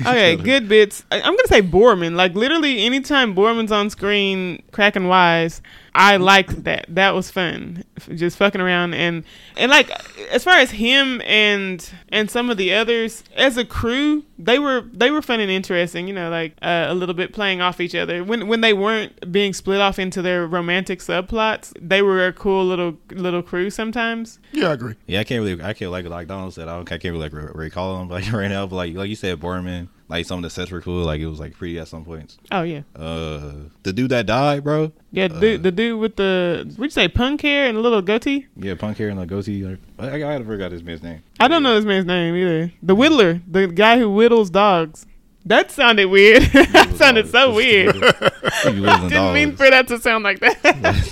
Okay, 0.00 0.36
good 0.50 0.68
bits. 0.68 1.04
I, 1.10 1.16
I'm 1.16 1.34
gonna 1.34 1.48
say 1.48 1.60
Boorman. 1.60 2.14
Like 2.14 2.34
literally, 2.34 2.86
anytime 2.86 3.34
Boorman's 3.34 3.72
on 3.72 3.90
screen, 3.90 4.62
cracking 4.70 5.08
wise, 5.08 5.60
I 5.92 6.18
liked 6.18 6.62
that. 6.64 6.86
That 6.88 7.14
was 7.14 7.30
fun, 7.32 7.84
just 8.14 8.36
fucking 8.36 8.60
around 8.60 8.94
and 8.94 9.24
and 9.56 9.70
like 9.70 9.90
as 10.30 10.44
far 10.44 10.54
as 10.54 10.70
him 10.70 11.20
and 11.22 11.88
and 12.10 12.30
some 12.30 12.48
of 12.48 12.58
the 12.58 12.72
others 12.72 13.24
as 13.34 13.56
a 13.56 13.64
crew, 13.64 14.24
they 14.38 14.60
were 14.60 14.82
they 14.92 15.10
were 15.10 15.20
fun 15.20 15.40
and 15.40 15.50
interesting. 15.50 16.06
You 16.06 16.14
know, 16.14 16.30
like 16.30 16.52
uh, 16.62 16.86
a 16.88 16.94
little 16.94 17.14
bit 17.14 17.32
playing 17.32 17.60
off 17.60 17.80
each 17.80 17.96
other 17.96 18.22
when 18.22 18.46
when 18.46 18.60
they 18.60 18.72
weren't 18.72 19.32
being 19.32 19.52
split 19.52 19.80
off 19.80 19.98
into 19.98 20.22
their 20.22 20.46
romantic 20.46 21.00
subplots. 21.00 21.72
They 21.80 22.02
were 22.02 22.24
a 22.24 22.32
cool 22.32 22.64
little 22.64 22.96
little 23.10 23.42
crew 23.42 23.68
sometimes. 23.68 24.38
Yeah, 24.52 24.68
I 24.68 24.74
agree. 24.74 24.94
Yeah, 25.06 25.20
I 25.20 25.24
can't 25.24 25.42
really, 25.42 25.60
I 25.60 25.72
can't 25.72 25.90
like 25.90 26.06
like 26.06 26.28
Donald 26.28 26.54
said, 26.54 26.68
I, 26.68 26.76
don't, 26.76 26.92
I 26.92 26.98
can't 26.98 27.12
really 27.12 27.28
like 27.28 27.32
re- 27.80 27.86
recall 27.86 27.98
them 27.98 28.08
like 28.10 28.32
right 28.32 28.48
now. 28.48 28.66
But 28.66 28.76
like, 28.76 28.94
like 28.94 29.08
you 29.08 29.16
said, 29.16 29.40
Boorman, 29.40 29.88
like 30.08 30.26
some 30.26 30.38
of 30.38 30.42
the 30.42 30.50
sets 30.50 30.70
were 30.70 30.80
cool. 30.80 31.04
Like 31.04 31.20
it 31.20 31.26
was 31.26 31.40
like 31.40 31.54
pretty 31.54 31.78
at 31.78 31.88
some 31.88 32.04
points. 32.04 32.38
Oh 32.50 32.62
yeah. 32.62 32.82
Uh, 32.96 33.52
the 33.82 33.92
dude 33.92 34.10
that 34.10 34.26
died, 34.26 34.64
bro. 34.64 34.92
Yeah, 35.12 35.28
the, 35.28 35.40
dude, 35.40 35.62
the 35.62 35.72
dude 35.72 36.00
with 36.00 36.16
the 36.16 36.64
what'd 36.76 36.84
you 36.84 36.90
say, 36.90 37.08
punk 37.08 37.42
hair 37.42 37.68
and 37.68 37.76
a 37.76 37.80
little 37.80 38.02
goatee? 38.02 38.46
Yeah, 38.56 38.74
punk 38.74 38.98
hair 38.98 39.08
and 39.08 39.18
the 39.18 39.26
goatee. 39.26 39.64
Like, 39.64 39.78
I, 39.98 40.22
I, 40.22 40.36
I 40.36 40.44
forgot 40.44 40.72
his 40.72 40.82
man's 40.82 41.02
name. 41.02 41.22
I 41.38 41.48
don't 41.48 41.62
know 41.62 41.74
this 41.74 41.84
man's 41.84 42.06
name 42.06 42.34
either. 42.36 42.72
The 42.82 42.96
whittler, 42.96 43.42
the 43.46 43.66
guy 43.68 43.98
who 43.98 44.12
whittles 44.12 44.50
dogs. 44.50 45.06
That 45.46 45.70
sounded 45.70 46.06
weird. 46.06 46.42
that 46.52 46.96
sounded 46.96 47.26
so 47.28 47.54
weird. 47.54 47.94
Didn't 48.62 49.32
mean 49.32 49.56
for 49.56 49.70
that 49.70 49.88
to 49.88 49.98
sound 49.98 50.22
like 50.22 50.40
that. 50.40 50.62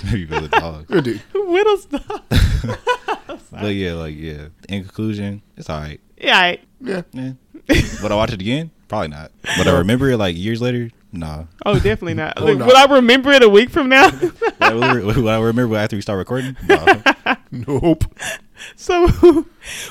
Maybe 0.05 0.27
for 0.27 0.39
the 0.39 0.47
dogs. 0.49 1.23
Who 1.33 1.51
whittles 1.51 1.85
dogs? 1.85 3.39
But 3.51 3.73
yeah, 3.73 3.93
like 3.93 4.15
yeah. 4.15 4.47
In 4.69 4.83
conclusion, 4.83 5.41
it's 5.57 5.69
all 5.69 5.79
right. 5.79 5.99
Yeah, 6.19 6.37
I- 6.37 6.59
Yeah. 6.81 7.01
Yeah. 7.11 7.31
Would 8.03 8.11
I 8.11 8.15
watch 8.15 8.31
it 8.33 8.41
again? 8.41 8.71
Probably 8.87 9.09
not. 9.09 9.31
But 9.57 9.67
I 9.67 9.77
remember 9.77 10.09
it 10.09 10.17
like 10.17 10.35
years 10.35 10.61
later. 10.61 10.89
Nah. 11.11 11.45
oh, 11.65 11.75
definitely 11.75 12.13
not. 12.15 12.33
Oh, 12.37 12.45
Like, 12.45 12.57
no. 12.59 12.65
Will 12.67 12.77
I 12.77 12.85
remember 12.85 13.31
it 13.31 13.41
a 13.43 13.49
week 13.49 13.69
from 13.71 13.89
now? 13.89 14.09
Would 14.21 14.33
I 14.61 14.71
remember- 14.71 15.05
would 15.21 15.27
I 15.27 15.39
remember 15.39 15.75
after 15.75 15.95
we 15.95 16.01
start 16.01 16.17
recording? 16.19 16.55
No. 16.67 16.85
Nope. 17.51 18.03
so, 18.75 19.45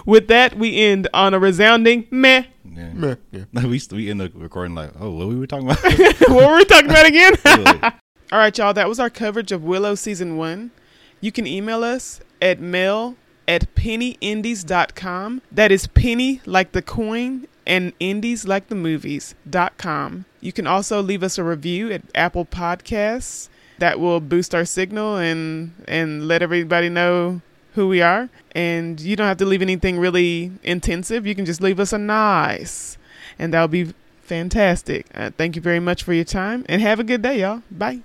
with 0.06 0.28
that, 0.28 0.56
we 0.56 0.76
end 0.78 1.08
on 1.12 1.34
a 1.34 1.38
resounding 1.38 2.06
meh. 2.10 2.44
Yeah. 2.64 2.92
Meh. 2.92 3.14
Yeah. 3.32 3.44
we 3.66 3.80
we 3.92 4.10
end 4.10 4.20
the 4.20 4.30
recording 4.34 4.74
like, 4.76 4.90
oh, 5.00 5.10
what 5.10 5.26
were 5.26 5.32
we 5.34 5.38
were 5.40 5.46
talking 5.48 5.68
about? 5.68 5.82
what 6.28 6.50
were 6.50 6.56
we 6.56 6.64
talking 6.64 6.90
about 6.90 7.06
again? 7.06 7.32
Like, 7.44 7.94
All 8.30 8.38
right, 8.38 8.56
y'all. 8.56 8.72
That 8.74 8.88
was 8.88 9.00
our 9.00 9.10
coverage 9.10 9.50
of 9.52 9.64
Willow 9.64 9.94
season 9.96 10.36
one. 10.36 10.70
You 11.20 11.32
can 11.32 11.46
email 11.46 11.82
us 11.82 12.20
at 12.40 12.60
mail 12.60 13.16
at 13.48 13.74
pennyindies.com. 13.74 15.42
That 15.50 15.72
is 15.72 15.88
penny 15.88 16.40
like 16.46 16.70
the 16.72 16.82
coin 16.82 17.48
and 17.66 17.92
indies 17.98 18.46
like 18.46 18.68
the 18.68 18.74
movies 18.74 19.34
dot 19.48 19.76
com. 19.78 20.26
You 20.40 20.52
can 20.52 20.66
also 20.66 21.02
leave 21.02 21.22
us 21.22 21.38
a 21.38 21.44
review 21.44 21.90
at 21.90 22.02
Apple 22.14 22.44
Podcasts. 22.44 23.48
That 23.78 23.98
will 23.98 24.20
boost 24.20 24.54
our 24.54 24.64
signal 24.64 25.16
and 25.16 25.72
and 25.88 26.28
let 26.28 26.42
everybody 26.42 26.88
know 26.88 27.40
who 27.74 27.88
we 27.88 28.00
are. 28.00 28.28
And 28.52 29.00
you 29.00 29.16
don't 29.16 29.26
have 29.26 29.36
to 29.38 29.46
leave 29.46 29.62
anything 29.62 29.98
really 29.98 30.52
intensive. 30.62 31.26
You 31.26 31.34
can 31.34 31.44
just 31.44 31.60
leave 31.60 31.78
us 31.80 31.92
a 31.92 31.98
nice, 31.98 32.98
and 33.38 33.52
that'll 33.54 33.68
be 33.68 33.94
fantastic. 34.22 35.06
Uh, 35.14 35.30
thank 35.36 35.56
you 35.56 35.62
very 35.62 35.80
much 35.80 36.02
for 36.02 36.12
your 36.12 36.24
time, 36.24 36.64
and 36.68 36.82
have 36.82 37.00
a 37.00 37.04
good 37.04 37.22
day, 37.22 37.40
y'all. 37.40 37.62
Bye. 37.70 38.00